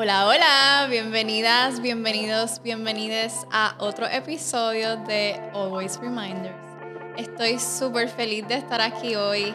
Hola, 0.00 0.28
hola, 0.28 0.86
bienvenidas, 0.88 1.82
bienvenidos, 1.82 2.62
bienvenides 2.62 3.48
a 3.50 3.74
otro 3.80 4.06
episodio 4.06 4.96
de 4.96 5.40
Always 5.52 5.98
Reminders. 5.98 6.54
Estoy 7.16 7.58
súper 7.58 8.08
feliz 8.08 8.46
de 8.46 8.54
estar 8.54 8.80
aquí 8.80 9.16
hoy 9.16 9.52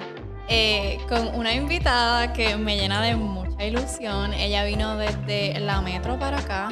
eh, 0.50 0.98
con 1.08 1.34
una 1.34 1.54
invitada 1.54 2.34
que 2.34 2.58
me 2.58 2.76
llena 2.76 3.02
de 3.02 3.16
mucha 3.16 3.66
ilusión. 3.66 4.34
Ella 4.34 4.66
vino 4.66 4.98
desde 4.98 5.58
la 5.62 5.80
metro 5.80 6.20
para 6.20 6.40
acá, 6.40 6.72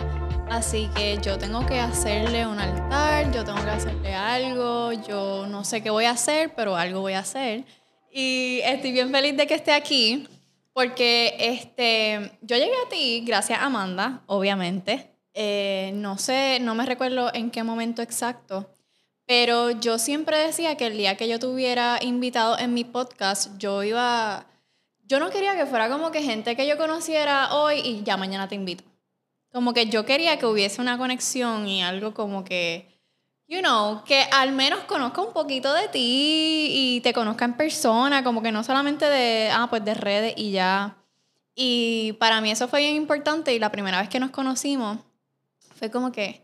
así 0.50 0.90
que 0.94 1.18
yo 1.22 1.38
tengo 1.38 1.66
que 1.66 1.80
hacerle 1.80 2.46
un 2.46 2.60
altar, 2.60 3.32
yo 3.32 3.46
tengo 3.46 3.64
que 3.64 3.70
hacerle 3.70 4.14
algo, 4.14 4.92
yo 4.92 5.48
no 5.48 5.64
sé 5.64 5.82
qué 5.82 5.92
voy 5.92 6.04
a 6.04 6.12
hacer, 6.12 6.54
pero 6.58 6.76
algo 6.76 7.00
voy 7.00 7.14
a 7.14 7.20
hacer. 7.20 7.64
Y 8.12 8.60
estoy 8.66 8.92
bien 8.92 9.12
feliz 9.12 9.38
de 9.38 9.48
que 9.48 9.54
esté 9.54 9.72
aquí. 9.72 10.28
Porque 10.74 11.36
este, 11.40 12.38
yo 12.42 12.56
llegué 12.58 12.74
a 12.86 12.90
ti 12.90 13.24
gracias 13.26 13.60
a 13.60 13.66
Amanda, 13.66 14.24
obviamente. 14.28 15.12
Eh, 15.34 15.92
no 15.96 16.18
sé, 16.18 16.60
no 16.62 16.76
me 16.76 16.86
recuerdo 16.86 17.34
en 17.34 17.52
qué 17.52 17.64
momento 17.64 18.02
exacto, 18.02 18.70
pero 19.26 19.72
yo 19.72 19.98
siempre 19.98 20.38
decía 20.38 20.76
que 20.76 20.88
el 20.88 20.98
día 20.98 21.16
que 21.16 21.30
yo 21.30 21.40
tuviera 21.40 22.00
invitado 22.02 22.60
en 22.60 22.74
mi 22.74 22.84
podcast, 22.84 23.58
yo 23.58 23.82
iba, 23.84 24.46
yo 25.06 25.20
no 25.20 25.30
quería 25.30 25.56
que 25.56 25.66
fuera 25.66 25.90
como 25.90 26.12
que 26.12 26.22
gente 26.22 26.56
que 26.58 26.68
yo 26.68 26.78
conociera 26.78 27.54
hoy 27.54 27.80
y 27.80 28.04
ya 28.04 28.18
mañana 28.18 28.50
te 28.50 28.56
invito. 28.56 28.84
Como 29.54 29.74
que 29.74 29.86
yo 29.88 30.06
quería 30.06 30.38
que 30.38 30.46
hubiese 30.46 30.82
una 30.82 30.98
conexión 30.98 31.68
y 31.68 31.82
algo 31.82 32.14
como 32.14 32.44
que 32.44 33.01
you 33.52 33.60
know, 33.60 34.02
que 34.06 34.24
al 34.32 34.54
menos 34.54 34.80
conozca 34.86 35.22
un 35.22 35.34
poquito 35.34 35.74
de 35.74 35.90
ti 35.90 36.68
y 36.70 37.02
te 37.02 37.12
conozca 37.12 37.44
en 37.44 37.58
persona, 37.58 38.24
como 38.24 38.42
que 38.42 38.50
no 38.50 38.64
solamente 38.64 39.06
de, 39.10 39.52
ah, 39.52 39.68
pues 39.70 39.84
de 39.84 39.94
redes 39.94 40.34
y 40.38 40.52
ya. 40.52 40.96
Y 41.54 42.14
para 42.14 42.40
mí 42.40 42.50
eso 42.50 42.70
fue 42.70 42.80
bien 42.80 42.96
importante 42.96 43.54
y 43.54 43.60
la 43.60 43.70
primera 43.70 44.00
vez 44.00 44.08
que 44.08 44.22
nos 44.22 44.32
conocimos 44.32 45.00
fue 45.76 45.92
como 45.92 46.14
que, 46.14 46.42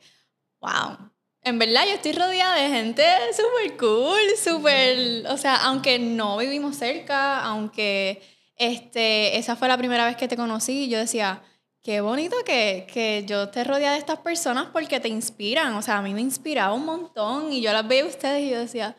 wow, 0.59 0.97
en 1.43 1.57
verdad 1.57 1.85
yo 1.85 1.93
estoy 1.93 2.11
rodeada 2.11 2.55
de 2.55 2.67
gente 2.67 3.05
súper 3.31 3.77
cool, 3.77 4.19
súper, 4.43 5.27
o 5.27 5.37
sea, 5.37 5.55
aunque 5.63 5.99
no 5.99 6.35
vivimos 6.35 6.75
cerca, 6.75 7.41
aunque 7.41 8.21
este, 8.57 9.37
esa 9.37 9.55
fue 9.55 9.69
la 9.69 9.77
primera 9.77 10.05
vez 10.05 10.17
que 10.17 10.27
te 10.27 10.35
conocí, 10.35 10.89
yo 10.89 10.99
decía, 10.99 11.41
Qué 11.87 12.01
bonito 12.01 12.35
que, 12.45 12.85
que 12.91 13.23
yo 13.25 13.47
te 13.47 13.63
rodea 13.63 13.93
de 13.93 13.97
estas 13.97 14.19
personas 14.19 14.67
porque 14.73 14.99
te 14.99 15.07
inspiran. 15.07 15.73
O 15.75 15.81
sea, 15.81 15.99
a 15.99 16.01
mí 16.01 16.13
me 16.13 16.19
inspiraba 16.19 16.73
un 16.73 16.83
montón 16.83 17.53
y 17.53 17.61
yo 17.61 17.71
las 17.71 17.87
veía 17.87 18.03
a 18.03 18.07
ustedes 18.07 18.41
y 18.41 18.49
yo 18.49 18.59
decía, 18.59 18.93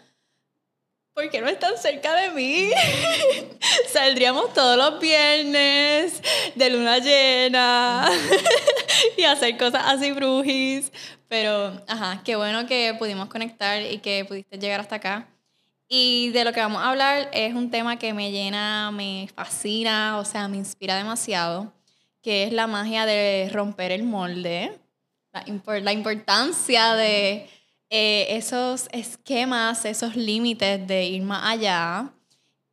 ¿por 1.13 1.29
qué 1.29 1.43
no 1.43 1.49
están 1.49 1.77
cerca 1.77 2.15
de 2.15 2.31
mí? 2.31 2.71
Saldríamos 3.93 4.55
todos 4.55 4.79
los 4.79 4.99
viernes 5.01 6.23
de 6.55 6.71
luna 6.71 6.97
llena 6.97 8.09
y 9.19 9.25
hacer 9.25 9.59
cosas 9.59 9.83
así 9.85 10.11
brujis. 10.13 10.91
Pero, 11.29 11.83
ajá, 11.89 12.23
qué 12.25 12.37
bueno 12.37 12.67
que 12.67 12.97
pudimos 12.99 13.29
conectar 13.29 13.83
y 13.83 13.99
que 13.99 14.25
pudiste 14.25 14.59
llegar 14.59 14.81
hasta 14.81 14.97
acá. 14.97 15.29
Y 15.89 16.31
de 16.31 16.43
lo 16.43 16.55
que 16.55 16.61
vamos 16.61 16.81
a 16.81 16.89
hablar 16.89 17.29
es 17.35 17.53
un 17.53 17.71
tema 17.71 17.99
que 17.99 18.15
me 18.15 18.33
llena, 18.33 18.91
me 18.93 19.29
fascina, 19.35 20.17
o 20.17 20.25
sea, 20.25 20.49
me 20.49 20.57
inspira 20.57 20.97
demasiado 20.97 21.77
que 22.29 22.43
es 22.43 22.53
la 22.53 22.67
magia 22.67 23.07
de 23.07 23.49
romper 23.55 23.91
el 23.91 24.03
molde, 24.03 24.79
la, 25.33 25.47
la 25.81 25.93
importancia 25.95 26.93
de 26.93 27.49
eh, 27.89 28.27
esos 28.37 28.87
esquemas, 28.93 29.87
esos 29.87 30.15
límites 30.15 30.87
de 30.87 31.07
ir 31.07 31.23
más 31.23 31.51
allá. 31.51 32.13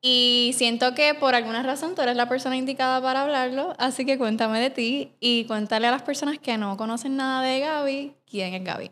Y 0.02 0.52
siento 0.58 0.94
que 0.94 1.14
por 1.14 1.36
alguna 1.36 1.64
razón 1.64 1.96
tú 1.96 2.02
eres 2.02 2.18
la 2.18 2.28
persona 2.28 2.58
indicada 2.58 3.02
para 3.02 3.22
hablarlo, 3.22 3.74
así 3.78 4.06
que 4.06 4.18
cuéntame 4.18 4.60
de 4.60 4.72
ti 4.72 5.14
y 5.22 5.46
cuéntale 5.46 5.88
a 5.88 5.92
las 5.92 6.02
personas 6.02 6.38
que 6.38 6.58
no 6.58 6.76
conocen 6.76 7.16
nada 7.16 7.42
de 7.42 7.62
Gaby, 7.62 8.14
¿quién 8.30 8.56
es 8.56 8.62
Gaby? 8.66 8.92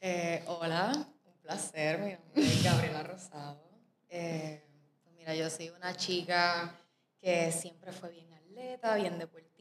Eh, 0.00 0.42
hola, 0.48 0.90
un 1.24 1.40
placer, 1.40 2.00
mi 2.00 2.10
nombre 2.14 2.52
es 2.52 2.64
Gabriela 2.64 3.04
Rosado. 3.04 3.62
Eh, 4.08 4.60
pues 5.04 5.14
mira, 5.14 5.36
yo 5.36 5.48
soy 5.48 5.68
una 5.68 5.96
chica 5.96 6.74
que 7.20 7.52
siempre 7.52 7.92
fue 7.92 8.10
bien 8.10 8.32
atleta, 8.32 8.96
bien 8.96 9.18
deportista, 9.20 9.51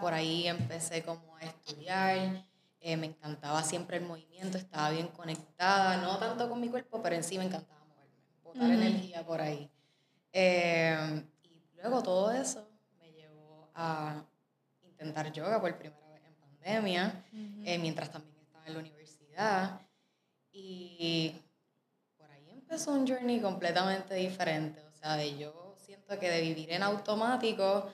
por 0.00 0.12
ahí 0.12 0.46
empecé 0.46 1.02
como 1.02 1.36
a 1.36 1.40
estudiar, 1.40 2.44
eh, 2.80 2.96
me 2.96 3.06
encantaba 3.06 3.62
siempre 3.62 3.96
el 3.96 4.04
movimiento, 4.04 4.58
estaba 4.58 4.90
bien 4.90 5.08
conectada, 5.08 5.96
no 5.96 6.18
tanto 6.18 6.48
con 6.48 6.60
mi 6.60 6.68
cuerpo, 6.68 7.02
pero 7.02 7.16
en 7.16 7.24
sí 7.24 7.38
me 7.38 7.44
encantaba 7.44 7.82
moverme, 7.84 8.18
botar 8.42 8.70
energía 8.70 9.24
por 9.24 9.40
ahí. 9.40 9.70
Eh, 10.32 11.24
y 11.42 11.62
luego 11.76 12.02
todo 12.02 12.30
eso 12.32 12.68
me 12.98 13.10
llevó 13.12 13.70
a 13.74 14.22
intentar 14.82 15.32
yoga 15.32 15.58
por 15.60 15.76
primera 15.78 16.06
vez 16.08 16.22
en 16.26 16.34
pandemia, 16.34 17.24
eh, 17.64 17.78
mientras 17.78 18.10
también 18.10 18.36
estaba 18.38 18.66
en 18.66 18.74
la 18.74 18.80
universidad. 18.80 19.80
Y 20.52 21.34
por 22.18 22.30
ahí 22.30 22.50
empezó 22.50 22.92
un 22.92 23.06
journey 23.06 23.40
completamente 23.40 24.14
diferente, 24.14 24.82
o 24.82 24.92
sea, 24.92 25.16
de 25.16 25.38
yo 25.38 25.74
siento 25.78 26.18
que 26.18 26.28
de 26.28 26.42
vivir 26.42 26.72
en 26.72 26.82
automático 26.82 27.90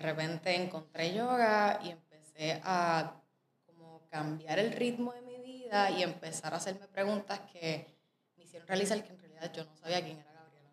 repente 0.00 0.54
encontré 0.54 1.14
yoga 1.14 1.80
y 1.84 1.90
empecé 1.90 2.60
a 2.64 3.22
como 3.66 4.06
cambiar 4.08 4.58
el 4.58 4.72
ritmo 4.72 5.12
de 5.12 5.22
mi 5.22 5.38
vida 5.38 5.90
y 5.90 6.02
empezar 6.02 6.52
a 6.54 6.56
hacerme 6.56 6.88
preguntas 6.88 7.40
que 7.52 7.86
me 8.36 8.44
hicieron 8.44 8.66
realizar 8.66 9.02
que 9.04 9.12
en 9.12 9.18
realidad 9.18 9.52
yo 9.52 9.64
no 9.64 9.76
sabía 9.76 10.02
quién 10.02 10.18
era 10.18 10.32
Gabriela. 10.32 10.72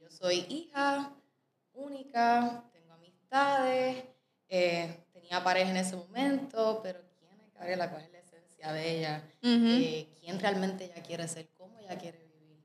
Yo 0.00 0.10
soy 0.10 0.46
hija 0.48 1.14
única, 1.72 2.64
tengo 2.72 2.92
amistades, 2.92 4.04
eh, 4.48 5.04
tenía 5.12 5.42
pareja 5.42 5.70
en 5.70 5.76
ese 5.78 5.96
momento, 5.96 6.80
pero 6.82 7.00
¿quién 7.18 7.40
es 7.40 7.52
Gabriela? 7.54 7.90
¿Cuál 7.90 8.02
es 8.02 8.12
la 8.12 8.18
esencia 8.18 8.72
de 8.72 8.98
ella? 8.98 9.22
Eh, 9.42 10.12
¿Quién 10.20 10.38
realmente 10.40 10.84
ella 10.84 11.02
quiere 11.02 11.28
ser? 11.28 11.48
¿Cómo 11.56 11.78
ella 11.78 11.96
quiere 11.96 12.18
vivir? 12.24 12.62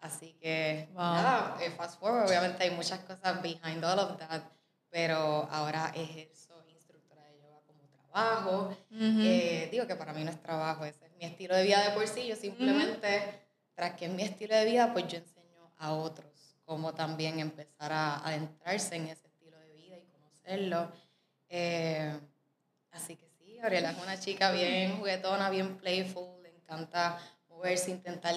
Así 0.00 0.34
que, 0.34 0.88
nada, 0.94 1.56
eh, 1.60 1.70
fast 1.70 1.98
forward, 1.98 2.26
obviamente 2.28 2.62
hay 2.64 2.70
muchas 2.70 3.00
cosas 3.00 3.42
behind 3.42 3.84
all 3.84 3.98
of 3.98 4.16
that 4.18 4.57
pero 4.90 5.48
ahora 5.50 5.92
ejerzo 5.94 6.64
instructora 6.68 7.24
de 7.26 7.38
yoga 7.40 7.60
como 7.66 7.86
trabajo. 7.88 8.76
Eh, 8.90 9.68
digo 9.70 9.86
que 9.86 9.96
para 9.96 10.12
mí 10.12 10.24
no 10.24 10.30
es 10.30 10.42
trabajo, 10.42 10.84
ese 10.84 11.06
es 11.06 11.12
mi 11.16 11.24
estilo 11.24 11.54
de 11.56 11.64
vida 11.64 11.88
de 11.88 11.90
por 11.90 12.06
sí. 12.06 12.26
Yo 12.26 12.36
simplemente, 12.36 13.22
tras 13.74 13.94
que 13.94 14.06
es 14.06 14.12
mi 14.12 14.22
estilo 14.22 14.54
de 14.54 14.64
vida, 14.64 14.92
pues 14.92 15.06
yo 15.08 15.18
enseño 15.18 15.72
a 15.76 15.92
otros 15.92 16.26
cómo 16.68 16.92
también 16.92 17.40
empezar 17.40 17.92
a 17.92 18.18
adentrarse 18.18 18.96
en 18.96 19.08
ese 19.08 19.26
estilo 19.26 19.58
de 19.58 19.72
vida 19.72 19.96
y 19.96 20.04
conocerlo. 20.04 20.92
Eh, 21.48 22.12
así 22.90 23.16
que 23.16 23.26
sí, 23.30 23.56
Gabriela 23.56 23.92
es 23.92 23.98
una 23.98 24.20
chica 24.20 24.50
bien 24.50 24.98
juguetona, 24.98 25.48
bien 25.48 25.78
playful, 25.78 26.42
le 26.42 26.50
encanta 26.50 27.18
moverse, 27.48 27.90
intentar 27.90 28.34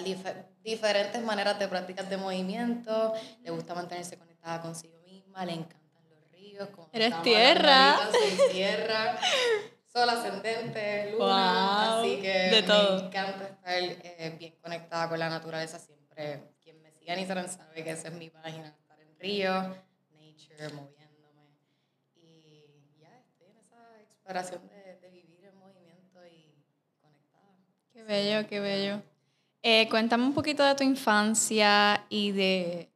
diferentes 0.64 1.22
maneras 1.22 1.60
de 1.60 1.68
prácticas 1.68 2.10
de 2.10 2.16
movimiento, 2.16 3.14
le 3.44 3.52
gusta 3.52 3.76
mantenerse 3.76 4.18
conectada 4.18 4.62
consigo 4.62 4.98
misma, 5.02 5.46
le 5.46 5.54
encanta 5.54 5.81
Eres 6.92 7.22
tierra. 7.22 7.98
Soy 8.12 8.52
tierra. 8.52 9.20
Sol 9.92 10.10
ascendente, 10.10 11.12
luna. 11.12 12.00
Así 12.00 12.22
que 12.22 12.30
de 12.30 12.62
me 12.62 13.08
encanta 13.08 13.44
estar 13.46 13.74
eh, 13.76 14.36
bien 14.40 14.56
conectada 14.62 15.10
con 15.10 15.20
la 15.20 15.30
naturaleza 15.30 15.80
siempre. 15.80 16.44
Quien 16.64 16.82
me 16.82 16.92
siga 16.92 17.14
en 17.14 17.20
Instagram 17.20 17.50
sabe 17.50 17.84
que 17.84 17.92
esa 17.92 18.08
es 18.08 18.14
mi 18.14 18.30
página, 18.30 18.70
estar 18.70 19.00
en 19.02 19.20
río, 19.20 19.52
nature, 19.52 20.70
moviéndome. 20.74 21.50
Y 22.16 23.00
ya 23.02 23.20
estoy 23.20 23.48
en 23.48 23.58
esa 23.58 24.02
exploración 24.02 24.68
de, 24.70 24.96
de 25.02 25.10
vivir 25.10 25.44
en 25.44 25.58
movimiento 25.60 26.26
y 26.26 26.56
conectada. 27.02 27.58
Qué 27.92 28.04
bello, 28.04 28.48
qué 28.48 28.60
bello. 28.62 29.02
Eh, 29.64 29.90
cuéntame 29.90 30.24
un 30.24 30.34
poquito 30.34 30.64
de 30.64 30.74
tu 30.76 30.84
infancia 30.84 32.06
y 32.10 32.32
de 32.32 32.90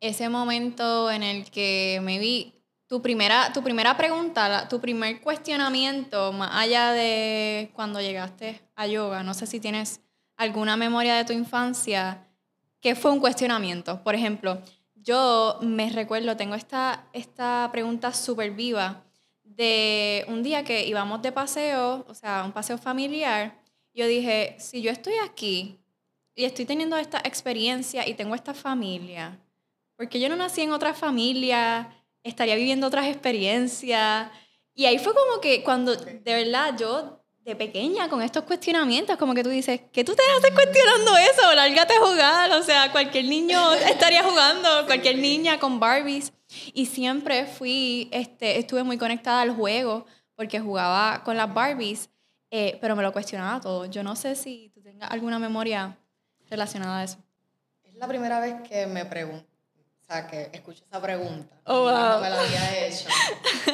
ese 0.00 0.30
momento 0.30 1.10
en 1.10 1.22
el 1.22 1.50
que 1.50 2.00
me 2.02 2.18
vi 2.18 2.59
tu 2.90 3.00
primera, 3.00 3.52
tu 3.52 3.62
primera 3.62 3.96
pregunta, 3.96 4.66
tu 4.68 4.80
primer 4.80 5.20
cuestionamiento, 5.20 6.32
más 6.32 6.50
allá 6.52 6.90
de 6.90 7.70
cuando 7.72 8.00
llegaste 8.00 8.60
a 8.74 8.88
yoga, 8.88 9.22
no 9.22 9.32
sé 9.32 9.46
si 9.46 9.60
tienes 9.60 10.00
alguna 10.36 10.76
memoria 10.76 11.14
de 11.14 11.24
tu 11.24 11.32
infancia, 11.32 12.26
¿qué 12.80 12.96
fue 12.96 13.12
un 13.12 13.20
cuestionamiento? 13.20 14.02
Por 14.02 14.16
ejemplo, 14.16 14.60
yo 14.96 15.60
me 15.62 15.88
recuerdo, 15.90 16.36
tengo 16.36 16.56
esta, 16.56 17.06
esta 17.12 17.68
pregunta 17.70 18.12
súper 18.12 18.50
viva 18.50 19.04
de 19.44 20.24
un 20.26 20.42
día 20.42 20.64
que 20.64 20.84
íbamos 20.84 21.22
de 21.22 21.30
paseo, 21.30 22.04
o 22.08 22.14
sea, 22.14 22.42
un 22.44 22.50
paseo 22.50 22.76
familiar, 22.76 23.54
yo 23.94 24.08
dije, 24.08 24.56
si 24.58 24.82
yo 24.82 24.90
estoy 24.90 25.14
aquí 25.24 25.78
y 26.34 26.44
estoy 26.44 26.64
teniendo 26.64 26.96
esta 26.96 27.18
experiencia 27.18 28.08
y 28.08 28.14
tengo 28.14 28.34
esta 28.34 28.52
familia, 28.52 29.38
porque 29.94 30.18
yo 30.18 30.28
no 30.28 30.34
nací 30.34 30.62
en 30.62 30.72
otra 30.72 30.92
familia, 30.92 31.99
estaría 32.22 32.56
viviendo 32.56 32.86
otras 32.86 33.06
experiencias. 33.06 34.30
Y 34.74 34.86
ahí 34.86 34.98
fue 34.98 35.12
como 35.14 35.40
que 35.40 35.62
cuando, 35.62 35.94
de 35.96 36.20
verdad, 36.24 36.76
yo 36.78 37.20
de 37.44 37.56
pequeña 37.56 38.08
con 38.08 38.22
estos 38.22 38.44
cuestionamientos, 38.44 39.16
como 39.16 39.34
que 39.34 39.42
tú 39.42 39.48
dices, 39.48 39.80
¿qué 39.92 40.04
tú 40.04 40.14
te 40.14 40.22
haces 40.36 40.50
cuestionando 40.52 41.16
eso? 41.16 41.54
Lárgate 41.54 41.94
a 41.94 42.00
jugar, 42.00 42.52
o 42.52 42.62
sea, 42.62 42.92
cualquier 42.92 43.24
niño 43.24 43.72
estaría 43.88 44.22
jugando, 44.22 44.86
cualquier 44.86 45.18
niña 45.18 45.58
con 45.58 45.80
Barbies. 45.80 46.32
Y 46.74 46.86
siempre 46.86 47.46
fui, 47.46 48.08
este, 48.12 48.58
estuve 48.58 48.82
muy 48.82 48.98
conectada 48.98 49.40
al 49.40 49.50
juego 49.52 50.06
porque 50.34 50.60
jugaba 50.60 51.22
con 51.24 51.36
las 51.36 51.52
Barbies, 51.52 52.10
eh, 52.50 52.78
pero 52.80 52.96
me 52.96 53.02
lo 53.02 53.12
cuestionaba 53.12 53.60
todo. 53.60 53.86
Yo 53.86 54.02
no 54.02 54.16
sé 54.16 54.34
si 54.34 54.70
tú 54.74 54.82
tengas 54.82 55.10
alguna 55.10 55.38
memoria 55.38 55.96
relacionada 56.48 56.98
a 56.98 57.04
eso. 57.04 57.18
Es 57.84 57.94
la 57.94 58.08
primera 58.08 58.40
vez 58.40 58.56
que 58.68 58.86
me 58.86 59.04
pregunto, 59.04 59.49
o 60.10 60.12
sea, 60.12 60.26
que 60.26 60.50
escucho 60.52 60.82
esa 60.84 61.00
pregunta. 61.00 61.54
Oh, 61.66 61.82
wow. 61.82 61.92
No 61.92 62.20
me 62.20 62.30
la 62.30 62.40
había 62.40 62.84
hecho. 62.84 63.08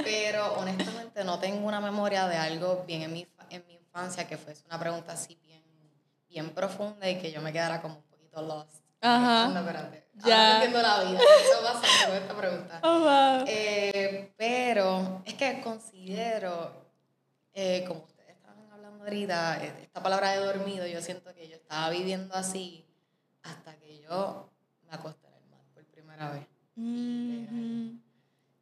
Pero 0.04 0.52
honestamente 0.58 1.24
no 1.24 1.38
tengo 1.38 1.66
una 1.66 1.80
memoria 1.80 2.26
de 2.28 2.36
algo 2.36 2.84
bien 2.86 3.00
en 3.00 3.12
mi, 3.14 3.26
en 3.48 3.64
mi 3.66 3.72
infancia 3.72 4.26
que 4.28 4.36
fuese 4.36 4.62
una 4.66 4.78
pregunta 4.78 5.12
así 5.12 5.38
bien, 5.42 5.62
bien 6.28 6.50
profunda 6.50 7.08
y 7.08 7.18
que 7.18 7.32
yo 7.32 7.40
me 7.40 7.54
quedara 7.54 7.80
como 7.80 7.96
un 7.96 8.02
poquito 8.02 8.42
lost. 8.42 8.84
Ajá. 9.00 9.44
Anda, 9.46 9.60
espérate. 9.60 10.08
Ya. 10.26 10.56
Entiendo 10.56 10.82
la 10.82 11.04
vida. 11.04 11.20
Eso 11.20 11.62
pasa 11.62 12.06
con 12.06 12.16
esta 12.16 12.36
pregunta. 12.36 12.80
Oh, 12.82 13.00
wow. 13.00 13.44
Eh, 13.48 14.34
pero 14.36 15.22
es 15.24 15.32
que 15.32 15.62
considero, 15.62 16.70
eh, 17.54 17.82
como 17.88 18.00
ustedes 18.00 18.36
estaban 18.36 18.70
hablando 18.70 19.04
ahorita, 19.04 19.64
eh, 19.64 19.74
esta 19.80 20.02
palabra 20.02 20.32
de 20.32 20.44
dormido, 20.44 20.86
yo 20.86 21.00
siento 21.00 21.32
que 21.32 21.48
yo 21.48 21.56
estaba 21.56 21.88
viviendo 21.88 22.34
así 22.34 22.84
hasta 23.42 23.74
que 23.76 24.00
yo 24.00 24.50
me 24.82 24.96
acosté 24.96 25.25
vez. 26.32 26.46
Mhm. 26.76 28.02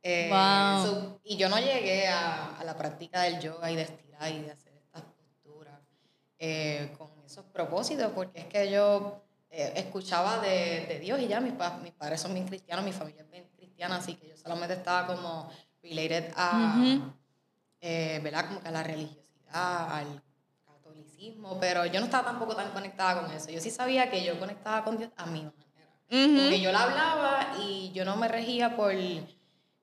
Eh, 0.03 0.29
Wow. 0.31 0.85
so- 0.87 1.21
y 1.25 1.37
yo 1.37 1.49
no 1.49 1.59
llegué 1.59 2.07
a, 2.09 2.57
a 2.59 2.65
la 2.65 2.77
práctica 2.77 3.23
del 3.23 3.41
yoga 3.41 3.71
y 3.71 3.77
de 3.77 3.83
estirar 3.83 4.31
y 4.33 4.43
de 4.43 4.51
hacer 4.51 4.73
estas 4.75 5.03
posturas 5.03 5.81
eh, 6.39 6.93
con 6.99 7.09
esos 7.25 7.45
propósitos, 7.47 8.13
porque 8.13 8.41
es 8.41 8.47
que 8.47 8.71
yo 8.71 9.23
eh, 9.51 9.73
escuchaba 9.77 10.41
de, 10.41 10.85
de 10.89 10.99
Dios 11.01 11.19
y 11.21 11.29
ya 11.29 11.41
mis, 11.41 11.55
pa- 11.55 11.79
mis 11.79 11.93
padres 11.93 12.21
son 12.21 12.35
bien 12.35 12.47
cristianos, 12.47 12.85
mi 12.85 12.93
familia 12.93 13.23
es 13.23 13.31
bien 13.31 13.49
cristiana, 13.57 13.97
así 13.97 14.15
que 14.17 14.29
yo 14.29 14.37
solamente 14.37 14.75
estaba 14.75 15.07
como 15.07 15.51
related 15.83 16.33
a, 16.37 16.75
¿verdad? 18.23 18.49
Como 18.49 18.61
que 18.61 18.69
a 18.69 18.73
la 18.73 18.83
religiosidad, 18.83 19.93
al 19.97 20.23
catolicismo, 20.67 21.59
pero 21.61 21.87
yo 21.87 22.01
no 22.01 22.07
estaba 22.07 22.25
tampoco 22.27 22.55
tan 22.57 22.71
conectada 22.73 23.23
con 23.23 23.31
eso. 23.31 23.51
Yo 23.51 23.61
sí 23.61 23.71
sabía 23.71 24.11
que 24.11 24.23
yo 24.25 24.39
conectaba 24.39 24.85
con 24.85 24.99
Dios 24.99 25.11
a 25.17 25.27
mi 25.27 25.43
manera. 25.43 25.64
Como 26.11 26.49
que 26.49 26.55
Ujú. 26.55 26.63
yo 26.63 26.73
la 26.73 26.83
hablaba 26.83 27.57
y 27.63 27.91
yo 27.93 28.05
no 28.05 28.17
me 28.17 28.29
regía 28.29 28.77
por, 28.77 28.93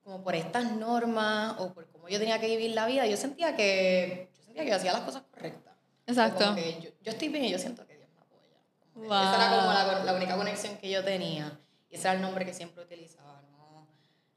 como 0.03 0.23
por 0.23 0.35
estas 0.35 0.71
normas 0.73 1.55
o 1.57 1.73
por 1.73 1.87
cómo 1.91 2.07
yo 2.09 2.19
tenía 2.19 2.39
que 2.39 2.47
vivir 2.47 2.71
la 2.71 2.85
vida. 2.85 3.05
Yo 3.07 3.17
sentía 3.17 3.55
que 3.55 4.29
yo, 4.37 4.43
sentía 4.45 4.63
que 4.63 4.69
yo 4.69 4.75
hacía 4.75 4.93
las 4.93 5.01
cosas 5.01 5.23
correctas. 5.31 5.73
Exacto. 6.05 6.43
Como 6.43 6.55
que 6.55 6.79
yo, 6.81 6.89
yo 7.01 7.11
estoy 7.11 7.29
bien 7.29 7.45
y 7.45 7.51
yo 7.51 7.57
siento 7.57 7.85
que 7.87 7.95
Dios 7.97 8.09
me 8.13 8.21
apoya. 8.21 8.59
Wow. 8.95 9.05
Esa 9.05 9.35
era 9.35 9.57
como 9.57 9.73
la, 9.73 10.03
la 10.05 10.13
única 10.13 10.37
conexión 10.37 10.77
que 10.77 10.89
yo 10.89 11.03
tenía. 11.03 11.59
Y 11.89 11.95
ese 11.95 12.07
era 12.07 12.13
el 12.13 12.21
nombre 12.21 12.45
que 12.45 12.53
siempre 12.53 12.83
utilizaba. 12.83 13.41
¿no? 13.51 13.87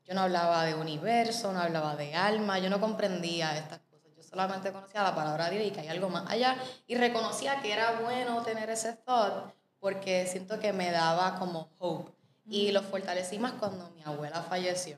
Yo 0.04 0.14
no 0.14 0.22
hablaba 0.22 0.64
de 0.64 0.74
universo, 0.74 1.52
no 1.52 1.60
hablaba 1.60 1.96
de 1.96 2.14
alma, 2.14 2.58
yo 2.58 2.70
no 2.70 2.80
comprendía 2.80 3.56
estas 3.56 3.80
cosas. 3.80 4.10
Yo 4.16 4.22
solamente 4.22 4.72
conocía 4.72 5.02
la 5.02 5.14
palabra 5.14 5.50
Dios 5.50 5.64
y 5.64 5.70
que 5.70 5.80
hay 5.80 5.88
algo 5.88 6.08
más 6.08 6.30
allá. 6.30 6.56
Y 6.86 6.94
reconocía 6.96 7.60
que 7.60 7.72
era 7.72 8.00
bueno 8.00 8.42
tener 8.42 8.70
ese 8.70 8.94
thought 8.94 9.52
porque 9.84 10.26
siento 10.26 10.58
que 10.58 10.72
me 10.72 10.90
daba 10.90 11.38
como 11.38 11.68
hope. 11.78 12.10
Y 12.46 12.72
lo 12.72 12.80
fortalecí 12.82 13.38
más 13.38 13.52
cuando 13.52 13.90
mi 13.90 14.02
abuela 14.02 14.40
falleció. 14.40 14.96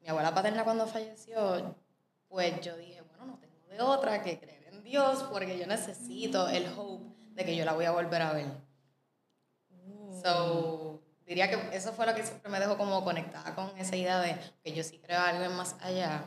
Mi 0.00 0.08
abuela 0.08 0.32
paterna 0.32 0.62
cuando 0.62 0.86
falleció, 0.86 1.74
pues 2.28 2.60
yo 2.60 2.76
dije, 2.76 3.02
bueno, 3.02 3.26
no 3.26 3.38
tengo 3.38 3.66
de 3.68 3.80
otra 3.80 4.22
que 4.22 4.38
creer 4.38 4.68
en 4.68 4.84
Dios 4.84 5.24
porque 5.24 5.58
yo 5.58 5.66
necesito 5.66 6.48
el 6.48 6.72
hope 6.78 7.04
de 7.34 7.44
que 7.44 7.56
yo 7.56 7.64
la 7.64 7.72
voy 7.72 7.84
a 7.84 7.90
volver 7.90 8.22
a 8.22 8.32
ver. 8.32 8.46
So, 10.22 11.02
diría 11.26 11.50
que 11.50 11.76
eso 11.76 11.92
fue 11.92 12.06
lo 12.06 12.14
que 12.14 12.22
siempre 12.22 12.48
me 12.48 12.60
dejó 12.60 12.78
como 12.78 13.02
conectada 13.02 13.56
con 13.56 13.76
esa 13.76 13.96
idea 13.96 14.20
de 14.20 14.38
que 14.62 14.72
yo 14.72 14.84
sí 14.84 15.00
creo 15.00 15.18
algo 15.18 15.52
más 15.56 15.74
allá, 15.80 16.22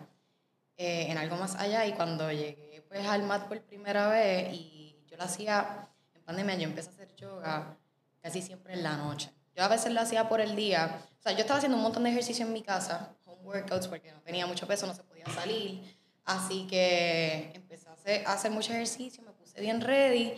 eh, 0.75 1.05
en 1.09 1.17
algo 1.17 1.37
más 1.37 1.55
allá. 1.55 1.85
Y 1.85 1.93
cuando 1.93 2.29
llegué 2.29 2.83
pues 2.89 3.07
al 3.07 3.23
mat 3.23 3.47
por 3.47 3.61
primera 3.61 4.09
vez 4.09 4.53
y 4.53 5.01
yo 5.07 5.15
lo 5.15 5.23
hacía 5.23 5.87
en 6.13 6.23
pandemia, 6.23 6.55
yo 6.55 6.63
empecé 6.63 6.89
a 6.89 6.91
hacer 6.91 7.15
yoga 7.15 7.77
casi 8.25 8.41
siempre 8.41 8.73
en 8.73 8.81
la 8.81 8.97
noche. 8.97 9.29
Yo 9.55 9.63
a 9.63 9.67
veces 9.67 9.93
lo 9.93 10.01
hacía 10.01 10.27
por 10.27 10.41
el 10.41 10.55
día. 10.55 10.99
O 11.19 11.21
sea, 11.21 11.33
yo 11.33 11.41
estaba 11.41 11.59
haciendo 11.59 11.77
un 11.77 11.83
montón 11.83 12.03
de 12.05 12.09
ejercicio 12.09 12.43
en 12.43 12.53
mi 12.53 12.63
casa, 12.63 13.15
home 13.23 13.43
workouts, 13.43 13.87
porque 13.87 14.11
no 14.11 14.19
tenía 14.21 14.47
mucho 14.47 14.65
peso, 14.65 14.87
no 14.87 14.95
se 14.95 15.03
podía 15.03 15.27
salir. 15.27 15.95
Así 16.23 16.65
que 16.65 17.51
empecé 17.53 17.87
a 17.87 17.93
hacer, 17.93 18.25
a 18.25 18.33
hacer 18.33 18.49
mucho 18.49 18.73
ejercicio, 18.73 19.21
me 19.21 19.31
puse 19.31 19.61
bien 19.61 19.79
ready. 19.79 20.33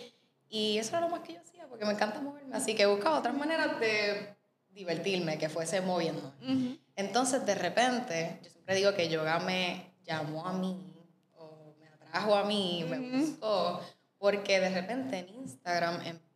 Y 0.50 0.78
eso 0.78 0.90
era 0.98 1.00
lo 1.00 1.08
más 1.08 1.22
que 1.22 1.36
yo 1.36 1.40
hacía, 1.40 1.66
porque 1.70 1.86
me 1.86 1.94
encanta 1.94 2.20
moverme. 2.20 2.54
Así 2.58 2.76
que 2.76 2.86
buscaba 2.86 3.20
otras 3.20 3.36
maneras 3.38 3.80
de 3.80 4.36
divertirme, 4.72 5.38
que 5.38 5.48
fuese 5.48 5.80
moviéndome. 5.80 6.34
Ujú. 6.42 6.78
Entonces, 6.98 7.46
de 7.46 7.56
repente, 7.56 8.40
yo 8.44 8.50
siempre 8.50 8.76
digo 8.76 8.94
que 8.94 9.08
yoga 9.08 9.40
me 9.40 9.94
llamó 10.04 10.46
a 10.46 10.52
mí, 10.52 10.94
o 11.38 11.74
me 11.80 11.88
atrajo 11.88 12.36
a 12.36 12.44
mí, 12.44 12.86
me 12.90 13.00
Ujú. 13.00 13.18
buscó, 13.18 13.82
porque 14.18 14.60
de 14.60 14.72
repente 14.72 15.20
en 15.20 15.30
Instagram 15.30 16.02
em- 16.06 16.27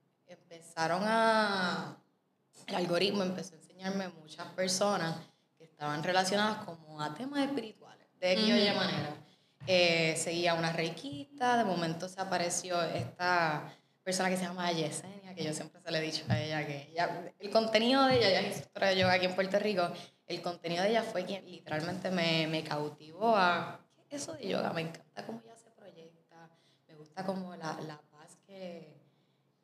empezaron 0.61 1.01
a. 1.05 1.97
El 2.67 2.75
algoritmo 2.75 3.23
empezó 3.23 3.55
a 3.55 3.57
enseñarme 3.57 4.09
muchas 4.09 4.45
personas 4.49 5.15
que 5.57 5.63
estaban 5.63 6.03
relacionadas 6.03 6.63
como 6.63 7.01
a 7.01 7.13
temas 7.15 7.47
espirituales, 7.47 8.07
de 8.19 8.35
Y 8.35 8.69
Ujú. 8.69 8.75
manera. 8.75 9.15
Eh, 9.67 10.15
seguía 10.17 10.53
una 10.53 10.71
reikista, 10.71 11.57
de 11.57 11.63
momento 11.63 12.07
se 12.07 12.21
apareció 12.21 12.81
esta 12.81 13.73
persona 14.03 14.29
que 14.29 14.37
se 14.37 14.43
llama 14.43 14.71
Yesenia, 14.71 15.33
que 15.35 15.43
yo 15.43 15.53
siempre 15.53 15.81
se 15.81 15.91
le 15.91 15.97
he 15.99 16.01
dicho 16.01 16.23
a 16.29 16.39
ella 16.39 16.65
que 16.65 16.89
ella, 16.91 17.31
el 17.39 17.49
contenido 17.49 18.05
de 18.05 18.17
ella, 18.17 18.29
ella 18.29 18.39
es 18.41 18.47
instructora 18.47 18.89
de 18.89 18.97
yoga 18.97 19.13
aquí 19.13 19.25
en 19.25 19.35
Puerto 19.35 19.59
Rico, 19.59 19.87
el 20.27 20.41
contenido 20.41 20.83
de 20.83 20.89
ella 20.91 21.03
fue 21.03 21.25
quien 21.25 21.45
literalmente 21.45 22.09
me, 22.09 22.47
me 22.47 22.63
cautivó 22.63 23.35
a 23.35 23.79
¿qué 24.09 24.15
es 24.15 24.23
eso 24.23 24.33
de 24.33 24.47
yoga, 24.47 24.73
me 24.73 24.81
encanta 24.81 25.25
cómo 25.25 25.41
ella 25.43 25.55
se 25.55 25.69
proyecta, 25.71 26.49
me 26.87 26.95
gusta 26.95 27.23
como 27.23 27.55
la, 27.55 27.79
la 27.81 28.01
paz 28.11 28.37
que, 28.47 29.00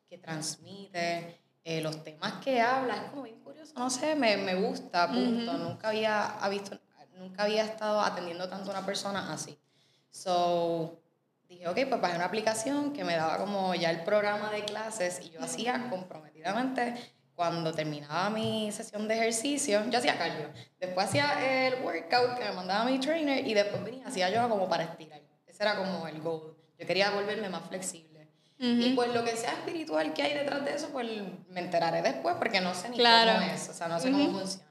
que 0.08 0.18
transmite, 0.18 1.40
eh, 1.64 1.80
los 1.80 2.02
temas 2.02 2.42
que 2.42 2.60
habla, 2.60 2.96
es 2.96 3.02
como 3.10 3.22
bien 3.22 3.40
curioso, 3.40 3.74
no 3.76 3.90
sé, 3.90 4.14
me, 4.14 4.36
me 4.38 4.54
gusta, 4.54 5.06
punto, 5.08 5.52
Ujú. 5.52 5.62
nunca, 5.62 5.88
había, 5.88 6.26
ha 6.38 6.48
visto, 6.48 6.78
nunca 7.16 7.42
había 7.42 7.64
estado 7.64 8.00
atendiendo 8.00 8.48
tanto 8.48 8.70
a 8.70 8.78
una 8.78 8.86
persona 8.86 9.32
así. 9.32 9.58
So, 10.10 11.00
dije, 11.48 11.68
ok, 11.68 11.78
pues 11.88 12.00
bajé 12.00 12.16
una 12.16 12.24
aplicación 12.24 12.92
que 12.92 13.04
me 13.04 13.16
daba 13.16 13.36
como 13.38 13.74
ya 13.74 13.90
el 13.90 14.02
programa 14.02 14.50
de 14.50 14.64
clases 14.64 15.20
y 15.24 15.30
yo 15.30 15.42
hacía 15.42 15.88
comprometidamente 15.90 16.94
cuando 17.34 17.72
terminaba 17.72 18.30
mi 18.30 18.72
sesión 18.72 19.06
de 19.06 19.14
ejercicio, 19.14 19.88
yo 19.90 19.98
hacía 19.98 20.18
cardio, 20.18 20.50
después 20.80 21.06
hacía 21.06 21.68
el 21.68 21.84
workout 21.84 22.36
que 22.36 22.44
me 22.44 22.52
mandaba 22.52 22.84
mi 22.84 22.98
trainer 22.98 23.46
y 23.46 23.54
después 23.54 23.84
venía, 23.84 24.06
hacía 24.08 24.28
yoga 24.28 24.48
como 24.48 24.68
para 24.68 24.84
estirar. 24.84 25.20
Ese 25.46 25.62
era 25.62 25.76
como 25.76 26.08
el 26.08 26.20
goal. 26.20 26.56
Yo 26.78 26.86
quería 26.86 27.10
volverme 27.10 27.48
más 27.48 27.62
flexible. 27.68 28.07
Y 28.58 28.86
Ujú. 28.86 28.96
pues 28.96 29.14
lo 29.14 29.24
que 29.24 29.36
sea 29.36 29.52
espiritual 29.52 30.12
que 30.14 30.22
hay 30.22 30.34
detrás 30.34 30.64
de 30.64 30.74
eso, 30.74 30.88
pues 30.90 31.08
me 31.48 31.60
enteraré 31.60 32.02
después 32.02 32.34
porque 32.36 32.60
no 32.60 32.74
sé 32.74 32.88
ni 32.88 32.96
Claro. 32.96 33.38
cómo 33.40 33.52
es, 33.52 33.68
o 33.68 33.72
sea, 33.72 33.86
no 33.88 34.00
sé 34.00 34.10
cómo 34.10 34.30
funciona. 34.32 34.64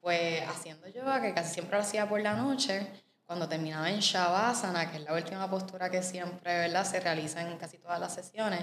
Pues 0.00 0.42
haciendo 0.48 0.86
yoga, 0.88 1.20
que 1.22 1.32
casi 1.34 1.54
siempre 1.54 1.76
lo 1.78 1.82
hacía 1.82 2.08
por 2.08 2.20
la 2.20 2.34
noche, 2.34 2.86
cuando 3.24 3.48
terminaba 3.48 3.90
en 3.90 4.00
Shavasana, 4.00 4.90
que 4.90 4.98
es 4.98 5.02
la 5.04 5.14
última 5.14 5.48
postura 5.50 5.90
que 5.90 6.02
siempre 6.02 6.52
¿verdad? 6.58 6.84
se 6.84 7.00
realiza 7.00 7.40
en 7.42 7.56
casi 7.58 7.78
todas 7.78 7.98
las 7.98 8.14
sesiones 8.14 8.62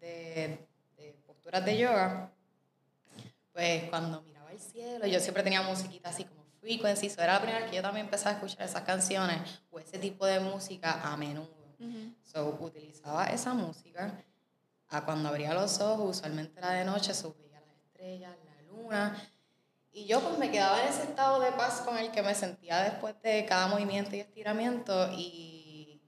de, 0.00 0.66
de 0.96 1.16
posturas 1.26 1.64
de 1.64 1.78
yoga, 1.78 2.30
pues 3.52 3.84
cuando 3.90 4.22
miraba 4.22 4.50
el 4.52 4.58
cielo, 4.58 5.06
yo 5.06 5.20
siempre 5.20 5.42
tenía 5.42 5.62
musiquita 5.62 6.08
así 6.10 6.24
como 6.24 6.44
frequency, 6.60 7.06
eso 7.06 7.22
era 7.22 7.34
la 7.34 7.40
primera 7.40 7.60
vez 7.60 7.70
que 7.70 7.76
yo 7.76 7.82
también 7.82 8.06
empecé 8.06 8.28
a 8.28 8.32
escuchar 8.32 8.62
esas 8.62 8.82
canciones 8.82 9.38
o 9.70 9.78
ese 9.78 9.98
tipo 9.98 10.26
de 10.26 10.40
música 10.40 11.00
a 11.02 11.16
menudo. 11.16 11.54
So, 12.34 12.58
utilizaba 12.60 13.26
esa 13.26 13.54
música. 13.54 14.12
A 14.88 15.04
cuando 15.04 15.28
abría 15.28 15.54
los 15.54 15.80
ojos, 15.80 16.18
usualmente 16.18 16.58
era 16.58 16.72
de 16.72 16.84
noche, 16.84 17.14
so, 17.14 17.32
veía 17.38 17.60
las 17.60 17.76
estrellas, 17.76 18.36
la 18.44 18.62
luna. 18.62 19.30
Y 19.92 20.06
yo 20.06 20.20
pues 20.20 20.36
me 20.38 20.50
quedaba 20.50 20.82
en 20.82 20.88
ese 20.88 21.04
estado 21.04 21.38
de 21.38 21.52
paz 21.52 21.82
con 21.82 21.96
el 21.96 22.10
que 22.10 22.22
me 22.22 22.34
sentía 22.34 22.82
después 22.82 23.14
de 23.22 23.46
cada 23.46 23.68
movimiento 23.68 24.16
y 24.16 24.20
estiramiento. 24.20 25.12
Y 25.12 26.02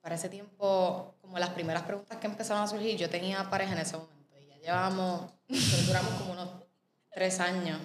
para 0.00 0.14
ese 0.14 0.28
tiempo, 0.28 1.16
como 1.20 1.40
las 1.40 1.50
primeras 1.50 1.82
preguntas 1.82 2.18
que 2.18 2.28
empezaron 2.28 2.62
a 2.62 2.68
surgir, 2.68 2.96
yo 2.96 3.10
tenía 3.10 3.50
pareja 3.50 3.72
en 3.72 3.80
ese 3.80 3.96
momento. 3.96 4.36
Y 4.38 4.60
ya 4.60 4.88
nosotros 4.90 5.32
duramos 5.88 6.12
como 6.20 6.32
unos 6.34 6.67
tres 7.12 7.40
años. 7.40 7.80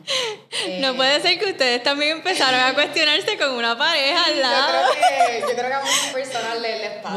No 0.80 0.90
Eh, 0.90 0.94
puede 0.96 1.22
ser 1.22 1.40
que 1.40 1.52
ustedes 1.52 1.82
también 1.84 2.18
empezaron 2.18 2.60
a 2.60 2.74
cuestionarse 2.74 3.38
con 3.38 3.52
una 3.52 3.78
pareja 3.78 4.26
al 4.26 4.36
Yo 4.36 4.42
lado. 4.42 4.90
creo 4.92 5.28
que, 5.28 5.42
yo 5.42 5.48
creo 5.56 5.68
que 5.68 5.74
a 5.74 5.80
muchas 5.82 6.14
personas 6.14 6.60
les, 6.62 6.80
les 6.82 6.92
pasa 7.02 7.10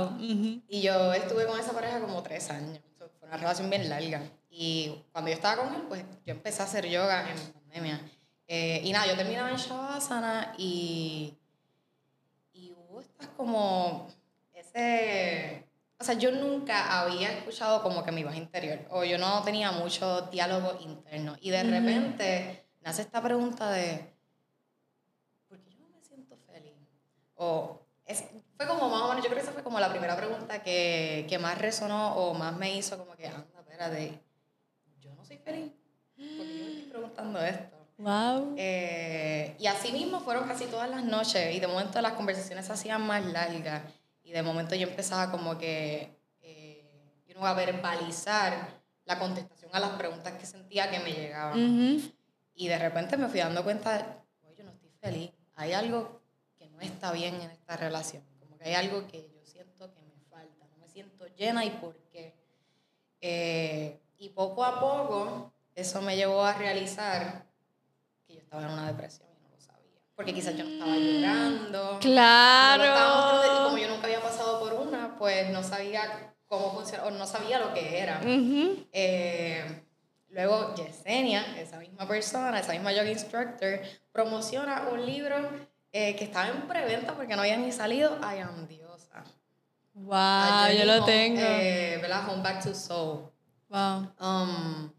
eso. 0.00 0.10
Wow. 0.10 0.62
Y 0.68 0.82
yo 0.82 1.12
estuve 1.14 1.46
con 1.46 1.58
esa 1.60 1.72
pareja 1.72 2.00
como 2.00 2.22
tres 2.22 2.50
años. 2.50 2.78
Fue 2.98 3.28
una 3.28 3.36
relación 3.36 3.70
bien 3.70 3.88
larga. 3.88 4.22
Y 4.50 5.04
cuando 5.12 5.30
yo 5.30 5.34
estaba 5.36 5.62
con 5.62 5.74
él, 5.74 5.82
pues 5.88 6.02
yo 6.24 6.32
empecé 6.32 6.62
a 6.62 6.64
hacer 6.64 6.86
yoga 6.88 7.28
en 7.30 7.52
pandemia. 7.52 8.00
Eh, 8.46 8.80
y 8.84 8.92
nada, 8.92 9.06
yo 9.06 9.16
terminaba 9.16 9.50
en 9.50 9.56
Shavasana 9.56 10.54
y, 10.58 11.34
y 12.52 12.72
hubo 12.72 13.00
estas 13.00 13.28
como 13.36 14.08
ese 14.54 15.64
o 15.98 16.04
sea, 16.04 16.14
yo 16.14 16.32
nunca 16.32 17.00
había 17.00 17.32
escuchado 17.32 17.82
como 17.82 18.04
que 18.04 18.12
mi 18.12 18.24
voz 18.24 18.34
interior, 18.34 18.80
o 18.90 19.04
yo 19.04 19.18
no 19.18 19.42
tenía 19.42 19.70
mucho 19.72 20.22
diálogo 20.22 20.78
interno. 20.80 21.36
Y 21.40 21.50
de 21.50 21.62
repente 21.62 22.66
nace 22.82 23.02
esta 23.02 23.22
pregunta 23.22 23.70
de, 23.70 24.12
¿por 25.48 25.58
qué 25.60 25.70
yo 25.70 25.80
no 25.80 25.88
me 25.88 26.02
siento 26.02 26.36
feliz? 26.52 26.72
O 27.36 27.80
es, 28.04 28.24
fue 28.56 28.66
como 28.66 28.88
más 28.88 29.02
o 29.02 29.08
menos, 29.08 29.22
yo 29.24 29.30
creo 29.30 29.36
que 29.36 29.42
esa 29.42 29.52
fue 29.52 29.62
como 29.62 29.78
la 29.78 29.88
primera 29.88 30.16
pregunta 30.16 30.62
que, 30.62 31.26
que 31.28 31.38
más 31.38 31.58
resonó 31.58 32.16
o 32.16 32.34
más 32.34 32.56
me 32.56 32.74
hizo 32.76 32.98
como 32.98 33.14
que, 33.16 33.28
anda, 33.28 33.46
espérate, 33.60 34.20
yo 35.00 35.14
no 35.14 35.24
soy 35.24 35.38
feliz. 35.38 35.72
Porque 36.16 36.58
yo 36.58 36.64
me 36.64 36.70
estoy 36.70 36.90
preguntando 36.90 37.40
esto. 37.40 37.76
Wow. 37.98 38.54
Eh, 38.56 39.54
y 39.58 39.66
así 39.66 39.92
mismo 39.92 40.20
fueron 40.20 40.48
casi 40.48 40.66
todas 40.66 40.90
las 40.90 41.04
noches 41.04 41.54
y 41.54 41.60
de 41.60 41.66
momento 41.66 42.00
las 42.00 42.14
conversaciones 42.14 42.66
se 42.66 42.72
hacían 42.72 43.06
más 43.06 43.24
largas 43.24 43.82
y 44.24 44.32
de 44.32 44.42
momento 44.42 44.74
yo 44.74 44.88
empezaba 44.88 45.30
como 45.30 45.56
que 45.58 46.18
eh, 46.40 46.90
yo 47.26 47.34
no 47.34 47.46
a 47.46 47.54
verbalizar 47.54 48.82
la 49.04 49.18
contestación 49.18 49.70
a 49.74 49.80
las 49.80 49.90
preguntas 49.90 50.32
que 50.32 50.46
sentía 50.46 50.90
que 50.90 50.98
me 51.00 51.12
llegaban. 51.12 52.02
Y 52.54 52.68
de 52.68 52.78
repente 52.78 53.16
me 53.16 53.28
fui 53.28 53.40
dando 53.40 53.62
cuenta, 53.62 54.24
oye, 54.42 54.54
yo 54.56 54.64
no 54.64 54.70
estoy 54.70 54.90
feliz, 55.00 55.30
hay 55.54 55.72
algo 55.72 56.22
que 56.56 56.68
no 56.68 56.80
está 56.80 57.12
bien 57.12 57.34
en 57.34 57.50
esta 57.50 57.76
relación, 57.76 58.24
como 58.40 58.56
que 58.56 58.64
hay 58.64 58.74
algo 58.74 59.06
que 59.06 59.30
yo 59.30 59.44
siento 59.44 59.92
que 59.92 60.00
me 60.00 60.14
falta, 60.30 60.66
no 60.70 60.78
me 60.78 60.88
siento 60.88 61.26
llena 61.36 61.64
y 61.64 61.70
por 61.70 61.96
qué. 62.10 62.34
Eh, 63.20 64.00
y 64.18 64.30
poco 64.30 64.64
a 64.64 64.80
poco 64.80 65.52
eso 65.74 66.00
me 66.00 66.16
llevó 66.16 66.42
a 66.44 66.54
realizar 66.54 67.46
que 68.26 68.34
yo 68.34 68.40
estaba 68.40 68.64
en 68.64 68.70
una 68.70 68.86
depresión 68.86 69.28
y 69.36 69.42
no 69.42 69.48
lo 69.50 69.60
sabía. 69.60 70.00
Porque 70.14 70.32
quizás 70.32 70.56
yo 70.56 70.64
no 70.64 70.70
estaba 70.70 70.96
llorando. 70.96 71.98
Claro. 72.00 72.84
y 73.44 73.64
como 73.64 73.78
yo 73.78 73.88
nunca 73.88 74.06
había 74.06 74.20
pasado 74.20 74.60
por 74.60 74.72
una, 74.74 75.16
pues 75.16 75.50
no 75.50 75.62
sabía 75.62 76.34
cómo 76.46 76.72
funcionaba, 76.72 77.08
o 77.08 77.10
no 77.12 77.26
sabía 77.26 77.58
lo 77.58 77.74
que 77.74 77.98
era. 77.98 78.20
Eh, 78.92 79.82
luego 80.28 80.74
Yesenia, 80.76 81.58
esa 81.58 81.78
misma 81.78 82.06
persona, 82.06 82.60
esa 82.60 82.72
misma 82.72 82.92
yoga 82.92 83.10
instructor, 83.10 83.80
promociona 84.12 84.88
un 84.92 85.04
libro 85.04 85.36
eh, 85.92 86.14
que 86.16 86.24
estaba 86.24 86.48
en 86.48 86.62
preventa 86.62 87.14
porque 87.14 87.34
no 87.34 87.42
había 87.42 87.56
ni 87.56 87.72
salido, 87.72 88.18
I 88.20 88.40
Am 88.40 88.66
Diosa. 88.66 89.24
Wow, 89.94 90.72
yo 90.76 90.84
lo 90.84 91.04
tengo. 91.04 91.40
Eh, 91.40 91.98
¿Verdad? 92.00 92.28
Home 92.28 92.42
Back 92.42 92.64
to 92.64 92.74
Soul. 92.74 93.30
Wow. 93.68 94.12
Um, 94.20 94.92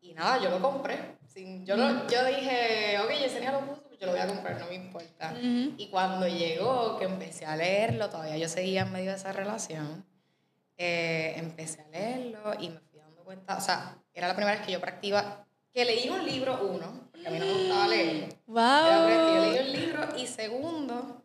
y 0.00 0.14
nada, 0.14 0.40
yo 0.40 0.50
lo 0.50 0.60
compré. 0.60 1.16
yo, 1.64 1.76
lo, 1.76 2.06
yo 2.08 2.24
dije, 2.24 2.98
ok, 3.02 3.10
Yesenia 3.20 3.52
lo 3.52 3.60
puso, 3.60 3.83
yo 3.98 4.06
lo 4.06 4.12
voy 4.12 4.20
a 4.20 4.26
comprar, 4.26 4.58
no 4.60 4.66
me 4.66 4.74
importa. 4.74 5.34
Y 5.40 5.88
cuando 5.90 6.26
llegó, 6.28 6.98
que 6.98 7.04
empecé 7.04 7.46
a 7.46 7.56
leerlo, 7.56 8.08
todavía 8.10 8.36
yo 8.36 8.48
seguía 8.48 8.82
en 8.82 8.92
medio 8.92 9.10
de 9.10 9.16
esa 9.16 9.32
relación, 9.32 10.04
eh, 10.76 11.34
empecé 11.36 11.82
a 11.82 11.88
leerlo 11.88 12.54
y 12.58 12.70
me 12.70 12.80
fui 12.80 12.98
dando 12.98 13.22
cuenta, 13.22 13.56
o 13.56 13.60
sea, 13.60 13.96
era 14.12 14.28
la 14.28 14.34
primera 14.34 14.56
vez 14.56 14.66
que 14.66 14.72
yo 14.72 14.80
practicaba, 14.80 15.46
que 15.72 15.84
leí 15.84 16.08
un 16.08 16.24
libro, 16.24 16.60
uno, 16.62 17.08
porque 17.10 17.26
a 17.26 17.30
mí 17.30 17.38
no 17.38 17.46
me 17.46 17.52
gustaba 17.52 17.88
leer. 17.88 18.36
Wow. 18.46 19.08
yo 19.08 19.40
leí 19.40 19.66
un 19.66 19.72
libro 19.72 20.08
y 20.16 20.26
segundo, 20.26 21.24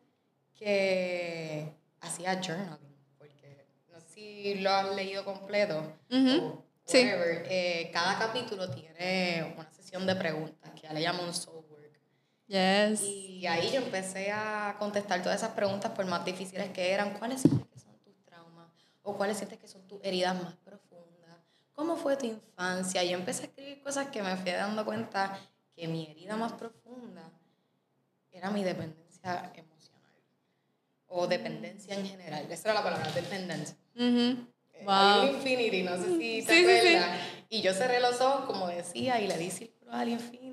que 0.60 1.74
hacía 2.02 2.42
journaling, 2.42 2.96
porque 3.18 3.66
no 3.92 4.00
sé 4.00 4.08
si 4.10 4.56
lo 4.56 4.70
has 4.72 4.96
leído 4.96 5.24
completo. 5.24 5.80
o 6.10 6.64
sí. 6.86 7.10
Eh, 7.10 7.90
cada 7.94 8.20
capítulo 8.20 8.70
tiene 8.70 9.54
una 9.58 9.72
sesión 9.72 10.06
de 10.06 10.16
preguntas 10.16 10.72
que 10.74 10.82
ya 10.82 10.94
le 10.94 11.02
llaman 11.02 11.34
soul 11.34 11.56
work. 11.58 11.59
Yes. 12.50 13.02
Y 13.04 13.48
ahí 13.48 13.72
yo 13.72 13.80
empecé 13.80 14.32
a 14.32 14.76
contestar 14.78 15.22
todas 15.24 15.38
esas 15.38 15.52
preguntas 15.52 15.92
por 15.92 16.06
más 16.06 16.26
difíciles 16.26 16.70
que 16.72 16.92
eran. 16.92 17.14
¿Cuáles 17.18 17.44
o 19.10 19.18
cuáles 19.18 19.38
sientes 19.38 19.60
que 19.60 19.68
son 19.68 19.82
tus 19.88 20.00
heridas 20.04 20.42
más 20.42 20.56
profundas, 20.58 21.36
cómo 21.74 21.96
fue 21.96 22.16
tu 22.16 22.26
infancia. 22.26 23.04
Yo 23.04 23.18
empecé 23.18 23.44
a 23.44 23.46
escribir 23.46 23.82
cosas 23.82 24.08
que 24.08 24.22
me 24.22 24.36
fui 24.38 24.52
dando 24.52 24.86
cuenta 24.86 25.40
que 25.76 25.88
mi 25.88 26.08
herida 26.08 26.36
más 26.36 26.54
profunda 26.54 27.32
era 28.32 28.52
mi 28.52 28.64
dependencia 28.64 29.52
emocional 29.56 30.14
o 31.08 31.28
dependencia 31.28 31.96
en 31.96 32.06
general. 32.06 32.46
Esa 32.52 32.70
era 32.70 32.80
la 32.80 32.84
palabra, 32.84 33.12
dependencia. 33.12 33.76
Uh 33.96 34.36
wow. 34.86 35.34
infinity, 35.34 35.84
no 35.84 35.98
sé 35.98 36.18
si 36.18 36.46
te 36.46 36.60
acuerdas. 36.60 37.20
Y 37.50 37.62
yo 37.62 37.74
cerré 37.74 38.00
los 38.00 38.22
ojos, 38.22 38.46
como 38.46 38.68
decía, 38.68 39.20
y 39.20 39.28
le 39.28 39.38
di 39.38 39.50
círculo 39.50 39.92
al 39.92 40.10
infinity 40.10 40.49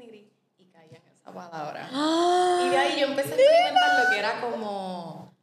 palabra. 1.33 1.89
Y 1.93 2.69
de 2.71 2.77
ahí 2.77 3.01
yo 3.01 3.07
empecé 3.07 3.33
a 3.33 3.37
experimentar 3.37 4.05
lo 4.05 4.11
que 4.11 4.19
era 4.19 4.41
como. 4.41 5.35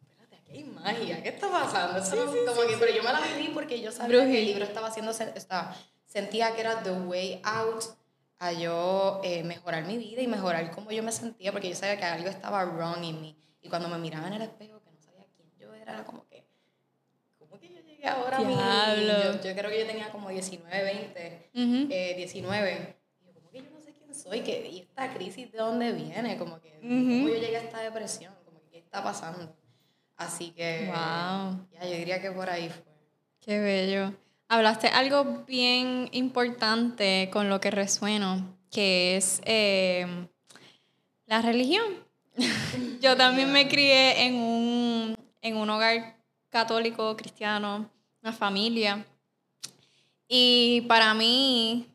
Espérate, 0.00 0.36
aquí 0.36 0.52
hay 0.52 0.64
magia, 0.64 1.22
¿qué 1.22 1.28
está 1.30 1.50
pasando? 1.50 2.02
Sí, 2.02 2.10
sí, 2.10 2.38
como 2.46 2.62
sí, 2.62 2.68
que, 2.68 2.76
pero 2.76 2.94
yo 2.94 3.02
me 3.02 3.12
la 3.12 3.20
viví 3.20 3.48
porque 3.52 3.80
yo 3.80 3.92
sabía 3.92 4.18
Brugil. 4.18 4.32
que 4.32 4.38
el 4.40 4.46
libro 4.46 4.64
estaba 4.64 4.88
haciendo. 4.88 5.10
Estaba, 5.12 5.74
sentía 6.06 6.54
que 6.54 6.60
era 6.60 6.82
The 6.82 6.92
Way 6.92 7.40
Out 7.44 7.84
a 8.38 8.52
yo 8.52 9.20
eh, 9.24 9.42
mejorar 9.42 9.84
mi 9.84 9.98
vida 9.98 10.22
y 10.22 10.28
mejorar 10.28 10.70
cómo 10.70 10.90
yo 10.90 11.02
me 11.02 11.12
sentía, 11.12 11.52
porque 11.52 11.68
yo 11.68 11.74
sabía 11.74 11.96
que 11.96 12.04
algo 12.04 12.28
estaba 12.28 12.64
wrong 12.64 13.04
en 13.04 13.20
mí. 13.20 13.36
Y 13.60 13.68
cuando 13.68 13.88
me 13.88 13.98
miraba 13.98 14.28
en 14.28 14.34
el 14.34 14.42
espejo, 14.42 14.80
que 14.82 14.90
no 14.92 15.00
sabía 15.00 15.26
quién 15.36 15.50
yo 15.58 15.74
era, 15.74 15.94
era 15.94 16.04
como 16.04 16.24
que, 16.26 16.46
¿cómo 17.38 17.58
que 17.58 17.68
yo 17.68 17.80
llegué 17.80 18.06
ahora 18.06 18.36
a 18.36 18.40
mí? 18.40 18.54
Yo, 18.54 19.32
yo, 19.42 19.54
creo 19.56 19.70
que 19.70 19.80
yo 19.80 19.86
tenía 19.86 20.10
como 20.10 20.28
19, 20.28 20.84
20, 20.84 21.50
uh 21.54 21.58
-huh. 21.58 21.88
eh, 21.90 22.14
19 22.16 22.97
soy, 24.28 24.40
que, 24.40 24.68
y 24.70 24.80
esta 24.80 25.12
crisis 25.14 25.50
de 25.50 25.58
dónde 25.58 25.92
viene, 25.92 26.36
como 26.36 26.60
que, 26.60 26.78
¿cómo 26.80 27.28
yo 27.28 27.34
llegué 27.34 27.56
a 27.56 27.62
esta 27.62 27.80
depresión? 27.80 28.34
Como 28.44 28.60
que, 28.60 28.70
¿qué 28.70 28.78
está 28.78 29.02
pasando? 29.02 29.56
Así 30.16 30.50
que. 30.50 30.86
Wow. 30.86 31.66
Ya, 31.72 31.84
yo 31.84 31.96
diría 31.96 32.20
que 32.20 32.30
por 32.30 32.50
ahí 32.50 32.68
fue. 32.68 32.84
Qué 33.40 33.58
bello. 33.58 34.12
Hablaste 34.48 34.88
algo 34.88 35.44
bien 35.46 36.08
importante 36.12 37.30
con 37.32 37.48
lo 37.48 37.60
que 37.60 37.70
resueno, 37.70 38.56
que 38.70 39.16
es 39.16 39.40
eh, 39.44 40.06
la 41.26 41.42
religión. 41.42 41.84
yo 43.00 43.16
también 43.16 43.52
me 43.52 43.68
crié 43.68 44.26
en 44.26 44.34
un, 44.34 45.16
en 45.42 45.56
un 45.56 45.70
hogar 45.70 46.16
católico, 46.50 47.16
cristiano, 47.16 47.90
una 48.22 48.32
familia. 48.32 49.06
Y 50.26 50.82
para 50.88 51.14
mí, 51.14 51.86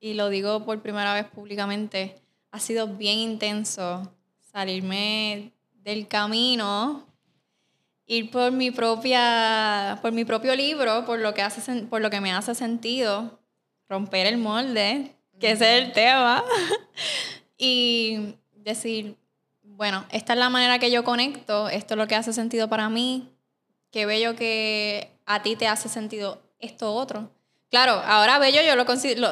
y 0.00 0.14
lo 0.14 0.28
digo 0.28 0.64
por 0.64 0.80
primera 0.80 1.14
vez 1.14 1.26
públicamente, 1.26 2.20
ha 2.50 2.60
sido 2.60 2.88
bien 2.88 3.18
intenso 3.18 4.12
salirme 4.52 5.52
del 5.84 6.08
camino 6.08 7.08
ir 8.08 8.30
por 8.30 8.50
mi 8.52 8.70
propia 8.70 9.98
por 10.00 10.12
mi 10.12 10.24
propio 10.24 10.56
libro 10.56 11.04
por 11.04 11.18
lo 11.18 11.34
que 11.34 11.42
hace 11.42 11.82
por 11.82 12.00
lo 12.00 12.10
que 12.10 12.20
me 12.20 12.32
hace 12.32 12.54
sentido 12.54 13.38
romper 13.88 14.26
el 14.26 14.38
molde 14.38 15.14
que 15.38 15.52
ese 15.52 15.76
es 15.76 15.84
el 15.84 15.92
tema 15.92 16.42
y 17.58 18.34
decir 18.54 19.16
bueno 19.62 20.06
esta 20.10 20.32
es 20.32 20.38
la 20.38 20.48
manera 20.48 20.78
que 20.78 20.90
yo 20.90 21.04
conecto 21.04 21.68
esto 21.68 21.94
es 21.94 21.98
lo 21.98 22.08
que 22.08 22.14
hace 22.14 22.32
sentido 22.32 22.68
para 22.68 22.88
mí 22.88 23.28
qué 23.90 24.06
bello 24.06 24.34
que 24.34 25.10
a 25.26 25.42
ti 25.42 25.54
te 25.54 25.68
hace 25.68 25.90
sentido 25.90 26.40
esto 26.58 26.94
otro 26.94 27.30
claro 27.70 28.02
ahora 28.06 28.38
bello 28.38 28.60
yo 28.62 28.76
lo 28.76 28.84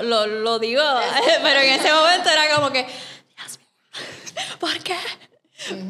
lo, 0.03 0.27
lo, 0.27 0.59
digo 0.59 0.83
pero 1.43 1.61
en 1.61 1.81
ese 1.81 1.93
momento 1.93 2.29
era 2.31 2.55
como 2.55 2.71
que 2.71 2.85
Dios 2.85 3.59
mío 3.59 4.59
¿por 4.61 4.79
qué? 4.83 4.97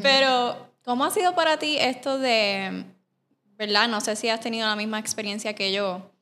pero 0.01 0.67
¿Cómo 0.87 1.03
ha 1.03 1.11
sido 1.11 1.35
para 1.35 1.59
ti 1.59 1.75
esto 1.77 2.17
de, 2.17 2.85
verdad? 3.57 3.89
No 3.89 3.99
sé 3.99 4.15
si 4.15 4.29
has 4.29 4.39
tenido 4.39 4.65
la 4.65 4.77
misma 4.77 4.99
experiencia 4.99 5.53
que 5.53 5.73
yo, 5.73 6.13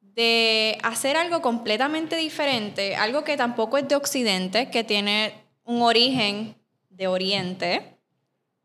de 0.00 0.78
hacer 0.82 1.18
algo 1.18 1.42
completamente 1.42 2.16
diferente, 2.16 2.96
algo 2.96 3.24
que 3.24 3.36
tampoco 3.36 3.76
es 3.76 3.86
de 3.86 3.94
Occidente, 3.94 4.70
que 4.70 4.84
tiene 4.84 5.34
un 5.64 5.82
origen 5.82 6.56
de 6.88 7.08
Oriente, 7.08 7.98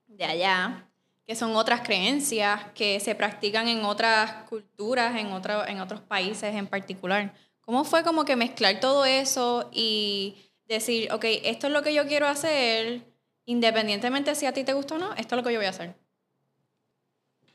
de 0.07 0.23
allá, 0.23 0.87
que 1.25 1.35
son 1.35 1.55
otras 1.55 1.81
creencias 1.81 2.61
que 2.75 2.99
se 2.99 3.15
practican 3.15 3.67
en 3.67 3.85
otras 3.85 4.43
culturas, 4.49 5.15
en, 5.15 5.27
en 5.27 5.81
otros 5.81 6.01
países 6.01 6.53
en 6.55 6.67
particular. 6.67 7.33
¿Cómo 7.61 7.85
fue 7.85 8.03
como 8.03 8.25
que 8.25 8.35
mezclar 8.35 8.79
todo 8.79 9.05
eso 9.05 9.69
y 9.71 10.51
decir, 10.67 11.11
ok, 11.13 11.23
esto 11.43 11.67
es 11.67 11.73
lo 11.73 11.81
que 11.81 11.93
yo 11.93 12.05
quiero 12.07 12.27
hacer, 12.27 13.07
independientemente 13.45 14.35
si 14.35 14.45
a 14.45 14.53
ti 14.53 14.63
te 14.63 14.73
gusta 14.73 14.95
o 14.95 14.97
no, 14.97 15.13
esto 15.13 15.35
es 15.35 15.41
lo 15.41 15.47
que 15.47 15.53
yo 15.53 15.59
voy 15.59 15.67
a 15.67 15.69
hacer. 15.69 15.95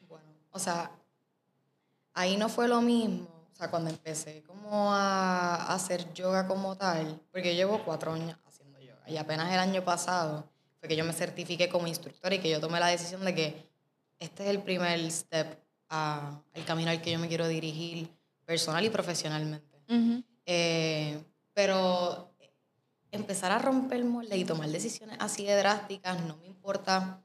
Bueno, 0.08 0.24
o 0.50 0.58
sea, 0.58 0.90
ahí 2.14 2.36
no 2.36 2.48
fue 2.48 2.68
lo 2.68 2.80
mismo. 2.80 3.28
O 3.52 3.56
sea, 3.58 3.70
cuando 3.70 3.90
empecé 3.90 4.42
como 4.44 4.94
a 4.94 5.74
hacer 5.74 6.12
yoga 6.14 6.46
como 6.46 6.76
tal, 6.76 7.20
porque 7.32 7.54
llevo 7.54 7.82
cuatro 7.84 8.12
años 8.12 8.38
haciendo 8.46 8.78
yoga 8.80 9.02
y 9.08 9.16
apenas 9.16 9.52
el 9.52 9.58
año 9.58 9.84
pasado 9.84 10.48
fue 10.78 10.88
que 10.88 10.96
yo 10.96 11.04
me 11.04 11.12
certifiqué 11.12 11.68
como 11.68 11.86
instructor 11.86 12.32
y 12.32 12.38
que 12.38 12.50
yo 12.50 12.60
tomé 12.60 12.78
la 12.80 12.88
decisión 12.88 13.24
de 13.24 13.34
que 13.34 13.68
este 14.18 14.44
es 14.44 14.50
el 14.50 14.62
primer 14.62 15.10
step 15.10 15.58
al 15.88 16.64
camino 16.66 16.90
al 16.90 17.00
que 17.00 17.12
yo 17.12 17.18
me 17.18 17.28
quiero 17.28 17.48
dirigir 17.48 18.08
personal 18.44 18.84
y 18.84 18.90
profesionalmente. 18.90 19.66
Eh, 20.46 21.18
pero 21.52 22.34
empezar 23.10 23.52
a 23.52 23.58
romper 23.58 24.04
molde 24.04 24.36
y 24.36 24.44
tomar 24.44 24.68
decisiones 24.68 25.16
así 25.20 25.44
de 25.44 25.56
drásticas, 25.56 26.20
no 26.24 26.36
me 26.36 26.46
importa, 26.46 27.20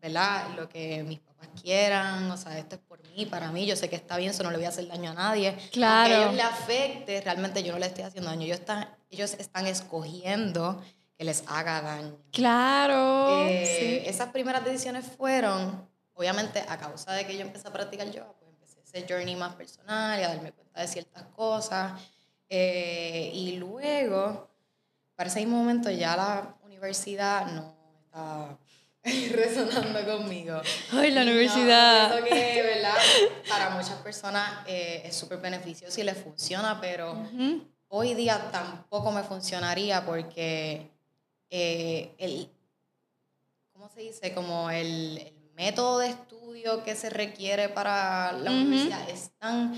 ¿verdad? 0.00 0.54
Lo 0.56 0.68
que 0.68 1.02
mis 1.02 1.20
papás 1.20 1.48
quieran, 1.60 2.30
o 2.30 2.36
sea, 2.36 2.58
esto 2.58 2.76
es 2.76 2.80
por 2.82 3.00
mí, 3.10 3.26
para 3.26 3.50
mí, 3.52 3.66
yo 3.66 3.76
sé 3.76 3.88
que 3.88 3.96
está 3.96 4.16
bien, 4.16 4.30
eso 4.30 4.42
no 4.42 4.50
le 4.50 4.56
voy 4.56 4.66
a 4.66 4.70
hacer 4.70 4.86
daño 4.88 5.12
a 5.12 5.14
nadie. 5.14 5.56
Claro. 5.70 6.14
a 6.14 6.18
ellos 6.18 6.34
le 6.34 6.42
afecte, 6.42 7.20
realmente 7.20 7.62
yo 7.62 7.72
no 7.72 7.78
le 7.78 7.86
estoy 7.86 8.04
haciendo 8.04 8.30
daño, 8.30 8.44
ellos 8.44 8.60
están, 8.60 8.88
ellos 9.10 9.34
están 9.34 9.66
escogiendo 9.66 10.82
que 11.22 11.26
les 11.26 11.44
haga 11.46 11.80
daño. 11.80 12.18
Claro. 12.32 13.46
Eh, 13.46 14.02
esas 14.08 14.30
primeras 14.30 14.64
decisiones 14.64 15.06
fueron, 15.06 15.88
obviamente, 16.14 16.64
a 16.68 16.76
causa 16.76 17.12
de 17.12 17.24
que 17.24 17.36
yo 17.36 17.42
empecé 17.42 17.68
a 17.68 17.72
practicar 17.72 18.10
yoga, 18.10 18.32
pues 18.40 18.50
empecé 18.50 18.80
ese 18.82 19.06
journey 19.08 19.36
más 19.36 19.54
personal 19.54 20.18
y 20.18 20.24
a 20.24 20.28
darme 20.30 20.50
cuenta 20.50 20.80
de 20.80 20.88
ciertas 20.88 21.22
cosas. 21.36 21.92
Eh, 22.48 23.30
y 23.34 23.52
luego, 23.52 24.50
para 25.14 25.28
ese 25.28 25.38
mismo 25.38 25.58
momento, 25.58 25.92
ya 25.92 26.16
la 26.16 26.56
universidad 26.64 27.46
no 27.52 27.72
estaba 28.02 28.58
resonando 29.30 30.04
conmigo. 30.04 30.60
Ay, 30.90 31.12
la 31.12 31.22
universidad. 31.22 32.18
No, 32.18 32.24
que, 32.24 32.62
¿verdad? 32.62 32.96
Para 33.48 33.70
muchas 33.70 33.94
personas 34.02 34.66
eh, 34.66 35.02
es 35.04 35.14
súper 35.14 35.38
beneficioso 35.38 36.00
y 36.00 36.02
les 36.02 36.18
funciona, 36.18 36.80
pero 36.80 37.28
hoy 37.86 38.14
día 38.14 38.50
tampoco 38.50 39.12
me 39.12 39.22
funcionaría 39.22 40.04
porque 40.04 40.91
eh, 41.54 42.14
el, 42.16 42.48
¿cómo 43.74 43.86
se 43.90 44.00
dice? 44.00 44.32
Como 44.32 44.70
el, 44.70 45.18
el, 45.18 45.50
método 45.54 45.98
de 45.98 46.08
estudio 46.08 46.82
que 46.82 46.96
se 46.96 47.10
requiere 47.10 47.68
para 47.68 48.32
la 48.32 48.50
universidad 48.50 49.06
es 49.10 49.32
tan, 49.38 49.74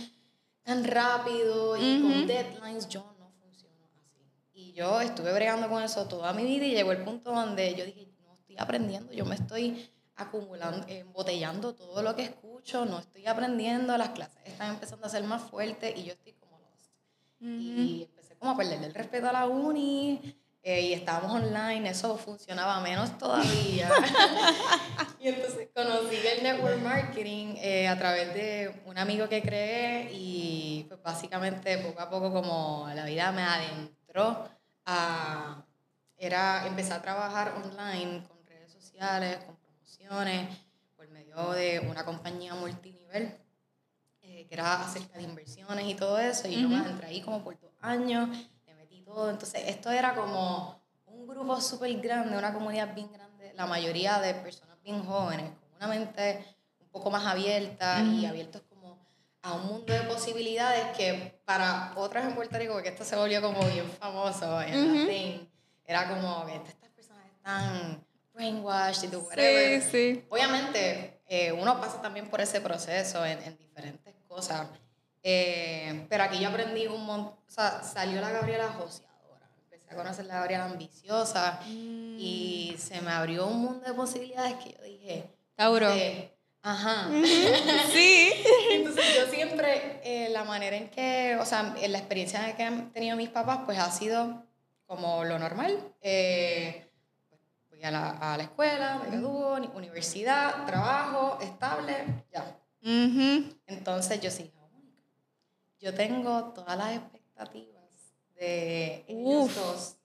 tan 0.62 0.84
rápido 0.84 1.76
y 1.76 2.00
con 2.00 2.28
deadlines, 2.28 2.88
yo 2.88 3.04
no 3.18 3.28
funciono 3.40 3.90
así. 3.92 4.22
Y 4.52 4.72
yo 4.72 5.00
estuve 5.00 5.32
bregando 5.32 5.68
con 5.68 5.82
eso 5.82 6.06
toda 6.06 6.32
mi 6.32 6.44
vida 6.44 6.64
y 6.64 6.70
llegó 6.70 6.92
el 6.92 7.02
punto 7.02 7.32
donde 7.32 7.74
yo 7.74 7.84
dije, 7.84 8.06
no 8.22 8.34
estoy 8.34 8.54
aprendiendo, 8.56 9.12
yo 9.12 9.24
me 9.24 9.34
estoy 9.34 9.90
acumulando, 10.14 10.86
embotellando 10.88 11.74
todo 11.74 12.00
lo 12.00 12.14
que 12.14 12.22
escucho, 12.22 12.84
no 12.84 13.00
estoy 13.00 13.26
aprendiendo, 13.26 13.98
las 13.98 14.10
clases 14.10 14.38
están 14.44 14.74
empezando 14.74 15.06
a 15.06 15.10
ser 15.10 15.24
más 15.24 15.42
fuertes 15.42 15.92
y 15.98 16.04
yo 16.04 16.12
estoy 16.12 16.34
como 16.34 16.60
lost. 16.60 16.92
Y 17.40 18.04
empecé 18.04 18.36
como 18.36 18.52
a 18.52 18.56
perderle 18.56 18.86
el 18.86 18.94
respeto 18.94 19.28
a 19.28 19.32
la 19.32 19.46
uni, 19.46 20.36
eh, 20.66 20.80
y 20.80 20.92
estábamos 20.94 21.30
online, 21.30 21.90
eso 21.90 22.16
funcionaba 22.16 22.80
menos 22.80 23.18
todavía. 23.18 23.90
y 25.20 25.28
entonces 25.28 25.68
conocí 25.74 26.16
el 26.16 26.42
network 26.42 26.80
marketing 26.80 27.56
eh, 27.58 27.86
a 27.86 27.98
través 27.98 28.32
de 28.32 28.82
un 28.86 28.96
amigo 28.96 29.28
que 29.28 29.42
creé 29.42 30.10
y 30.14 30.86
pues 30.88 31.02
básicamente 31.02 31.76
poco 31.76 32.00
a 32.00 32.08
poco 32.08 32.32
como 32.32 32.88
la 32.94 33.04
vida 33.04 33.30
me 33.32 33.42
adentró 33.42 34.48
a... 34.86 35.62
Era, 36.16 36.66
empecé 36.66 36.94
a 36.94 37.02
trabajar 37.02 37.52
online 37.62 38.24
con 38.26 38.42
redes 38.46 38.72
sociales, 38.72 39.36
con 39.44 39.56
promociones, 39.56 40.48
por 40.96 41.06
medio 41.08 41.50
de 41.50 41.80
una 41.80 42.06
compañía 42.06 42.54
multinivel 42.54 43.36
eh, 44.22 44.46
que 44.48 44.54
era 44.54 44.80
acerca 44.80 45.18
de 45.18 45.24
inversiones 45.24 45.86
y 45.86 45.94
todo 45.94 46.18
eso. 46.18 46.48
Y 46.48 46.62
yo 46.62 46.70
me 46.70 46.78
entré 46.78 47.08
ahí 47.08 47.20
como 47.20 47.44
por 47.44 47.60
dos 47.60 47.74
años 47.82 48.30
entonces, 49.30 49.62
esto 49.66 49.90
era 49.90 50.14
como 50.14 50.80
un 51.06 51.26
grupo 51.26 51.60
súper 51.60 51.92
grande, 52.00 52.36
una 52.36 52.52
comunidad 52.52 52.94
bien 52.94 53.10
grande, 53.12 53.52
la 53.54 53.66
mayoría 53.66 54.20
de 54.20 54.34
personas 54.34 54.80
bien 54.82 55.04
jóvenes, 55.04 55.50
con 55.60 55.76
una 55.76 55.88
mente 55.88 56.44
un 56.80 56.88
poco 56.88 57.10
más 57.10 57.24
abierta 57.26 58.00
y 58.02 58.26
abiertos 58.26 58.62
como 58.68 58.98
a 59.42 59.54
un 59.54 59.66
mundo 59.66 59.92
de 59.92 60.00
posibilidades 60.00 60.96
que 60.96 61.40
para 61.44 61.92
otras 61.96 62.24
en 62.24 62.34
Puerto 62.34 62.58
Rico, 62.58 62.74
porque 62.74 62.88
esto 62.90 63.04
se 63.04 63.16
volvió 63.16 63.42
como 63.42 63.60
bien 63.66 63.90
famoso 63.98 64.60
en 64.62 65.06
la 65.06 65.40
era 65.86 66.08
como 66.08 66.46
que 66.46 66.56
estas 66.56 66.90
personas 66.90 67.26
están 67.26 68.04
brainwashed 68.32 69.08
y 69.08 69.10
tú, 69.10 69.18
whatever. 69.20 69.82
Sí, 69.82 69.90
sí. 69.90 70.26
Obviamente, 70.30 71.20
eh, 71.28 71.52
uno 71.52 71.80
pasa 71.80 72.00
también 72.00 72.28
por 72.28 72.40
ese 72.40 72.60
proceso 72.60 73.24
en, 73.24 73.38
en 73.42 73.56
diferentes 73.58 74.14
cosas. 74.26 74.66
Eh, 75.22 76.06
pero 76.08 76.24
aquí 76.24 76.38
yo 76.38 76.48
aprendí 76.48 76.86
un 76.86 77.04
montón, 77.04 77.38
o 77.46 77.50
sea, 77.50 77.82
salió 77.82 78.20
la 78.20 78.30
Gabriela 78.30 78.74
empecé 78.78 79.03
a 79.94 79.96
conocer 79.96 80.26
la 80.26 80.34
Gabriela 80.40 80.64
ambiciosa 80.64 81.60
y 81.66 82.72
mm. 82.74 82.78
se 82.78 83.00
me 83.00 83.10
abrió 83.10 83.46
un 83.46 83.60
mundo 83.60 83.86
de 83.86 83.94
posibilidades 83.94 84.54
que 84.56 84.72
yo 84.72 84.82
dije, 84.82 85.30
Tauro. 85.54 85.88
ajá. 86.62 87.08
sí. 87.92 88.32
Entonces 88.72 89.04
yo 89.16 89.26
siempre, 89.26 90.00
eh, 90.02 90.28
la 90.30 90.44
manera 90.44 90.76
en 90.76 90.90
que, 90.90 91.36
o 91.40 91.44
sea, 91.46 91.74
en 91.80 91.92
la 91.92 91.98
experiencia 91.98 92.54
que 92.56 92.62
han 92.64 92.92
tenido 92.92 93.16
mis 93.16 93.28
papás, 93.28 93.60
pues 93.64 93.78
ha 93.78 93.90
sido 93.90 94.44
como 94.86 95.24
lo 95.24 95.38
normal. 95.38 95.78
Eh, 96.02 96.90
voy 97.70 97.82
a 97.84 97.90
la, 97.90 98.10
a 98.10 98.36
la 98.36 98.42
escuela, 98.42 99.00
me 99.02 99.10
gradúo, 99.10 99.54
universidad, 99.74 100.66
trabajo, 100.66 101.38
estable, 101.40 102.24
ya. 102.32 102.58
Entonces 103.66 104.20
yo 104.20 104.30
sí, 104.30 104.52
yo 105.78 105.94
tengo 105.94 106.52
todas 106.54 106.76
las 106.76 106.96
expectativas 106.96 107.73
de 108.34 109.04
ellos 109.08 109.54
dos 109.54 109.96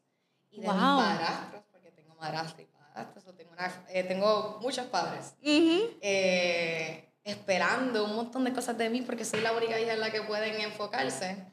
y 0.50 0.62
de 0.62 0.68
mis 0.68 0.76
padrastros, 0.76 1.64
porque 1.72 1.92
tengo 1.92 2.16
madrastro 2.16 2.64
y 2.64 2.66
padrastros, 2.66 3.36
tengo, 3.36 3.52
eh, 3.90 4.04
tengo 4.04 4.60
muchos 4.62 4.86
padres, 4.88 5.34
eh, 5.42 7.10
esperando 7.24 8.06
un 8.06 8.16
montón 8.16 8.44
de 8.44 8.54
cosas 8.54 8.78
de 8.78 8.90
mí 8.90 9.02
porque 9.02 9.26
soy 9.26 9.42
la 9.42 9.52
única 9.54 9.80
hija 9.80 9.94
en 9.94 10.00
la 10.00 10.12
que 10.12 10.22
pueden 10.24 10.60
enfocarse. 10.62 11.46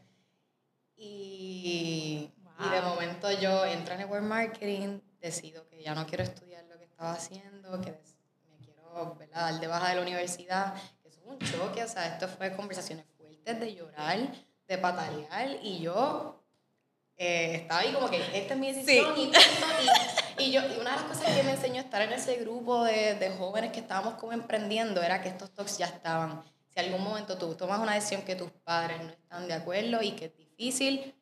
Y, 0.99 2.33
y 2.59 2.69
de 2.71 2.81
momento 2.81 3.31
yo 3.33 3.67
entro 3.67 3.95
en 3.95 4.01
Network 4.01 4.23
Marketing, 4.23 5.01
decido 5.21 5.67
que 5.69 5.83
ya 5.83 5.95
no 5.95 6.07
quiero 6.07 6.25
estudiar 6.25 6.65
lo 6.65 6.79
que 6.79 6.85
estaba 6.85 7.13
haciendo, 7.13 7.81
que 7.83 7.93
me 8.51 8.57
quiero 8.65 9.19
dar 9.31 9.61
de 9.61 9.67
baja 9.67 9.91
de 9.91 9.97
la 9.97 10.03
universidad, 10.03 10.75
que 11.03 11.09
es 11.09 11.21
un 11.25 11.39
choque, 11.39 11.85
o 11.85 11.89
sea, 11.89 12.07
esto 12.07 12.29
fue 12.29 12.57
conversaciones 12.57 13.05
de 13.55 13.75
llorar, 13.75 14.19
de 14.67 14.79
patalear, 14.79 15.59
y 15.63 15.79
yo 15.79 16.43
eh, 17.17 17.61
estaba 17.63 17.81
ahí 17.81 17.93
como 17.93 18.11
que 18.11 18.21
esta 18.35 18.55
es 18.55 18.61
mi 18.61 18.73
decisión 18.73 19.15
y, 20.39 20.43
y, 20.43 20.53
yo, 20.53 20.61
y 20.61 20.81
una 20.81 20.91
de 20.91 20.97
las 20.97 21.03
cosas 21.03 21.35
que 21.35 21.43
me 21.43 21.53
enseñó 21.53 21.81
estar 21.81 22.03
en 22.03 22.13
ese 22.13 22.37
grupo 22.37 22.85
de, 22.85 23.15
de 23.15 23.31
jóvenes 23.31 23.73
que 23.73 23.81
estábamos 23.81 24.15
como 24.15 24.33
emprendiendo 24.33 25.03
era 25.03 25.23
que 25.23 25.29
estos 25.29 25.51
talks 25.51 25.79
ya 25.79 25.87
estaban. 25.87 26.43
Si 26.69 26.81
algún 26.81 27.03
momento 27.03 27.39
tú 27.39 27.55
tomas 27.55 27.81
una 27.81 27.95
decisión 27.95 28.23
que 28.23 28.37
tus 28.37 28.51
padres 28.51 29.01
no 29.03 29.09
están 29.09 29.49
de 29.49 29.55
acuerdo 29.55 30.03
y 30.03 30.13
que 30.13 30.27
es 30.27 30.37
difícil, 30.37 31.15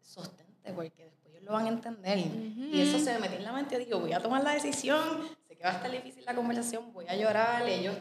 sostente 0.00 0.72
porque 0.72 1.04
después 1.04 1.34
ellos 1.34 1.42
lo 1.42 1.52
van 1.52 1.66
a 1.66 1.68
entender. 1.68 2.18
Y 2.18 2.80
eso 2.80 2.98
se 2.98 3.12
me 3.12 3.20
metió 3.20 3.36
en 3.36 3.44
la 3.44 3.52
mente, 3.52 3.78
digo, 3.78 4.00
voy 4.00 4.12
a 4.12 4.20
tomar 4.20 4.42
la 4.42 4.52
decisión, 4.52 5.28
sé 5.46 5.56
que 5.56 5.64
va 5.64 5.70
a 5.70 5.74
estar 5.74 5.90
difícil 5.90 6.24
la 6.24 6.34
conversación, 6.34 6.92
voy 6.92 7.06
a 7.08 7.16
llorar, 7.16 7.68
ellos 7.68 7.94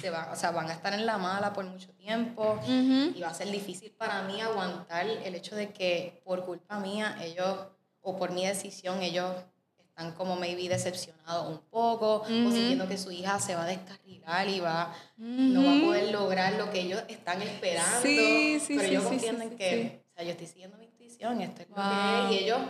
se 0.00 0.10
van, 0.10 0.30
o 0.30 0.36
sea, 0.36 0.50
van 0.50 0.68
a 0.68 0.72
estar 0.72 0.92
en 0.94 1.06
la 1.06 1.18
mala 1.18 1.52
por 1.52 1.64
mucho 1.64 1.90
tiempo. 1.94 2.58
Y 2.66 3.20
va 3.20 3.28
a 3.28 3.34
ser 3.34 3.50
difícil 3.50 3.92
para 3.92 4.22
mí 4.22 4.40
aguantar 4.40 5.06
el 5.06 5.34
hecho 5.34 5.56
de 5.56 5.72
que 5.72 6.20
por 6.24 6.44
culpa 6.44 6.78
mía 6.78 7.16
ellos 7.20 7.66
o 8.00 8.16
por 8.16 8.32
mi 8.32 8.46
decisión 8.46 9.02
ellos 9.02 9.34
están 9.78 10.12
como 10.12 10.36
maybe 10.36 10.68
decepcionados 10.68 11.48
un 11.48 11.58
poco 11.70 12.22
o 12.22 12.26
sintiendo 12.26 12.88
que 12.88 12.96
su 12.96 13.10
hija 13.10 13.38
se 13.38 13.54
va 13.54 13.64
a 13.64 13.66
descarrilar 13.66 14.48
y 14.48 14.60
va 14.60 14.94
no 15.16 15.64
va 15.64 15.76
a 15.76 15.80
poder 15.80 16.12
lograr 16.12 16.54
lo 16.54 16.70
que 16.70 16.80
ellos 16.80 17.02
están 17.08 17.42
esperando. 17.42 18.00
Pero 18.02 18.82
ellos 18.82 19.04
entienden 19.10 19.56
que 19.56 20.02
o 20.10 20.14
sea, 20.14 20.24
yo 20.24 20.30
estoy 20.30 20.46
siguiendo 20.46 20.76
mi 20.78 20.86
intuición 20.86 21.40
esto 21.40 21.62
es 21.62 21.68
lo 21.68 21.74
que 21.76 21.82
es 21.82 22.32
y 22.32 22.44
ellos 22.44 22.60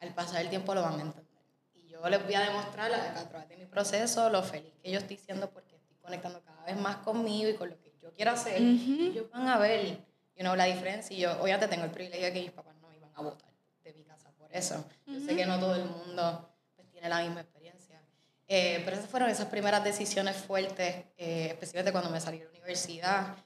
al 0.00 0.14
pasar 0.14 0.42
el 0.42 0.50
tiempo 0.50 0.74
lo 0.74 0.82
van 0.82 0.98
a 0.98 1.02
entender. 1.02 1.30
Y 1.74 1.88
yo 1.88 2.06
les 2.08 2.22
voy 2.24 2.34
a 2.34 2.40
demostrar 2.40 2.92
a 2.92 3.28
través 3.28 3.48
de 3.48 3.56
mi 3.56 3.66
proceso 3.66 4.28
lo 4.28 4.42
feliz 4.42 4.72
que 4.82 4.90
yo 4.90 4.98
estoy 4.98 5.16
siendo 5.18 5.50
porque 5.50 5.69
conectando 6.10 6.42
cada 6.42 6.64
vez 6.64 6.76
más 6.76 6.96
conmigo 6.98 7.48
y 7.48 7.54
con 7.54 7.70
lo 7.70 7.78
que 7.78 7.92
yo 8.00 8.12
quiero 8.12 8.32
hacer, 8.32 8.60
ellos 8.60 9.30
van 9.30 9.48
a 9.48 9.58
ver 9.58 9.98
you 10.36 10.42
know, 10.42 10.56
la 10.56 10.64
diferencia. 10.64 11.16
Y 11.16 11.20
yo, 11.20 11.32
obviamente, 11.40 11.68
tengo 11.68 11.84
el 11.84 11.90
privilegio 11.90 12.26
de 12.26 12.32
que 12.32 12.40
mis 12.40 12.50
papás 12.50 12.74
no 12.80 12.88
me 12.88 12.96
iban 12.96 13.10
a 13.14 13.22
votar 13.22 13.50
de 13.84 13.92
mi 13.94 14.02
casa 14.02 14.30
por 14.32 14.52
eso. 14.54 14.84
Yo 15.06 15.20
sé 15.20 15.36
que 15.36 15.46
no 15.46 15.60
todo 15.60 15.74
el 15.74 15.84
mundo 15.84 16.50
pues, 16.74 16.90
tiene 16.90 17.08
la 17.08 17.20
misma 17.20 17.42
experiencia. 17.42 18.00
Eh, 18.48 18.82
pero 18.84 18.96
esas 18.96 19.08
fueron 19.08 19.30
esas 19.30 19.46
primeras 19.46 19.84
decisiones 19.84 20.36
fuertes, 20.36 21.04
eh, 21.16 21.48
especialmente 21.50 21.92
cuando 21.92 22.10
me 22.10 22.20
salí 22.20 22.38
de 22.38 22.46
la 22.46 22.50
universidad 22.50 23.36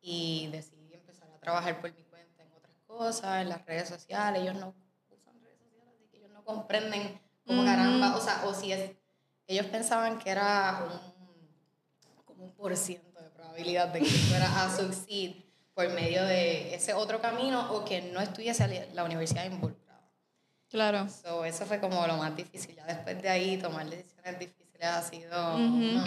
y 0.00 0.48
decidí 0.52 0.94
empezar 0.94 1.28
a 1.30 1.38
trabajar 1.38 1.80
por 1.80 1.92
mi 1.92 2.04
cuenta 2.04 2.42
en 2.42 2.52
otras 2.52 2.76
cosas, 2.86 3.42
en 3.42 3.48
las 3.48 3.64
redes 3.66 3.88
sociales. 3.88 4.42
Ellos 4.42 4.54
no 4.54 4.74
usan 5.10 5.40
redes 5.40 5.58
sociales, 5.58 5.94
así 5.96 6.06
que 6.10 6.18
ellos 6.18 6.30
no 6.30 6.44
comprenden 6.44 7.18
cómo 7.46 7.64
caramba, 7.64 8.14
o 8.14 8.20
sea, 8.20 8.44
o 8.44 8.54
si 8.54 8.72
es, 8.72 8.92
ellos 9.46 9.66
pensaban 9.66 10.18
que 10.18 10.30
era 10.30 10.84
un 10.84 11.11
un 12.42 12.50
por 12.52 12.76
ciento 12.76 13.20
de 13.20 13.30
probabilidad 13.30 13.88
de 13.88 14.00
que 14.00 14.06
fuera 14.06 14.64
a 14.64 14.76
succeed 14.76 15.32
por 15.74 15.88
medio 15.90 16.24
de 16.24 16.74
ese 16.74 16.92
otro 16.92 17.20
camino 17.20 17.72
o 17.72 17.84
que 17.84 18.02
no 18.02 18.20
estuviese 18.20 18.88
la 18.94 19.04
universidad 19.04 19.44
involucrada. 19.46 19.82
Claro. 20.68 21.08
So, 21.08 21.44
eso 21.44 21.64
fue 21.66 21.80
como 21.80 22.06
lo 22.06 22.16
más 22.16 22.34
difícil. 22.36 22.74
Ya 22.74 22.84
después 22.86 23.20
de 23.22 23.28
ahí, 23.28 23.56
tomar 23.58 23.88
decisiones 23.88 24.38
difíciles 24.38 24.82
ha 24.82 25.02
sido 25.02 25.56
uh 25.56 26.02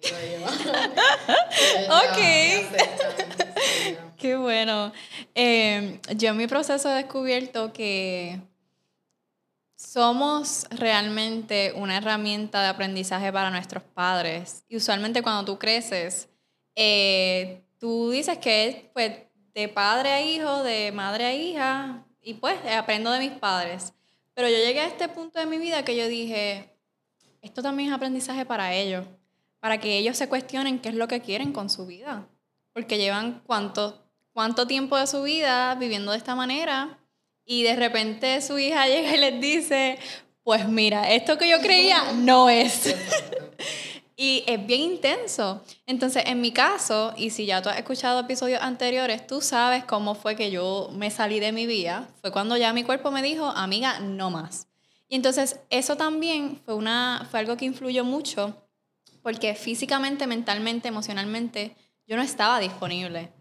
ok. 1.90 2.18
Qué 4.16 4.36
bueno. 4.36 4.92
Eh, 5.34 6.00
yo 6.16 6.30
en 6.30 6.36
mi 6.36 6.46
proceso 6.46 6.90
he 6.90 6.94
descubierto 6.94 7.72
que 7.72 8.40
somos 9.80 10.66
realmente 10.70 11.72
una 11.74 11.96
herramienta 11.96 12.60
de 12.60 12.68
aprendizaje 12.68 13.32
para 13.32 13.50
nuestros 13.50 13.82
padres. 13.82 14.62
Y 14.68 14.76
usualmente 14.76 15.22
cuando 15.22 15.44
tú 15.44 15.58
creces, 15.58 16.28
eh, 16.74 17.64
tú 17.78 18.10
dices 18.10 18.36
que 18.38 18.68
es 18.68 18.76
pues, 18.92 19.22
de 19.54 19.68
padre 19.68 20.10
a 20.10 20.22
hijo, 20.22 20.62
de 20.62 20.92
madre 20.92 21.24
a 21.24 21.34
hija, 21.34 22.04
y 22.20 22.34
pues 22.34 22.58
aprendo 22.66 23.10
de 23.10 23.20
mis 23.20 23.32
padres. 23.32 23.94
Pero 24.34 24.48
yo 24.48 24.56
llegué 24.58 24.80
a 24.80 24.86
este 24.86 25.08
punto 25.08 25.40
de 25.40 25.46
mi 25.46 25.56
vida 25.56 25.82
que 25.82 25.96
yo 25.96 26.06
dije, 26.08 26.76
esto 27.40 27.62
también 27.62 27.88
es 27.88 27.94
aprendizaje 27.94 28.44
para 28.44 28.74
ellos, 28.74 29.06
para 29.60 29.78
que 29.78 29.96
ellos 29.96 30.16
se 30.18 30.28
cuestionen 30.28 30.78
qué 30.78 30.90
es 30.90 30.94
lo 30.94 31.08
que 31.08 31.22
quieren 31.22 31.52
con 31.52 31.70
su 31.70 31.86
vida, 31.86 32.28
porque 32.74 32.98
llevan 32.98 33.42
cuánto, 33.46 34.04
cuánto 34.32 34.66
tiempo 34.66 34.98
de 34.98 35.06
su 35.06 35.22
vida 35.22 35.74
viviendo 35.74 36.12
de 36.12 36.18
esta 36.18 36.34
manera 36.34 36.99
y 37.44 37.62
de 37.62 37.76
repente 37.76 38.40
su 38.42 38.58
hija 38.58 38.86
llega 38.88 39.14
y 39.14 39.18
les 39.18 39.40
dice, 39.40 39.98
pues 40.42 40.68
mira, 40.68 41.10
esto 41.12 41.38
que 41.38 41.48
yo 41.48 41.60
creía 41.60 42.12
no 42.12 42.48
es. 42.48 42.94
y 44.16 44.44
es 44.46 44.66
bien 44.66 44.82
intenso. 44.82 45.64
Entonces, 45.86 46.24
en 46.26 46.42
mi 46.42 46.52
caso, 46.52 47.14
y 47.16 47.30
si 47.30 47.46
ya 47.46 47.62
tú 47.62 47.70
has 47.70 47.78
escuchado 47.78 48.20
episodios 48.20 48.60
anteriores, 48.60 49.26
tú 49.26 49.40
sabes 49.40 49.84
cómo 49.84 50.14
fue 50.14 50.36
que 50.36 50.50
yo 50.50 50.90
me 50.92 51.10
salí 51.10 51.40
de 51.40 51.52
mi 51.52 51.66
vida. 51.66 52.08
Fue 52.20 52.30
cuando 52.30 52.56
ya 52.58 52.72
mi 52.74 52.84
cuerpo 52.84 53.10
me 53.10 53.22
dijo, 53.22 53.46
amiga, 53.46 53.98
no 54.00 54.30
más. 54.30 54.68
Y 55.08 55.16
entonces, 55.16 55.60
eso 55.70 55.96
también 55.96 56.60
fue, 56.64 56.74
una, 56.74 57.26
fue 57.30 57.40
algo 57.40 57.56
que 57.56 57.64
influyó 57.64 58.04
mucho, 58.04 58.62
porque 59.22 59.54
físicamente, 59.54 60.26
mentalmente, 60.26 60.88
emocionalmente, 60.88 61.74
yo 62.06 62.16
no 62.16 62.22
estaba 62.22 62.60
disponible. 62.60 63.32